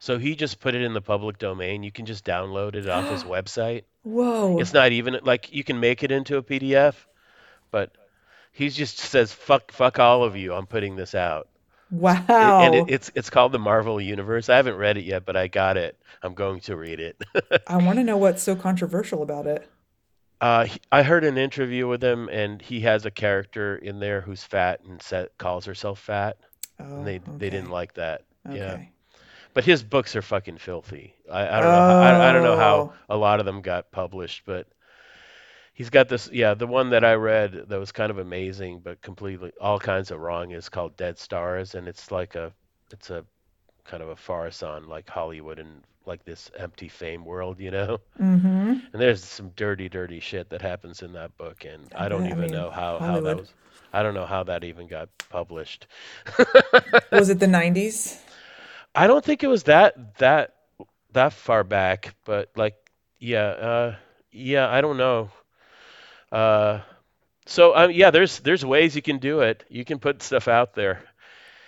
So 0.00 0.18
he 0.18 0.34
just 0.34 0.58
put 0.60 0.74
it 0.74 0.80
in 0.82 0.94
the 0.94 1.02
public 1.02 1.38
domain. 1.38 1.82
You 1.82 1.92
can 1.92 2.06
just 2.06 2.24
download 2.24 2.74
it 2.74 2.88
off 2.88 3.08
his 3.10 3.22
website. 3.36 3.84
whoa. 4.02 4.58
It's 4.58 4.72
not 4.72 4.92
even 4.92 5.18
like 5.22 5.52
you 5.52 5.62
can 5.62 5.78
make 5.78 6.02
it 6.02 6.10
into 6.10 6.38
a 6.38 6.42
PDF, 6.42 6.94
but 7.70 7.92
he 8.50 8.68
just 8.70 8.98
says 8.98 9.32
fuck 9.32 9.70
fuck 9.70 9.98
all 9.98 10.24
of 10.24 10.36
you. 10.36 10.54
I'm 10.54 10.66
putting 10.66 10.96
this 10.96 11.14
out. 11.14 11.48
It, 11.92 12.30
and 12.30 12.74
it, 12.74 12.84
it's 12.88 13.10
it's 13.14 13.30
called 13.30 13.52
the 13.52 13.58
Marvel 13.58 14.00
Universe. 14.00 14.48
I 14.48 14.56
haven't 14.56 14.76
read 14.76 14.96
it 14.96 15.04
yet, 15.04 15.26
but 15.26 15.36
I 15.36 15.48
got 15.48 15.76
it. 15.76 15.98
I'm 16.22 16.34
going 16.34 16.60
to 16.60 16.76
read 16.76 16.98
it. 17.00 17.20
I 17.66 17.76
want 17.76 17.98
to 17.98 18.04
know 18.04 18.16
what's 18.16 18.42
so 18.42 18.56
controversial 18.56 19.22
about 19.22 19.46
it. 19.46 19.68
Uh, 20.40 20.64
he- 20.64 20.80
I 20.90 21.02
heard 21.02 21.24
an 21.24 21.36
interview 21.36 21.86
with 21.86 22.02
him, 22.02 22.28
and 22.30 22.62
he 22.62 22.80
has 22.80 23.04
a 23.04 23.10
character 23.10 23.76
in 23.76 24.00
there 24.00 24.20
who's 24.22 24.42
fat 24.42 24.80
and 24.84 25.02
sa 25.02 25.24
calls 25.36 25.66
herself 25.66 25.98
fat, 25.98 26.38
oh, 26.78 26.84
and 26.84 27.00
Oh, 27.00 27.04
they 27.04 27.18
they 27.38 27.50
didn't 27.50 27.70
like 27.70 27.94
that. 27.94 28.22
Yeah. 28.50 28.78
But 29.54 29.64
his 29.64 29.82
books 29.82 30.14
are 30.16 30.22
fucking 30.22 30.58
filthy. 30.58 31.14
I, 31.30 31.46
I 31.46 31.60
don't 31.60 31.72
know 31.72 31.80
how 31.80 31.98
I, 32.00 32.28
I 32.28 32.32
don't 32.32 32.42
know 32.42 32.56
how 32.56 32.92
Oh, 33.08 33.14
a 33.14 33.16
lot 33.16 33.40
of 33.40 33.46
them 33.46 33.62
got 33.62 33.90
published, 33.90 34.42
but 34.46 34.66
he's 35.74 35.90
got 35.90 36.08
this 36.08 36.28
yeah, 36.32 36.54
the 36.54 36.66
one 36.66 36.90
that 36.90 37.04
I 37.04 37.14
read 37.14 37.64
that 37.68 37.78
was 37.78 37.92
kind 37.92 38.10
of 38.10 38.18
amazing 38.18 38.80
but 38.80 39.00
completely 39.02 39.52
all 39.60 39.78
kinds 39.78 40.10
of 40.10 40.20
wrong 40.20 40.52
is 40.52 40.68
called 40.68 40.96
Dead 40.96 41.18
Stars 41.18 41.74
and 41.74 41.88
it's 41.88 42.10
like 42.10 42.34
a 42.34 42.52
it's 42.92 43.10
a 43.10 43.24
kind 43.84 44.02
of 44.02 44.10
a 44.10 44.16
farce 44.16 44.62
on 44.62 44.88
like 44.88 45.08
Hollywood 45.08 45.58
and 45.58 45.82
like 46.06 46.24
this 46.24 46.50
empty 46.56 46.88
fame 46.88 47.24
world, 47.24 47.60
you 47.60 47.70
know? 47.70 47.98
mm-hmm. 48.20 48.46
And 48.92 49.02
there's 49.02 49.24
some 49.24 49.50
dirty 49.56 49.88
dirty 49.88 50.20
shit 50.20 50.50
that 50.50 50.62
happens 50.62 51.02
in 51.02 51.12
that 51.14 51.36
book 51.36 51.64
and 51.64 51.92
I 51.94 52.08
don't. 52.08 52.24
I 52.24 52.28
even 52.30 52.40
mean, 52.42 52.52
know 52.52 52.70
how 52.70 52.98
how 52.98 53.20
that 53.20 53.36
was 53.38 53.52
I 53.92 54.02
don't 54.02 54.14
know 54.14 54.26
how 54.26 54.44
that 54.44 54.64
even 54.64 54.86
got 54.86 55.08
published. 55.30 55.86
Was 57.12 57.28
it 57.28 57.40
the 57.40 57.46
90s? 57.46 58.18
I 58.94 59.06
don't 59.06 59.24
think 59.24 59.42
it 59.42 59.48
was 59.48 59.64
that 59.64 60.18
that 60.18 60.54
that 61.12 61.32
far 61.32 61.64
back, 61.64 62.14
but 62.24 62.50
like, 62.56 62.76
yeah, 63.18 63.46
uh, 63.46 63.96
yeah, 64.32 64.68
I 64.68 64.80
don't 64.80 64.96
know. 64.96 65.30
Uh, 66.32 66.80
so 67.46 67.76
um, 67.76 67.90
yeah, 67.92 68.10
there's 68.10 68.40
there's 68.40 68.64
ways 68.64 68.96
you 68.96 69.02
can 69.02 69.18
do 69.18 69.40
it. 69.40 69.64
You 69.68 69.84
can 69.84 69.98
put 69.98 70.22
stuff 70.22 70.48
out 70.48 70.74
there. 70.74 71.02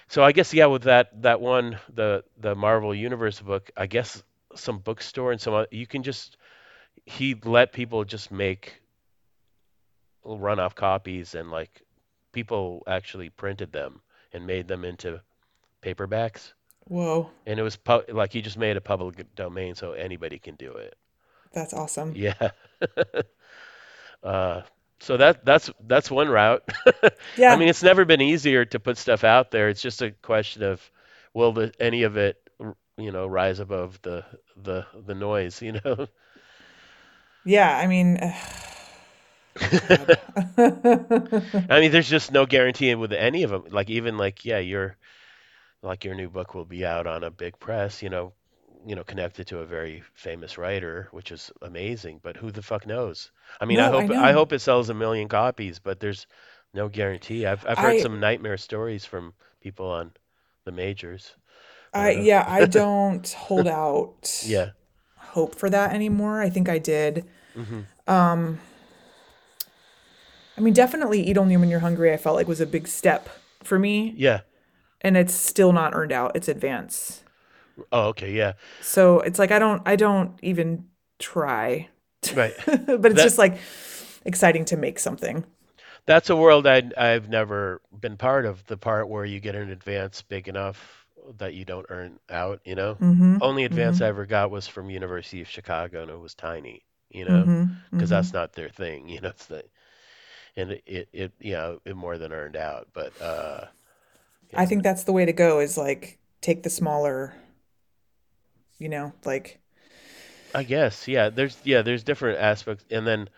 So 0.08 0.24
I 0.24 0.32
guess 0.32 0.54
yeah, 0.54 0.66
with 0.66 0.84
that 0.84 1.22
that 1.22 1.40
one, 1.40 1.78
the 1.94 2.24
the 2.38 2.54
Marvel 2.54 2.94
Universe 2.94 3.40
book, 3.40 3.70
I 3.76 3.86
guess 3.86 4.22
some 4.54 4.78
bookstore 4.80 5.32
and 5.32 5.40
some 5.40 5.66
you 5.70 5.86
can 5.86 6.02
just 6.02 6.36
he 7.06 7.34
let 7.44 7.72
people 7.72 8.04
just 8.04 8.32
make 8.32 8.82
runoff 10.24 10.74
copies 10.74 11.34
and 11.34 11.50
like 11.50 11.82
people 12.32 12.82
actually 12.86 13.30
printed 13.30 13.72
them. 13.72 14.00
and 14.32 14.46
made 14.46 14.66
them 14.68 14.84
into 14.84 15.20
paperbacks. 15.82 16.52
Whoa, 16.84 17.30
And 17.46 17.58
it 17.58 17.62
was 17.62 17.76
pu- 17.76 18.04
like 18.08 18.32
he 18.32 18.42
just 18.42 18.58
made 18.58 18.76
a 18.76 18.80
public 18.80 19.34
domain 19.34 19.74
so 19.74 19.92
anybody 19.92 20.38
can 20.38 20.54
do 20.56 20.72
it. 20.72 20.96
that's 21.52 21.74
awesome. 21.74 22.12
Yeah. 22.14 22.50
Uh, 24.22 24.62
so 25.00 25.16
that 25.16 25.44
that's 25.44 25.70
that's 25.86 26.10
one 26.10 26.28
route. 26.28 26.62
Yeah. 27.36 27.52
I 27.52 27.56
mean, 27.56 27.68
it's 27.68 27.82
never 27.82 28.04
been 28.04 28.20
easier 28.20 28.64
to 28.66 28.80
put 28.80 28.98
stuff 28.98 29.24
out 29.24 29.50
there. 29.50 29.68
It's 29.68 29.82
just 29.82 30.02
a 30.02 30.12
question 30.12 30.62
of 30.62 30.90
will 31.34 31.52
the, 31.52 31.72
any 31.80 32.04
of 32.04 32.16
it, 32.16 32.36
you 32.96 33.10
know, 33.10 33.26
rise 33.26 33.58
above 33.58 34.00
the 34.02 34.24
the 34.56 34.86
the 35.06 35.14
noise, 35.14 35.60
you 35.62 35.80
know? 35.84 36.06
Yeah, 37.44 37.76
I 37.76 37.86
mean. 37.86 38.18
I 39.60 40.16
mean, 41.80 41.92
there's 41.92 42.08
just 42.08 42.32
no 42.32 42.46
guarantee 42.46 42.94
with 42.94 43.12
any 43.12 43.42
of 43.42 43.50
them. 43.50 43.64
Like 43.70 43.90
even 43.90 44.16
like 44.16 44.44
yeah, 44.44 44.58
your 44.58 44.96
like 45.82 46.04
your 46.04 46.14
new 46.14 46.30
book 46.30 46.54
will 46.54 46.64
be 46.64 46.84
out 46.86 47.06
on 47.06 47.24
a 47.24 47.30
big 47.30 47.58
press, 47.58 48.02
you 48.02 48.10
know, 48.10 48.32
you 48.86 48.94
know, 48.96 49.04
connected 49.04 49.46
to 49.48 49.58
a 49.60 49.66
very 49.66 50.02
famous 50.14 50.58
writer, 50.58 51.08
which 51.12 51.30
is 51.32 51.50
amazing. 51.62 52.20
But 52.22 52.36
who 52.36 52.50
the 52.50 52.62
fuck 52.62 52.86
knows? 52.86 53.30
I 53.60 53.64
mean, 53.66 53.80
I 53.80 53.86
No, 53.86 53.92
I 53.92 54.06
hope 54.06 54.10
I 54.10 54.32
know. 54.32 54.32
hope 54.32 54.52
it 54.52 54.60
sells 54.60 54.88
a 54.90 54.94
million 54.94 55.28
copies, 55.28 55.78
but 55.78 56.00
there's 56.00 56.26
no 56.74 56.88
guarantee. 56.88 57.46
I've 57.46 57.66
I've 57.66 57.80
heard 57.80 57.98
I 57.98 58.00
some 58.00 58.20
nightmare 58.20 58.56
stories 58.56 59.04
from 59.04 59.34
people 59.60 59.86
on 59.90 60.12
the 60.64 60.72
majors. 60.72 61.36
I 61.94 62.10
I 62.10 62.10
yeah, 62.10 62.44
I 62.48 62.64
don't 62.66 63.28
hold 63.32 63.68
out 63.68 64.30
Yeah. 64.40 64.72
hope 65.18 65.54
for 65.56 65.70
that 65.70 65.92
anymore. 65.94 66.40
I 66.42 66.50
think 66.50 66.68
I 66.68 66.78
did. 66.78 67.26
hmm 67.54 67.82
Um, 68.08 68.60
I 70.56 70.60
mean, 70.60 70.74
definitely 70.74 71.20
Eat 71.22 71.38
Only 71.38 71.56
When 71.56 71.70
You're 71.70 71.80
Hungry, 71.80 72.12
I 72.12 72.16
felt 72.16 72.36
like 72.36 72.46
was 72.48 72.60
a 72.60 72.66
big 72.66 72.86
step 72.86 73.28
for 73.62 73.78
me, 73.78 74.14
Yeah. 74.14 74.42
And 75.02 75.16
it's 75.16 75.34
still 75.34 75.72
not 75.72 75.94
earned 75.94 76.12
out. 76.12 76.32
It's 76.36 76.48
advance. 76.48 77.22
Oh, 77.92 78.08
okay. 78.08 78.32
Yeah. 78.32 78.54
So 78.80 79.20
it's 79.20 79.38
like 79.38 79.50
I 79.52 79.58
don't 79.58 79.82
I 79.86 79.96
don't 79.96 80.38
even 80.42 80.86
try. 81.18 81.88
Right. 82.30 82.56
But 82.66 83.06
it's 83.12 83.22
That 83.22 83.22
just 83.22 83.38
like 83.38 83.58
exciting 84.24 84.64
to 84.66 84.76
make 84.76 84.98
something. 84.98 85.44
that's 86.06 86.30
a 86.30 86.36
world 86.36 86.66
I 86.66 86.82
I've 86.96 87.28
never 87.28 87.80
been 88.00 88.16
part 88.16 88.44
of. 88.46 88.64
The 88.66 88.76
part 88.76 89.08
where 89.08 89.24
you 89.24 89.40
get 89.40 89.54
an 89.54 89.70
advance 89.70 90.22
big 90.22 90.48
enough 90.48 91.06
that 91.38 91.54
you 91.54 91.64
don't 91.64 91.86
earn 91.88 92.18
out. 92.30 92.60
You 92.64 92.74
know. 92.74 92.98
Mhm. 93.00 93.40
Only 93.40 93.64
advance 93.64 94.00
I 94.00 94.06
Mhm. 94.06 94.08
ever 94.08 94.26
got 94.26 94.50
was 94.50 94.68
from 94.68 94.90
University 94.90 95.40
of 95.40 95.48
Chicago, 95.48 96.02
and 96.02 96.10
it 96.10 96.18
was 96.18 96.34
tiny. 96.34 96.84
You 97.10 97.24
know. 97.24 97.50
Because 97.92 98.10
that's 98.10 98.32
Mhm. 98.32 98.32
not 98.32 98.52
their 98.52 98.68
thing, 98.70 99.08
you 99.08 99.20
know. 99.20 99.28
It's 99.28 99.46
the 99.46 99.64
and 100.56 100.72
it, 100.72 100.82
it, 100.86 101.08
it 101.12 101.32
you 101.40 101.52
know 101.54 101.80
it 101.84 101.96
more 101.96 102.18
than 102.18 102.32
earned 102.32 102.56
out, 102.56 102.88
but 102.94 103.20
uh, 103.20 103.66
I 104.54 104.66
think 104.66 104.82
that's 104.82 105.04
the 105.04 105.12
way 105.12 105.24
to 105.24 105.32
go 105.32 105.60
is 105.60 105.76
like 105.78 106.18
take 106.40 106.62
the 106.62 106.70
smaller, 106.70 107.34
you 108.78 108.88
know, 108.88 109.12
like 109.24 109.60
I 110.54 110.62
guess 110.62 111.06
yeah. 111.08 111.28
There's 111.28 111.58
yeah, 111.62 111.82
there's 111.82 112.02
different 112.02 112.38
aspects, 112.38 112.86
and 112.90 113.06
then 113.06 113.28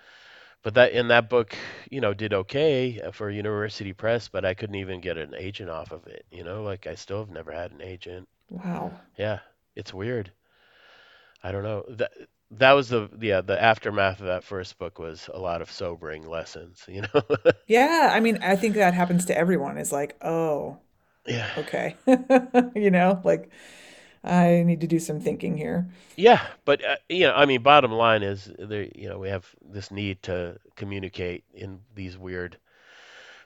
but 0.62 0.74
that 0.74 0.92
in 0.92 1.08
that 1.08 1.30
book, 1.30 1.56
you 1.90 2.00
know, 2.00 2.14
did 2.14 2.34
okay 2.34 3.00
for 3.12 3.30
University 3.30 3.92
Press, 3.94 4.28
but 4.28 4.44
I 4.44 4.54
couldn't 4.54 4.76
even 4.76 5.00
get 5.00 5.18
an 5.18 5.34
agent 5.36 5.70
off 5.70 5.92
of 5.92 6.06
it, 6.08 6.26
you 6.30 6.44
know. 6.44 6.62
Like 6.64 6.86
I 6.86 6.94
still 6.96 7.20
have 7.20 7.30
never 7.30 7.52
had 7.52 7.72
an 7.72 7.82
agent. 7.82 8.28
wow. 8.48 9.00
Yeah, 9.18 9.40
it's 9.76 9.94
weird. 9.94 10.32
I 11.42 11.52
don't 11.52 11.62
know. 11.62 11.84
That 11.88 12.12
that 12.52 12.72
was 12.72 12.88
the 12.88 13.08
yeah 13.20 13.40
the 13.40 13.60
aftermath 13.60 14.20
of 14.20 14.26
that 14.26 14.44
first 14.44 14.78
book 14.78 14.98
was 14.98 15.28
a 15.32 15.38
lot 15.38 15.62
of 15.62 15.70
sobering 15.70 16.26
lessons, 16.26 16.84
you 16.88 17.02
know. 17.02 17.22
Yeah, 17.66 18.10
I 18.12 18.20
mean, 18.20 18.38
I 18.42 18.56
think 18.56 18.74
that 18.76 18.94
happens 18.94 19.24
to 19.26 19.36
everyone 19.36 19.78
is 19.78 19.92
like, 19.92 20.16
"Oh, 20.22 20.80
Yeah. 21.26 21.50
okay." 21.58 21.96
You 22.74 22.90
know, 22.90 23.20
like 23.24 23.50
I 24.24 24.62
need 24.64 24.80
to 24.80 24.86
do 24.86 24.98
some 24.98 25.20
thinking 25.20 25.56
here. 25.56 25.86
Yeah, 26.16 26.40
but 26.64 26.84
uh, 26.84 26.96
you 27.08 27.26
know, 27.26 27.34
I 27.34 27.44
mean, 27.44 27.62
bottom 27.62 27.92
line 27.92 28.22
is 28.22 28.50
there. 28.58 28.88
You 28.94 29.10
know, 29.10 29.18
we 29.18 29.28
have 29.28 29.46
this 29.62 29.90
need 29.90 30.22
to 30.24 30.58
communicate 30.76 31.44
in 31.52 31.80
these 31.94 32.16
weird, 32.16 32.56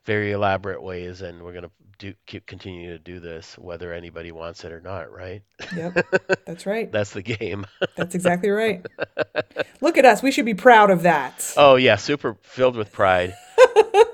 very 0.05 0.33
elaborate 0.33 0.83
ways, 0.83 1.21
and 1.21 1.43
we're 1.43 1.53
gonna 1.53 1.71
do 1.99 2.15
keep 2.27 2.47
continue 2.47 2.93
to 2.93 2.99
do 2.99 3.19
this, 3.19 3.59
whether 3.59 3.93
anybody 3.93 4.31
wants 4.31 4.65
it 4.65 4.71
or 4.71 4.81
not, 4.81 5.11
right? 5.13 5.43
Yep. 5.75 6.07
That's 6.47 6.65
right. 6.65 6.91
That's 6.93 7.11
the 7.11 7.23
game. 7.23 7.67
That's 7.97 8.15
exactly 8.15 8.51
right. 8.63 8.87
Look 9.81 9.99
at 9.99 10.05
us. 10.05 10.23
We 10.23 10.31
should 10.31 10.47
be 10.47 10.55
proud 10.55 10.91
of 10.91 11.03
that. 11.03 11.53
Oh 11.57 11.75
yeah, 11.75 11.97
super 11.97 12.37
filled 12.43 12.77
with 12.77 12.93
pride. 12.93 13.35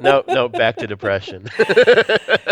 No, 0.00 0.22
no, 0.28 0.48
back 0.48 0.76
to 0.76 0.86
depression. 0.86 1.48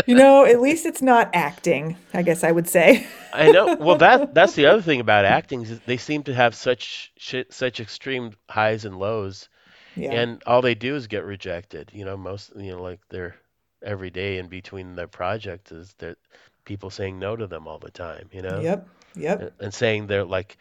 You 0.07 0.16
know, 0.16 0.45
at 0.45 0.61
least 0.61 0.85
it's 0.85 1.01
not 1.01 1.30
acting, 1.33 1.97
I 2.12 2.22
guess 2.22 2.43
I 2.43 2.51
would 2.51 2.68
say. 2.68 3.07
I 3.33 3.51
know. 3.53 3.76
Well, 3.76 3.97
that 3.99 4.35
that's 4.39 4.55
the 4.55 4.66
other 4.66 4.83
thing 4.83 4.99
about 5.01 5.24
acting 5.24 5.62
is 5.62 5.78
they 5.87 5.97
seem 5.97 6.24
to 6.24 6.35
have 6.35 6.55
such 6.57 7.12
shit, 7.16 7.53
such 7.53 7.78
extreme 7.78 8.33
highs 8.51 8.85
and 8.85 8.99
lows 8.99 9.49
Yeah. 9.95 10.12
and 10.12 10.43
all 10.45 10.61
they 10.61 10.74
do 10.74 10.97
is 10.97 11.07
get 11.07 11.24
rejected. 11.24 11.91
You 11.95 12.05
know, 12.05 12.16
most 12.16 12.53
you 12.57 12.72
know, 12.72 12.83
like 12.83 13.01
they're 13.11 13.37
every 13.83 14.11
day 14.11 14.39
in 14.39 14.49
between 14.49 14.97
their 14.97 15.07
projects 15.09 15.70
is 15.70 15.95
that 15.99 16.18
people 16.64 16.91
saying 16.91 17.18
no 17.20 17.37
to 17.37 17.47
them 17.47 17.68
all 17.68 17.78
the 17.78 17.91
time. 17.93 18.28
You 18.33 18.43
know, 18.43 18.61
Yep. 18.61 18.89
Yep. 19.14 19.55
and 19.61 19.72
saying 19.72 20.09
they're 20.09 20.24
like 20.24 20.57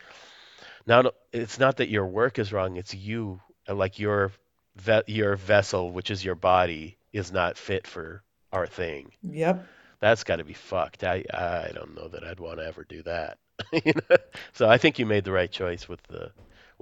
not. 0.85 1.13
It's 1.33 1.57
not 1.59 1.77
that 1.77 1.89
your 1.89 2.05
work 2.05 2.37
is 2.37 2.53
wrong. 2.53 2.77
It's 2.77 2.93
you, 2.93 3.41
like 3.67 3.97
your 3.97 4.31
ve- 4.75 5.03
your 5.07 5.35
vessel, 5.35 5.91
which 5.91 6.11
is 6.11 6.23
your 6.23 6.35
body, 6.35 6.97
is 7.13 7.31
not 7.31 7.57
fit 7.57 7.87
for 7.87 8.23
our 8.51 8.67
thing. 8.67 9.11
Yep. 9.23 9.65
That's 9.99 10.23
got 10.23 10.37
to 10.37 10.43
be 10.43 10.53
fucked. 10.53 11.03
I 11.03 11.23
I 11.33 11.71
don't 11.73 11.95
know 11.95 12.07
that 12.07 12.23
I'd 12.23 12.39
want 12.39 12.59
to 12.59 12.65
ever 12.65 12.83
do 12.83 13.03
that. 13.03 13.37
you 13.71 13.93
know? 13.93 14.17
So 14.53 14.69
I 14.69 14.77
think 14.77 14.97
you 14.97 15.05
made 15.05 15.23
the 15.23 15.31
right 15.31 15.51
choice 15.51 15.87
with 15.87 16.01
the 16.03 16.31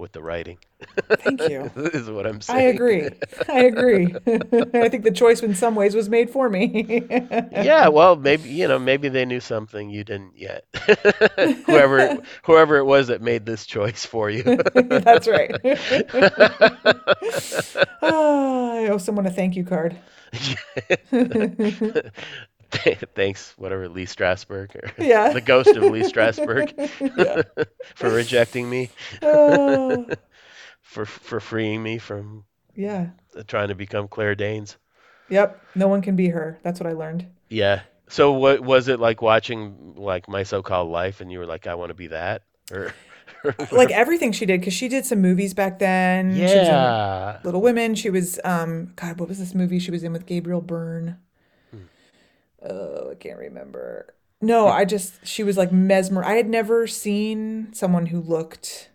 with 0.00 0.12
the 0.12 0.22
writing. 0.22 0.58
Thank 1.08 1.48
you. 1.48 1.70
is 1.76 2.10
what 2.10 2.26
I'm 2.26 2.40
saying. 2.40 2.58
I 2.68 2.70
agree. 2.70 3.08
I 3.48 3.60
agree. 3.64 4.14
I 4.74 4.88
think 4.88 5.04
the 5.04 5.12
choice 5.14 5.42
in 5.42 5.54
some 5.54 5.74
ways 5.74 5.94
was 5.94 6.08
made 6.08 6.30
for 6.30 6.48
me. 6.48 7.06
Yeah, 7.52 7.88
well, 7.88 8.16
maybe 8.16 8.48
you 8.48 8.66
know, 8.66 8.78
maybe 8.78 9.08
they 9.08 9.24
knew 9.24 9.40
something 9.40 9.90
you 9.90 10.04
didn't 10.04 10.36
yet. 10.36 10.64
whoever 11.66 12.22
whoever 12.44 12.76
it 12.78 12.84
was 12.84 13.08
that 13.08 13.20
made 13.20 13.46
this 13.46 13.66
choice 13.66 14.04
for 14.06 14.30
you. 14.30 14.42
That's 14.74 15.28
right. 15.28 15.54
Ah, 18.02 18.72
I 18.72 18.88
owe 18.88 18.98
someone 18.98 19.26
a 19.26 19.30
thank 19.30 19.56
you 19.56 19.64
card. 19.64 19.96
Thanks, 23.14 23.54
whatever 23.56 23.88
Lee 23.88 24.06
Strasberg 24.06 24.74
or 24.76 24.90
Yeah. 25.04 25.28
the 25.32 25.40
ghost 25.40 25.68
of 25.76 25.82
Lee 25.84 26.02
Strasberg 26.02 27.68
for 27.94 28.10
rejecting 28.10 28.68
me, 28.68 28.90
Oh, 29.22 30.06
for 30.80 31.04
for 31.06 31.40
freeing 31.40 31.82
me 31.82 31.98
from 31.98 32.44
yeah. 32.74 33.08
trying 33.46 33.68
to 33.68 33.74
become 33.74 34.08
Claire 34.08 34.34
Danes. 34.34 34.76
Yep. 35.28 35.60
No 35.74 35.88
one 35.88 36.02
can 36.02 36.16
be 36.16 36.28
her. 36.28 36.58
That's 36.62 36.80
what 36.80 36.88
I 36.88 36.92
learned. 36.92 37.26
Yeah. 37.48 37.82
So 38.08 38.32
what 38.32 38.60
was 38.60 38.88
it 38.88 38.98
like 38.98 39.22
watching 39.22 39.94
like 39.96 40.28
My 40.28 40.42
So-Called 40.42 40.90
Life 40.90 41.20
and 41.20 41.30
you 41.30 41.38
were 41.38 41.46
like 41.46 41.66
I 41.68 41.74
want 41.76 41.90
to 41.90 41.94
be 41.94 42.08
that 42.08 42.42
or 42.72 42.92
Like 43.72 43.90
everything 43.90 44.32
she 44.32 44.44
did, 44.44 44.60
because 44.60 44.74
she 44.74 44.88
did 44.88 45.06
some 45.06 45.20
movies 45.22 45.54
back 45.54 45.78
then. 45.78 46.34
She 46.34 46.42
was 46.42 46.52
in 46.52 46.58
Yeah. 46.66 47.38
Little 47.44 47.62
Women. 47.62 47.94
She 47.94 48.10
was, 48.10 48.38
um, 48.44 48.92
God, 48.96 49.18
what 49.18 49.28
was 49.28 49.38
this 49.38 49.54
movie 49.54 49.78
she 49.78 49.90
was 49.90 50.02
in 50.02 50.12
with 50.12 50.26
Gabriel 50.26 50.60
Byrne? 50.60 51.16
Oh, 52.62 53.10
I 53.10 53.14
can't 53.14 53.38
remember. 53.38 54.14
No, 54.42 54.68
I 54.68 54.84
just, 54.84 55.26
she 55.26 55.42
was 55.42 55.56
like 55.56 55.70
mesmer. 55.72 56.24
I 56.24 56.34
had 56.34 56.48
never 56.48 56.86
seen 56.86 57.72
someone 57.74 58.06
who 58.06 58.20
looked 58.20 58.88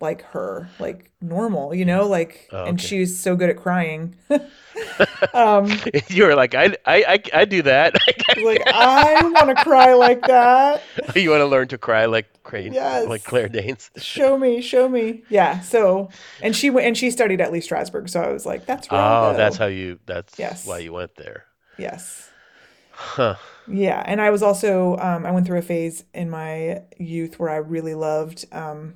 like 0.00 0.22
her, 0.22 0.68
like 0.78 1.10
normal, 1.20 1.74
you 1.74 1.84
know, 1.84 2.06
like, 2.06 2.48
Oh, 2.52 2.64
and 2.64 2.78
okay. 2.78 2.86
she 2.86 3.00
was 3.00 3.18
so 3.18 3.34
good 3.36 3.50
at 3.50 3.56
crying. 3.56 4.14
Um, 5.32 5.68
You 6.08 6.24
were 6.26 6.34
like 6.34 6.54
I 6.54 6.76
I 6.84 7.04
I, 7.04 7.22
I 7.32 7.44
do 7.44 7.62
that. 7.62 7.94
like, 8.44 8.62
I 8.66 9.20
want 9.22 9.56
to 9.56 9.62
cry 9.64 9.94
like 9.94 10.20
that. 10.26 10.82
you 11.16 11.30
want 11.30 11.40
to 11.40 11.46
learn 11.46 11.68
to 11.68 11.78
cry 11.78 12.04
like 12.06 12.42
Crane, 12.42 12.74
like 12.74 13.24
Claire 13.24 13.48
Danes. 13.48 13.90
Show 13.96 14.36
me, 14.36 14.60
show 14.60 14.88
me. 14.88 15.22
Yeah. 15.28 15.60
So, 15.60 16.10
and 16.42 16.54
she 16.54 16.70
went, 16.70 16.86
and 16.86 16.96
she 16.96 17.10
studied 17.10 17.40
at 17.40 17.52
Lee 17.52 17.60
Strasberg. 17.60 18.10
So 18.10 18.20
I 18.20 18.32
was 18.32 18.44
like, 18.46 18.66
that's 18.66 18.88
I'll 18.90 19.30
Oh, 19.32 19.36
that's 19.36 19.56
how 19.56 19.66
you. 19.66 19.98
That's 20.06 20.38
yes. 20.38 20.66
why 20.66 20.78
you 20.78 20.92
went 20.92 21.14
there. 21.16 21.44
Yes. 21.78 22.30
Huh. 22.96 23.36
Yeah, 23.66 24.02
and 24.06 24.20
I 24.20 24.30
was 24.30 24.42
also 24.42 24.96
um, 24.98 25.24
I 25.24 25.30
went 25.30 25.46
through 25.46 25.58
a 25.58 25.62
phase 25.62 26.04
in 26.12 26.30
my 26.30 26.82
youth 26.98 27.38
where 27.38 27.50
I 27.50 27.56
really 27.56 27.94
loved 27.94 28.44
um, 28.52 28.94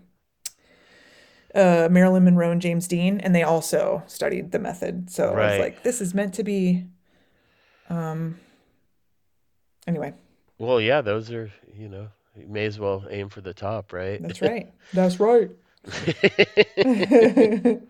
uh, 1.55 1.89
Marilyn 1.91 2.25
Monroe 2.25 2.51
and 2.51 2.61
James 2.61 2.87
Dean, 2.87 3.21
and 3.21 3.35
they 3.35 3.43
also 3.43 4.03
studied 4.07 4.53
the 4.53 4.59
method. 4.59 5.11
So 5.11 5.35
I 5.35 5.47
was 5.47 5.59
like, 5.59 5.83
this 5.83 6.01
is 6.01 6.15
meant 6.15 6.35
to 6.35 6.45
be. 6.45 6.85
Um, 7.89 8.39
anyway, 9.87 10.13
Well, 10.59 10.81
yeah, 10.81 11.01
those 11.01 11.33
are 11.33 11.51
you 11.75 11.89
know 11.89 12.09
you 12.37 12.47
may 12.47 12.67
as 12.67 12.79
well 12.79 13.07
aim 13.11 13.31
for 13.31 13.41
the 13.41 13.55
top, 13.55 13.93
right? 13.93 14.23
that's 14.23 14.43
right. 14.43 14.71
That's 14.93 15.19
right. 15.19 15.51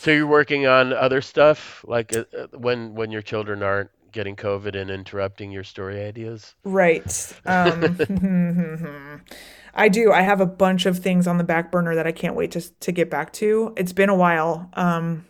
So 0.00 0.12
you're 0.12 0.28
working 0.28 0.66
on 0.66 0.92
other 0.92 1.20
stuff 1.20 1.84
like 1.86 2.14
uh, 2.14 2.24
uh, 2.32 2.46
when 2.56 2.94
when 2.94 3.10
your 3.10 3.20
children 3.20 3.64
aren't 3.64 3.90
getting 4.12 4.36
COVID 4.36 4.74
and 4.74 4.90
interrupting 4.90 5.50
your 5.50 5.64
story 5.64 6.02
ideas. 6.04 6.54
Right. 6.64 7.34
Um, 7.46 7.98
I 9.74 9.88
do. 9.88 10.12
I 10.12 10.22
have 10.22 10.40
a 10.40 10.46
bunch 10.46 10.86
of 10.86 10.98
things 10.98 11.26
on 11.26 11.38
the 11.38 11.44
back 11.44 11.70
burner 11.70 11.94
that 11.94 12.06
I 12.06 12.12
can't 12.12 12.34
wait 12.34 12.50
to 12.52 12.60
to 12.60 12.92
get 12.92 13.10
back 13.10 13.32
to. 13.34 13.72
It's 13.76 13.92
been 13.92 14.08
a 14.08 14.14
while. 14.16 14.68
Um, 14.74 15.26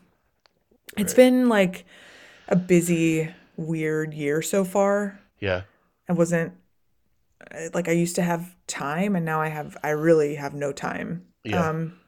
it's 0.96 1.12
Right. 1.12 1.16
been 1.16 1.48
like 1.48 1.84
a 2.48 2.56
busy, 2.56 3.28
weird 3.56 4.14
year 4.14 4.42
so 4.42 4.64
far. 4.64 5.20
Yeah. 5.38 5.62
I 6.08 6.12
wasn't 6.14 6.54
like 7.72 7.88
I 7.88 7.92
used 7.92 8.16
to 8.16 8.22
have 8.22 8.54
time 8.66 9.16
and 9.16 9.24
now 9.24 9.40
I 9.40 9.48
have 9.48 9.76
I 9.82 9.90
really 9.90 10.34
have 10.36 10.54
no 10.54 10.72
time. 10.72 11.26
Yeah. 11.44 11.68
Um, 11.68 11.98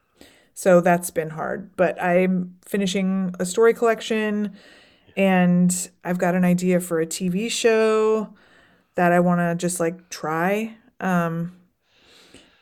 so 0.54 0.80
that's 0.80 1.10
been 1.10 1.30
hard. 1.30 1.76
But 1.76 2.02
I'm 2.02 2.56
finishing 2.64 3.34
a 3.38 3.46
story 3.46 3.74
collection 3.74 4.56
and 5.20 5.90
I've 6.02 6.16
got 6.16 6.34
an 6.34 6.46
idea 6.46 6.80
for 6.80 6.98
a 6.98 7.06
TV 7.06 7.50
show 7.50 8.32
that 8.94 9.12
I 9.12 9.20
want 9.20 9.40
to 9.40 9.54
just 9.54 9.78
like 9.78 10.08
try. 10.08 10.76
Um, 10.98 11.52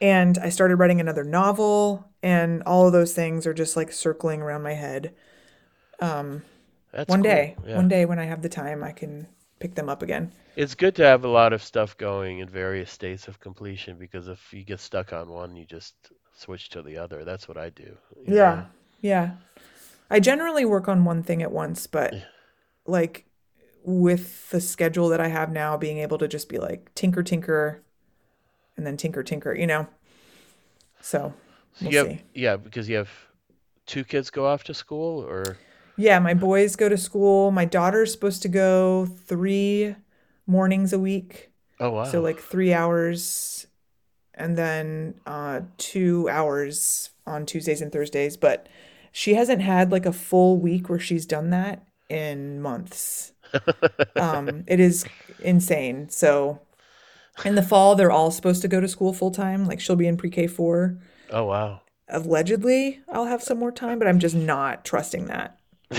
and 0.00 0.36
I 0.38 0.48
started 0.48 0.74
writing 0.74 1.00
another 1.00 1.22
novel 1.22 2.04
and 2.20 2.64
all 2.64 2.84
of 2.88 2.92
those 2.92 3.12
things 3.14 3.46
are 3.46 3.54
just 3.54 3.76
like 3.76 3.92
circling 3.92 4.42
around 4.42 4.62
my 4.62 4.72
head. 4.72 5.14
Um, 6.00 6.42
That's 6.90 7.08
one 7.08 7.20
cool. 7.22 7.30
day, 7.30 7.56
Yeah. 7.64 7.76
one 7.76 7.86
day 7.86 8.04
when 8.06 8.18
I 8.18 8.24
have 8.24 8.42
the 8.42 8.48
time, 8.48 8.82
I 8.82 8.90
can 8.90 9.28
pick 9.60 9.76
them 9.76 9.88
up 9.88 10.02
again. 10.02 10.32
It's 10.56 10.74
good 10.74 10.96
to 10.96 11.04
have 11.04 11.24
a 11.24 11.28
lot 11.28 11.52
of 11.52 11.62
stuff 11.62 11.96
going 11.96 12.40
in 12.40 12.48
various 12.48 12.90
states 12.90 13.28
of 13.28 13.38
completion 13.38 13.98
because 13.98 14.26
if 14.26 14.52
you 14.52 14.64
get 14.64 14.80
stuck 14.80 15.12
on 15.12 15.28
one, 15.28 15.54
you 15.54 15.64
just 15.64 15.94
switch 16.36 16.70
to 16.70 16.82
the 16.82 16.96
other. 16.98 17.24
That's 17.24 17.46
what 17.46 17.56
I 17.56 17.70
do, 17.70 17.96
Yeah. 18.26 18.54
know? 18.56 18.66
Yeah. 19.00 19.30
I 20.10 20.18
generally 20.18 20.64
work 20.64 20.88
on 20.88 21.04
one 21.04 21.22
thing 21.22 21.40
at 21.40 21.52
once, 21.52 21.86
but. 21.86 22.14
Like 22.88 23.26
with 23.84 24.50
the 24.50 24.60
schedule 24.60 25.08
that 25.08 25.20
I 25.20 25.28
have 25.28 25.50
now, 25.50 25.76
being 25.76 25.98
able 25.98 26.18
to 26.18 26.28
just 26.28 26.48
be 26.48 26.58
like 26.58 26.94
tinker, 26.94 27.22
tinker, 27.22 27.82
and 28.76 28.86
then 28.86 28.96
tinker, 28.96 29.22
tinker, 29.22 29.54
you 29.54 29.66
know? 29.66 29.86
So 31.00 31.32
we'll 31.80 31.92
you 31.92 31.98
have, 31.98 32.22
yeah, 32.34 32.56
because 32.56 32.88
you 32.88 32.96
have 32.96 33.10
two 33.86 34.04
kids 34.04 34.30
go 34.30 34.46
off 34.46 34.64
to 34.64 34.74
school 34.74 35.24
or, 35.24 35.56
Yeah, 35.96 36.18
my 36.18 36.34
boys 36.34 36.76
go 36.76 36.88
to 36.88 36.96
school. 36.96 37.50
My 37.50 37.64
daughter's 37.64 38.12
supposed 38.12 38.42
to 38.42 38.48
go 38.48 39.06
three 39.06 39.94
mornings 40.46 40.92
a 40.92 40.98
week. 40.98 41.50
oh 41.80 41.90
wow. 41.90 42.04
So 42.04 42.20
like 42.20 42.40
three 42.40 42.72
hours 42.72 43.66
and 44.34 44.56
then 44.56 45.14
uh, 45.26 45.60
two 45.78 46.28
hours 46.30 47.10
on 47.26 47.46
Tuesdays 47.46 47.80
and 47.80 47.90
Thursdays. 47.92 48.36
But 48.36 48.68
she 49.12 49.34
hasn't 49.34 49.62
had 49.62 49.90
like 49.90 50.06
a 50.06 50.12
full 50.12 50.58
week 50.58 50.88
where 50.88 51.00
she's 51.00 51.26
done 51.26 51.50
that 51.50 51.87
in 52.08 52.60
months. 52.60 53.32
Um, 54.16 54.64
it 54.66 54.78
is 54.80 55.06
insane. 55.40 56.08
So 56.10 56.60
in 57.44 57.54
the 57.54 57.62
fall, 57.62 57.94
they're 57.94 58.10
all 58.10 58.30
supposed 58.30 58.60
to 58.62 58.68
go 58.68 58.78
to 58.80 58.88
school 58.88 59.12
full 59.14 59.30
time. 59.30 59.64
Like 59.64 59.80
she'll 59.80 59.96
be 59.96 60.06
in 60.06 60.16
pre-K 60.18 60.48
four. 60.48 60.98
Oh 61.30 61.44
wow. 61.46 61.80
Allegedly, 62.08 63.00
I'll 63.10 63.24
have 63.26 63.42
some 63.42 63.58
more 63.58 63.72
time, 63.72 63.98
but 63.98 64.06
I'm 64.08 64.18
just 64.18 64.34
not 64.34 64.84
trusting 64.84 65.26
that. 65.26 65.58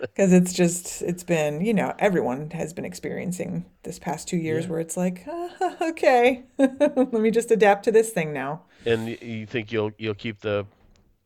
Because 0.00 0.32
it's 0.32 0.52
just, 0.52 1.02
it's 1.02 1.24
been, 1.24 1.60
you 1.64 1.74
know, 1.74 1.92
everyone 1.98 2.50
has 2.50 2.72
been 2.72 2.84
experiencing 2.84 3.64
this 3.82 3.98
past 3.98 4.28
two 4.28 4.36
years 4.36 4.64
Yeah. 4.64 4.70
where 4.70 4.80
it's 4.80 4.96
like, 4.96 5.24
"Ah, 5.26 5.76
okay, 5.88 6.44
let 6.58 7.12
me 7.12 7.30
just 7.32 7.50
adapt 7.50 7.84
to 7.84 7.92
this 7.92 8.10
thing 8.10 8.32
now. 8.32 8.62
And 8.86 9.08
you 9.08 9.46
think 9.46 9.72
you'll 9.72 9.90
you'll 9.98 10.14
keep 10.14 10.40
the 10.40 10.66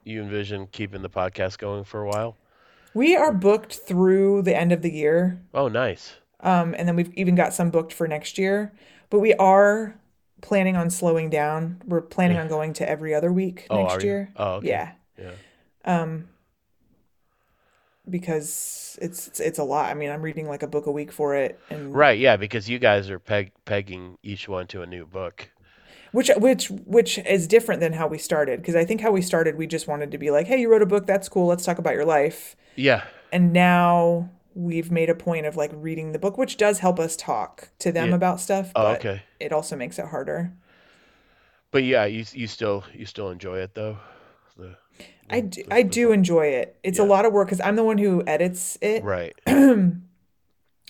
you 0.04 0.22
envision 0.22 0.68
keeping 0.68 1.02
the 1.02 1.11
podcast 1.11 1.59
going 1.59 1.84
for 1.84 2.02
a 2.02 2.09
while? 2.09 2.36
We 2.95 3.16
are 3.16 3.32
booked 3.32 3.74
through 3.74 4.43
the 4.43 4.57
end 4.57 4.72
of 4.72 4.82
the 4.82 4.91
year. 4.91 5.41
Oh, 5.55 5.68
nice. 5.68 6.16
Um, 6.41 6.74
and 6.78 6.89
then 6.89 6.97
we've 6.97 7.12
even 7.14 7.34
got 7.34 7.53
some 7.55 7.70
booked 7.70 7.93
for 7.93 8.09
next 8.09 8.39
year. 8.39 8.72
But 9.11 9.20
we 9.20 9.34
are 9.34 9.99
planning 10.41 10.76
on 10.76 10.91
slowing 10.91 11.30
down. 11.30 11.82
We're 11.86 12.01
planning 12.01 12.36
Yeah. 12.36 12.43
on 12.43 12.49
going 12.49 12.72
to 12.74 12.89
every 12.89 13.14
other 13.14 13.32
week 13.32 13.66
Oh, 13.70 13.82
next 13.86 14.03
you? 14.03 14.09
year. 14.09 14.32
Oh, 14.36 14.53
okay. 14.55 14.68
Yeah. 14.68 14.93
Yeah. 15.18 15.32
Um, 15.84 16.28
because 18.09 18.99
it's 19.03 19.28
it's 19.28 19.41
it's 19.41 19.59
a 19.59 19.64
lot. 19.64 19.91
I 19.91 19.95
mean, 19.95 20.11
I'm 20.11 20.22
reading 20.22 20.49
like 20.49 20.62
a 20.62 20.66
book 20.66 20.86
a 20.86 20.91
week 20.91 21.12
for 21.12 21.34
it, 21.34 21.61
and 21.70 21.95
Right, 21.95 22.18
yeah, 22.18 22.36
because 22.36 22.68
you 22.68 22.78
guys 22.78 23.11
are 23.11 23.18
peg 23.18 23.53
pegging 23.64 24.16
each 24.22 24.49
one 24.49 24.66
to 24.68 24.82
a 24.82 24.86
new 24.86 25.05
book. 25.07 25.51
Which 26.12 26.30
which 26.36 26.68
which 26.70 27.18
is 27.18 27.46
different 27.46 27.80
than 27.80 27.92
how 27.92 28.06
we 28.06 28.18
started. 28.18 28.61
Because 28.61 28.76
I 28.76 28.84
think 28.84 29.00
how 29.00 29.11
we 29.11 29.22
started, 29.22 29.56
we 29.56 29.66
just 29.66 29.86
wanted 29.88 30.11
to 30.12 30.18
be 30.18 30.30
like, 30.30 30.46
hey, 30.46 30.61
you 30.61 30.70
wrote 30.70 30.82
a 30.82 30.86
book, 30.86 31.06
that's 31.06 31.28
cool. 31.28 31.46
Let's 31.46 31.64
talk 31.64 31.78
about 31.78 31.94
your 31.94 32.04
life. 32.04 32.56
Yeah. 32.76 33.04
And 33.32 33.52
now 33.52 34.30
we've 34.54 34.90
made 34.90 35.11
a 35.11 35.14
point 35.14 35.46
of 35.46 35.56
like 35.56 35.70
reading 35.74 36.12
the 36.12 36.18
book, 36.18 36.36
which 36.38 36.56
does 36.56 36.78
help 36.80 36.98
us 36.98 37.14
talk 37.16 37.68
to 37.78 37.92
them 37.92 38.09
Yeah. 38.11 38.14
about 38.16 38.40
stuff, 38.40 38.72
Oh, 38.74 38.88
okay. 38.94 39.22
it 39.38 39.52
also 39.52 39.76
makes 39.76 39.98
it 39.98 40.06
harder. 40.06 40.52
But 41.70 41.84
yeah, 41.84 42.06
you 42.06 42.24
you 42.32 42.46
still 42.46 42.84
you 42.94 43.04
still 43.06 43.30
enjoy 43.30 43.59
it 43.59 43.74
though. 43.74 43.98
The 44.56 44.76
I 45.30 45.40
do, 45.40 45.62
the, 45.62 45.74
I 45.74 45.82
do 45.82 46.12
enjoy 46.12 46.46
it. 46.46 46.78
It's 46.82 46.98
a 46.98 47.04
lot 47.04 47.26
of 47.26 47.32
work 47.34 47.48
because 47.48 47.61
I'm 47.61 47.76
the 47.76 47.84
one 47.84 47.98
who 47.98 48.22
edits 48.26 48.78
it. 48.80 49.04
Right. 49.04 49.34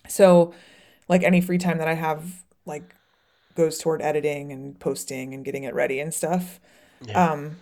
So, 0.08 0.54
like 1.08 1.22
any 1.22 1.40
free 1.40 1.58
time 1.58 1.78
that 1.78 1.88
I 1.88 1.94
have, 1.94 2.24
like 2.64 2.94
goes 3.58 3.78
toward 3.78 4.02
editing 4.02 4.52
and 4.52 4.80
posting 4.80 5.34
and 5.34 5.44
getting 5.44 5.64
it 5.64 5.74
ready 5.74 6.00
and 6.00 6.14
stuff. 6.14 6.60
Yeah. 7.00 7.28
Um, 7.32 7.58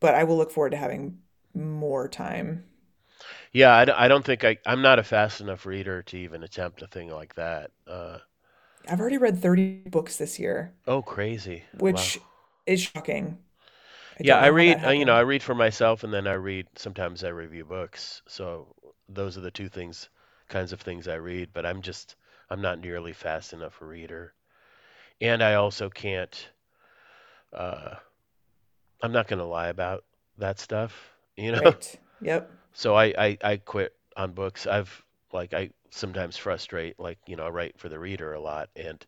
but 0.00 0.14
I 0.14 0.24
will 0.24 0.36
look 0.36 0.50
forward 0.50 0.70
to 0.70 0.76
having 0.76 1.18
more 1.54 2.08
time. 2.08 2.64
Yeah, 3.52 3.74
I 3.74 4.08
don't 4.08 4.24
think 4.24 4.44
I 4.44 4.58
I'm 4.66 4.82
not 4.82 4.98
a 4.98 5.02
fast 5.04 5.40
enough 5.40 5.64
reader 5.64 6.02
to 6.02 6.18
even 6.18 6.42
attempt 6.42 6.82
a 6.82 6.86
thing 6.86 7.08
like 7.08 7.34
that. 7.36 7.70
Uh 7.86 8.18
I've 8.88 9.00
already 9.00 9.18
read 9.18 9.40
30 9.40 9.82
books 9.88 10.16
this 10.16 10.38
year, 10.38 10.74
oh, 10.86 11.02
crazy. 11.02 11.64
Wow. 11.88 12.12
which 12.12 12.18
is 12.66 12.80
shocking. 12.80 13.38
I 14.18 14.22
Yeah, 14.22 14.38
I 14.38 14.46
know 14.46 14.54
how 14.54 14.64
that 14.64 14.80
read, 14.80 14.82
uh, 14.84 14.90
you 14.90 15.04
know, 15.04 15.14
I 15.14 15.20
read 15.20 15.42
for 15.42 15.54
myself 15.54 16.02
and 16.02 16.12
then 16.14 16.26
I 16.26 16.32
read, 16.32 16.66
sometimes 16.76 17.22
I 17.24 17.28
review 17.28 17.66
books. 17.66 18.22
So 18.26 18.74
those 19.08 19.36
are 19.36 19.42
the 19.42 19.50
two 19.50 19.68
things, 19.68 20.08
kinds 20.48 20.72
of 20.72 20.80
things 20.80 21.08
I 21.08 21.16
read, 21.16 21.50
but 21.52 21.66
I'm 21.66 21.82
just, 21.82 22.16
I'm 22.48 22.62
not 22.62 22.78
nearly 22.80 23.12
fast 23.12 23.52
enough 23.52 23.82
a 23.82 23.84
reader. 23.84 24.32
And 25.22 25.42
I 25.42 25.54
also 25.54 25.88
can't, 25.90 26.50
uh, 27.52 27.96
I'm 29.02 29.12
not 29.12 29.28
going 29.28 29.38
to 29.40 29.44
lie 29.46 29.68
about 29.68 30.04
that 30.38 30.58
stuff, 30.60 30.92
you 31.36 31.52
know? 31.52 31.74
Right. 31.74 31.98
Yep. 32.20 32.50
So 32.72 32.94
I, 32.96 33.06
I, 33.18 33.38
I 33.42 33.56
quit 33.58 33.94
on 34.16 34.32
books. 34.32 34.66
I've, 34.66 35.04
like, 35.32 35.54
I 35.54 35.70
sometimes 35.90 36.36
frustrate, 36.36 36.98
like, 37.00 37.18
you 37.26 37.36
know, 37.36 37.46
I 37.46 37.50
write 37.50 37.78
for 37.78 37.88
the 37.88 37.98
reader 37.98 38.34
a 38.34 38.40
lot 38.40 38.70
and 38.76 39.04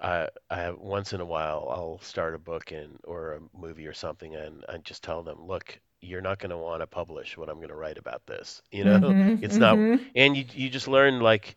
I, 0.00 0.28
I 0.50 0.56
have 0.60 0.78
once 0.78 1.12
in 1.12 1.20
a 1.20 1.26
while 1.26 1.68
I'll 1.70 2.00
start 2.00 2.34
a 2.34 2.38
book 2.38 2.72
and 2.72 2.98
or 3.04 3.34
a 3.34 3.58
movie 3.58 3.86
or 3.86 3.94
something 3.94 4.34
and 4.36 4.64
I 4.68 4.78
just 4.78 5.02
tell 5.04 5.22
them, 5.22 5.46
look, 5.46 5.78
you're 6.00 6.22
not 6.22 6.38
going 6.38 6.50
to 6.50 6.58
want 6.58 6.82
to 6.82 6.86
publish 6.86 7.36
what 7.36 7.48
I'm 7.48 7.56
going 7.58 7.68
to 7.70 7.76
write 7.76 7.98
about 7.98 8.26
this. 8.26 8.62
You 8.72 8.84
know, 8.84 9.14
Mm-hmm. 9.14 9.34
it's 9.40 9.58
not, 9.60 9.80
Mm-hmm. 9.80 10.02
and 10.14 10.36
you 10.36 10.44
you 10.52 10.70
just 10.70 10.88
learn 10.88 11.20
like 11.20 11.56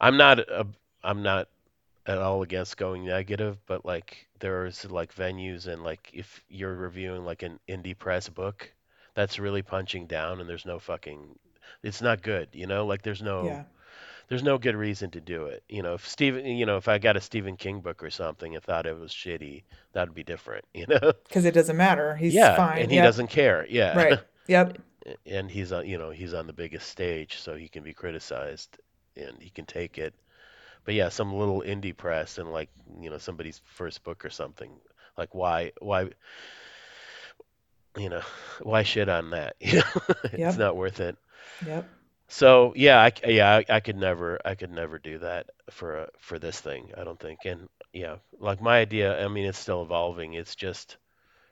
I'm 0.00 0.16
not 0.16 0.40
a, 0.40 0.66
I'm 1.04 1.22
not 1.22 1.48
at 2.06 2.18
all 2.18 2.42
against 2.42 2.76
going 2.76 3.04
negative, 3.04 3.58
but 3.66 3.84
like 3.84 4.28
there's 4.40 4.84
like 4.90 5.14
venues 5.14 5.66
and 5.66 5.82
like 5.84 6.10
if 6.12 6.42
you're 6.48 6.74
reviewing 6.74 7.24
like 7.24 7.42
an 7.42 7.58
indie 7.68 7.98
press 7.98 8.28
book, 8.28 8.72
that's 9.14 9.38
really 9.38 9.62
punching 9.62 10.06
down 10.06 10.40
and 10.40 10.48
there's 10.48 10.66
no 10.66 10.78
fucking, 10.78 11.38
it's 11.82 12.02
not 12.02 12.22
good. 12.22 12.48
You 12.52 12.66
know, 12.66 12.86
like 12.86 13.02
there's 13.02 13.22
no 13.22 13.46
Yeah. 13.46 13.64
there's 14.28 14.42
no 14.42 14.58
good 14.58 14.76
reason 14.76 15.10
to 15.12 15.20
do 15.20 15.46
it. 15.46 15.62
You 15.68 15.82
know, 15.82 15.94
if 15.94 16.06
Stephen, 16.08 16.44
you 16.46 16.66
know, 16.66 16.76
if 16.76 16.88
I 16.88 16.98
got 16.98 17.16
a 17.16 17.20
Stephen 17.20 17.56
King 17.56 17.80
book 17.80 18.02
or 18.02 18.10
something 18.10 18.54
and 18.54 18.64
thought 18.64 18.86
it 18.86 18.98
was 18.98 19.12
shitty, 19.12 19.62
that'd 19.92 20.14
be 20.14 20.24
different, 20.24 20.64
you 20.74 20.86
know? 20.88 21.12
Because 21.28 21.44
it 21.44 21.54
doesn't 21.54 21.76
matter. 21.76 22.16
He's 22.16 22.34
Yeah, 22.34 22.56
fine. 22.56 22.82
and 22.82 22.90
he 22.90 22.96
Yep. 22.96 23.04
doesn't 23.04 23.28
care. 23.28 23.66
Yeah. 23.68 23.96
Right. 23.96 24.20
Yep. 24.48 24.78
And 25.26 25.50
he's 25.50 25.72
on, 25.72 25.86
you 25.86 25.98
know, 25.98 26.10
he's 26.10 26.34
on 26.34 26.46
the 26.46 26.52
biggest 26.52 26.88
stage, 26.88 27.38
so 27.38 27.54
he 27.54 27.68
can 27.68 27.82
be 27.82 27.92
criticized 27.92 28.78
and 29.16 29.40
he 29.40 29.50
can 29.50 29.64
take 29.66 29.98
it. 29.98 30.14
But 30.86 30.94
yeah, 30.94 31.10
some 31.10 31.34
little 31.34 31.62
indie 31.62 31.96
press 31.96 32.38
and 32.38 32.50
like, 32.50 32.70
you 33.00 33.10
know, 33.10 33.18
somebody's 33.18 33.60
first 33.64 34.02
book 34.04 34.24
or 34.24 34.30
something. 34.30 34.70
Like 35.18 35.34
why 35.34 35.72
why 35.80 36.10
you 37.96 38.08
know, 38.08 38.22
why 38.62 38.82
shit 38.82 39.08
on 39.08 39.30
that? 39.30 39.56
You 39.60 39.78
know, 39.78 40.14
it's 40.24 40.56
not 40.56 40.76
worth 40.76 41.00
it. 41.00 41.16
Yep. 41.66 41.88
So 42.28 42.72
yeah, 42.76 43.00
I, 43.00 43.12
yeah, 43.26 43.56
I, 43.56 43.64
I 43.76 43.80
could 43.80 43.96
never, 43.96 44.40
I 44.44 44.54
could 44.54 44.72
never 44.72 44.98
do 44.98 45.18
that 45.18 45.50
for 45.70 45.98
a, 46.02 46.08
for 46.18 46.38
this 46.38 46.60
thing. 46.60 46.92
I 46.96 47.04
don't 47.04 47.18
think. 47.18 47.40
And 47.44 47.68
yeah, 47.92 48.16
like 48.38 48.60
my 48.60 48.78
idea, 48.80 49.24
I 49.24 49.28
mean, 49.28 49.46
it's 49.46 49.58
still 49.58 49.82
evolving. 49.82 50.34
It's 50.34 50.56
just 50.56 50.96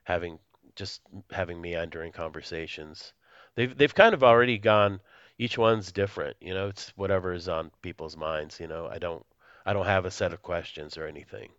having, 0.02 0.38
just 0.74 1.00
having 1.30 1.60
meandering 1.60 2.12
conversations. 2.12 3.12
They've 3.54 3.76
they've 3.76 3.94
kind 3.94 4.14
of 4.14 4.24
already 4.24 4.58
gone. 4.58 5.00
Each 5.38 5.58
one's 5.58 5.92
different. 5.92 6.36
You 6.40 6.54
know, 6.54 6.68
it's 6.68 6.92
whatever 6.96 7.32
is 7.32 7.48
on 7.48 7.70
people's 7.82 8.16
minds. 8.16 8.60
You 8.60 8.68
know, 8.68 8.86
I 8.90 8.98
don't, 8.98 9.24
I 9.66 9.72
don't 9.72 9.86
have 9.86 10.04
a 10.04 10.10
set 10.10 10.32
of 10.32 10.42
questions 10.42 10.96
or 10.96 11.06
anything, 11.06 11.50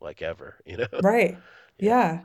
like 0.00 0.22
ever. 0.22 0.56
You 0.66 0.78
know. 0.78 0.86
Right. 1.02 1.36
Yeah. 1.78 1.88
Yeah. 1.88 2.20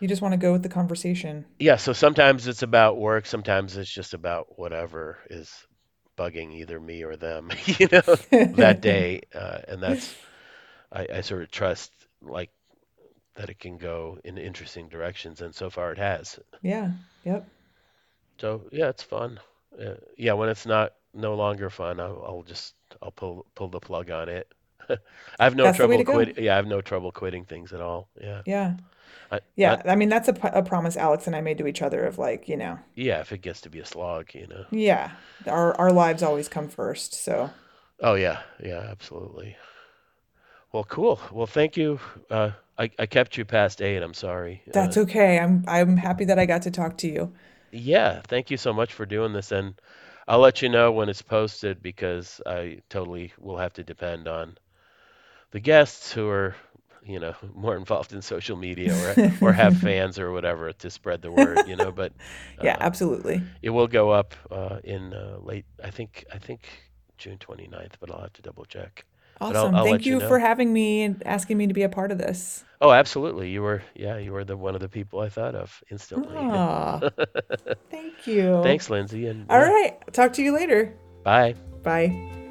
You 0.00 0.06
just 0.06 0.22
want 0.22 0.32
to 0.32 0.38
go 0.38 0.52
with 0.52 0.62
the 0.62 0.68
conversation. 0.68 1.44
Yeah, 1.58 1.76
so 1.76 1.92
sometimes 1.92 2.46
it's 2.46 2.62
about 2.62 2.98
work, 2.98 3.26
sometimes 3.26 3.76
it's 3.76 3.90
just 3.90 4.14
about 4.14 4.56
whatever 4.56 5.18
is 5.28 5.52
bugging 6.16 6.54
either 6.54 6.78
me 6.78 7.02
or 7.02 7.16
them, 7.16 7.50
you 7.66 7.88
know, 7.90 8.02
that 8.30 8.80
day. 8.80 9.22
Uh, 9.34 9.58
and 9.66 9.82
that's 9.82 10.14
I, 10.92 11.06
I 11.16 11.20
sort 11.22 11.42
of 11.42 11.50
trust 11.50 11.90
like 12.22 12.50
that 13.36 13.50
it 13.50 13.58
can 13.58 13.76
go 13.76 14.18
in 14.24 14.38
interesting 14.38 14.88
directions, 14.88 15.40
and 15.40 15.54
so 15.54 15.70
far 15.70 15.92
it 15.92 15.98
has. 15.98 16.38
Yeah. 16.62 16.92
Yep. 17.24 17.48
So 18.40 18.62
yeah, 18.70 18.88
it's 18.88 19.02
fun. 19.02 19.40
Uh, 19.80 19.94
yeah, 20.16 20.32
when 20.32 20.48
it's 20.48 20.66
not 20.66 20.94
no 21.14 21.34
longer 21.34 21.70
fun, 21.70 22.00
I'll, 22.00 22.22
I'll 22.26 22.42
just 22.42 22.74
I'll 23.02 23.10
pull 23.12 23.46
pull 23.54 23.68
the 23.68 23.80
plug 23.80 24.10
on 24.10 24.28
it. 24.28 24.52
I 24.90 25.44
have 25.44 25.56
no 25.56 25.68
That's 25.68 25.78
trouble 25.78 26.02
quitting. 26.02 26.42
Yeah, 26.44 26.54
I 26.54 26.56
have 26.56 26.66
no 26.66 26.80
trouble 26.80 27.12
quitting 27.12 27.44
things 27.44 27.72
at 27.72 27.80
all. 27.80 28.08
Yeah, 28.20 28.42
Yeah. 28.44 28.76
I, 29.30 29.40
I, 29.64 29.76
Yeah. 29.76 29.82
I 29.86 29.96
mean, 29.96 30.08
that's 30.10 30.28
a, 30.28 30.34
a 30.54 30.62
promise 30.62 30.96
Alex 30.96 31.26
and 31.28 31.36
I 31.36 31.42
made 31.42 31.58
to 31.58 31.66
each 31.68 31.82
other 31.82 32.04
of 32.06 32.18
like, 32.18 32.48
you 32.48 32.56
know, 32.56 32.80
yeah, 32.94 33.20
if 33.20 33.32
it 33.32 33.38
gets 33.42 33.60
to 33.62 33.70
be 33.70 33.78
a 33.80 33.86
slog, 33.86 34.34
you 34.34 34.46
know. 34.46 34.66
yeah, 34.70 35.12
our 35.46 35.74
our 35.78 35.92
lives 35.92 36.22
always 36.22 36.48
come 36.48 36.68
first. 36.68 37.14
So 37.14 37.50
Oh 38.00 38.14
yeah, 38.14 38.42
yeah, 38.60 38.80
absolutely. 38.90 39.56
Well, 40.72 40.84
cool. 40.84 41.20
Well, 41.30 41.46
thank 41.46 41.76
you. 41.76 42.00
Uh, 42.30 42.52
I 42.78 42.90
I 42.98 43.04
kept 43.06 43.36
you 43.36 43.44
past 43.44 43.82
eight. 43.82 44.02
I'm 44.02 44.14
sorry. 44.14 44.62
Uh, 44.72 44.72
that's 44.72 44.96
okay. 44.96 45.38
I'm 45.38 45.64
I'm 45.66 45.96
happy 45.96 46.24
that 46.26 46.38
I 46.38 46.46
got 46.46 46.62
to 46.62 46.70
talk 46.70 46.96
to 46.98 47.08
you. 47.08 47.32
Yeah, 47.72 48.20
thank 48.28 48.50
you 48.50 48.56
so 48.56 48.72
much 48.72 48.92
for 48.92 49.06
doing 49.06 49.32
this, 49.32 49.52
and 49.52 49.74
I'll 50.26 50.38
let 50.40 50.62
you 50.62 50.68
know 50.68 50.92
when 50.92 51.08
it's 51.08 51.22
posted 51.22 51.82
because 51.82 52.40
I 52.46 52.82
totally 52.88 53.32
will 53.38 53.58
have 53.58 53.74
to 53.74 53.84
depend 53.84 54.28
on 54.28 54.58
the 55.50 55.60
guests 55.60 56.12
who 56.12 56.28
are, 56.28 56.56
you 57.04 57.20
know, 57.20 57.34
more 57.54 57.76
involved 57.76 58.12
in 58.12 58.22
social 58.22 58.56
media 58.56 58.96
or 58.96 59.18
or 59.40 59.52
have 59.52 59.76
fans 59.78 60.18
or 60.18 60.32
whatever 60.32 60.72
to 60.72 60.90
spread 60.90 61.22
the 61.22 61.32
word, 61.32 61.66
you 61.66 61.76
know. 61.76 61.92
But 61.92 62.14
Yeah, 62.60 62.76
uh, 62.76 62.80
absolutely. 62.80 63.42
it 63.62 63.70
will 63.70 63.88
go 63.88 64.10
up 64.10 64.34
uh, 64.50 64.80
in 64.84 65.14
uh, 65.14 65.38
late. 65.42 65.66
I 65.82 65.90
think 65.90 66.24
I 66.32 66.38
think 66.38 66.68
June 67.18 67.38
29th, 67.38 67.94
but 68.00 68.10
I'll 68.10 68.22
have 68.22 68.32
to 68.34 68.42
double 68.42 68.64
check. 68.64 69.04
But 69.40 69.56
I'll 69.56 69.64
Awesome. 69.64 69.74
I'll 69.74 69.84
Thank 69.84 70.06
you 70.06 70.20
you 70.20 70.28
for 70.28 70.38
having 70.38 70.72
me 70.72 71.02
and 71.02 71.22
asking 71.26 71.58
me 71.58 71.66
to 71.66 71.74
be 71.74 71.82
a 71.82 71.88
part 71.88 72.10
of 72.12 72.18
this. 72.18 72.64
Oh, 72.80 72.92
absolutely. 72.92 73.50
You 73.50 73.62
were 73.62 73.82
yeah, 73.94 74.18
you 74.18 74.32
were 74.32 74.44
the 74.44 74.56
one 74.56 74.74
of 74.74 74.80
the 74.80 74.88
people 74.88 75.20
I 75.20 75.28
thought 75.28 75.54
of 75.54 75.82
instantly. 75.90 76.36
Ah, 76.36 77.00
thank 77.90 78.26
you. 78.26 78.60
Thanks, 78.62 78.88
Lindsay, 78.90 79.26
and 79.26 79.46
All 79.50 79.58
yeah, 79.58 79.68
right. 79.68 80.12
Talk 80.12 80.32
to 80.34 80.42
you 80.42 80.54
later. 80.54 80.94
bye. 81.24 81.54
Bye. 81.82 82.44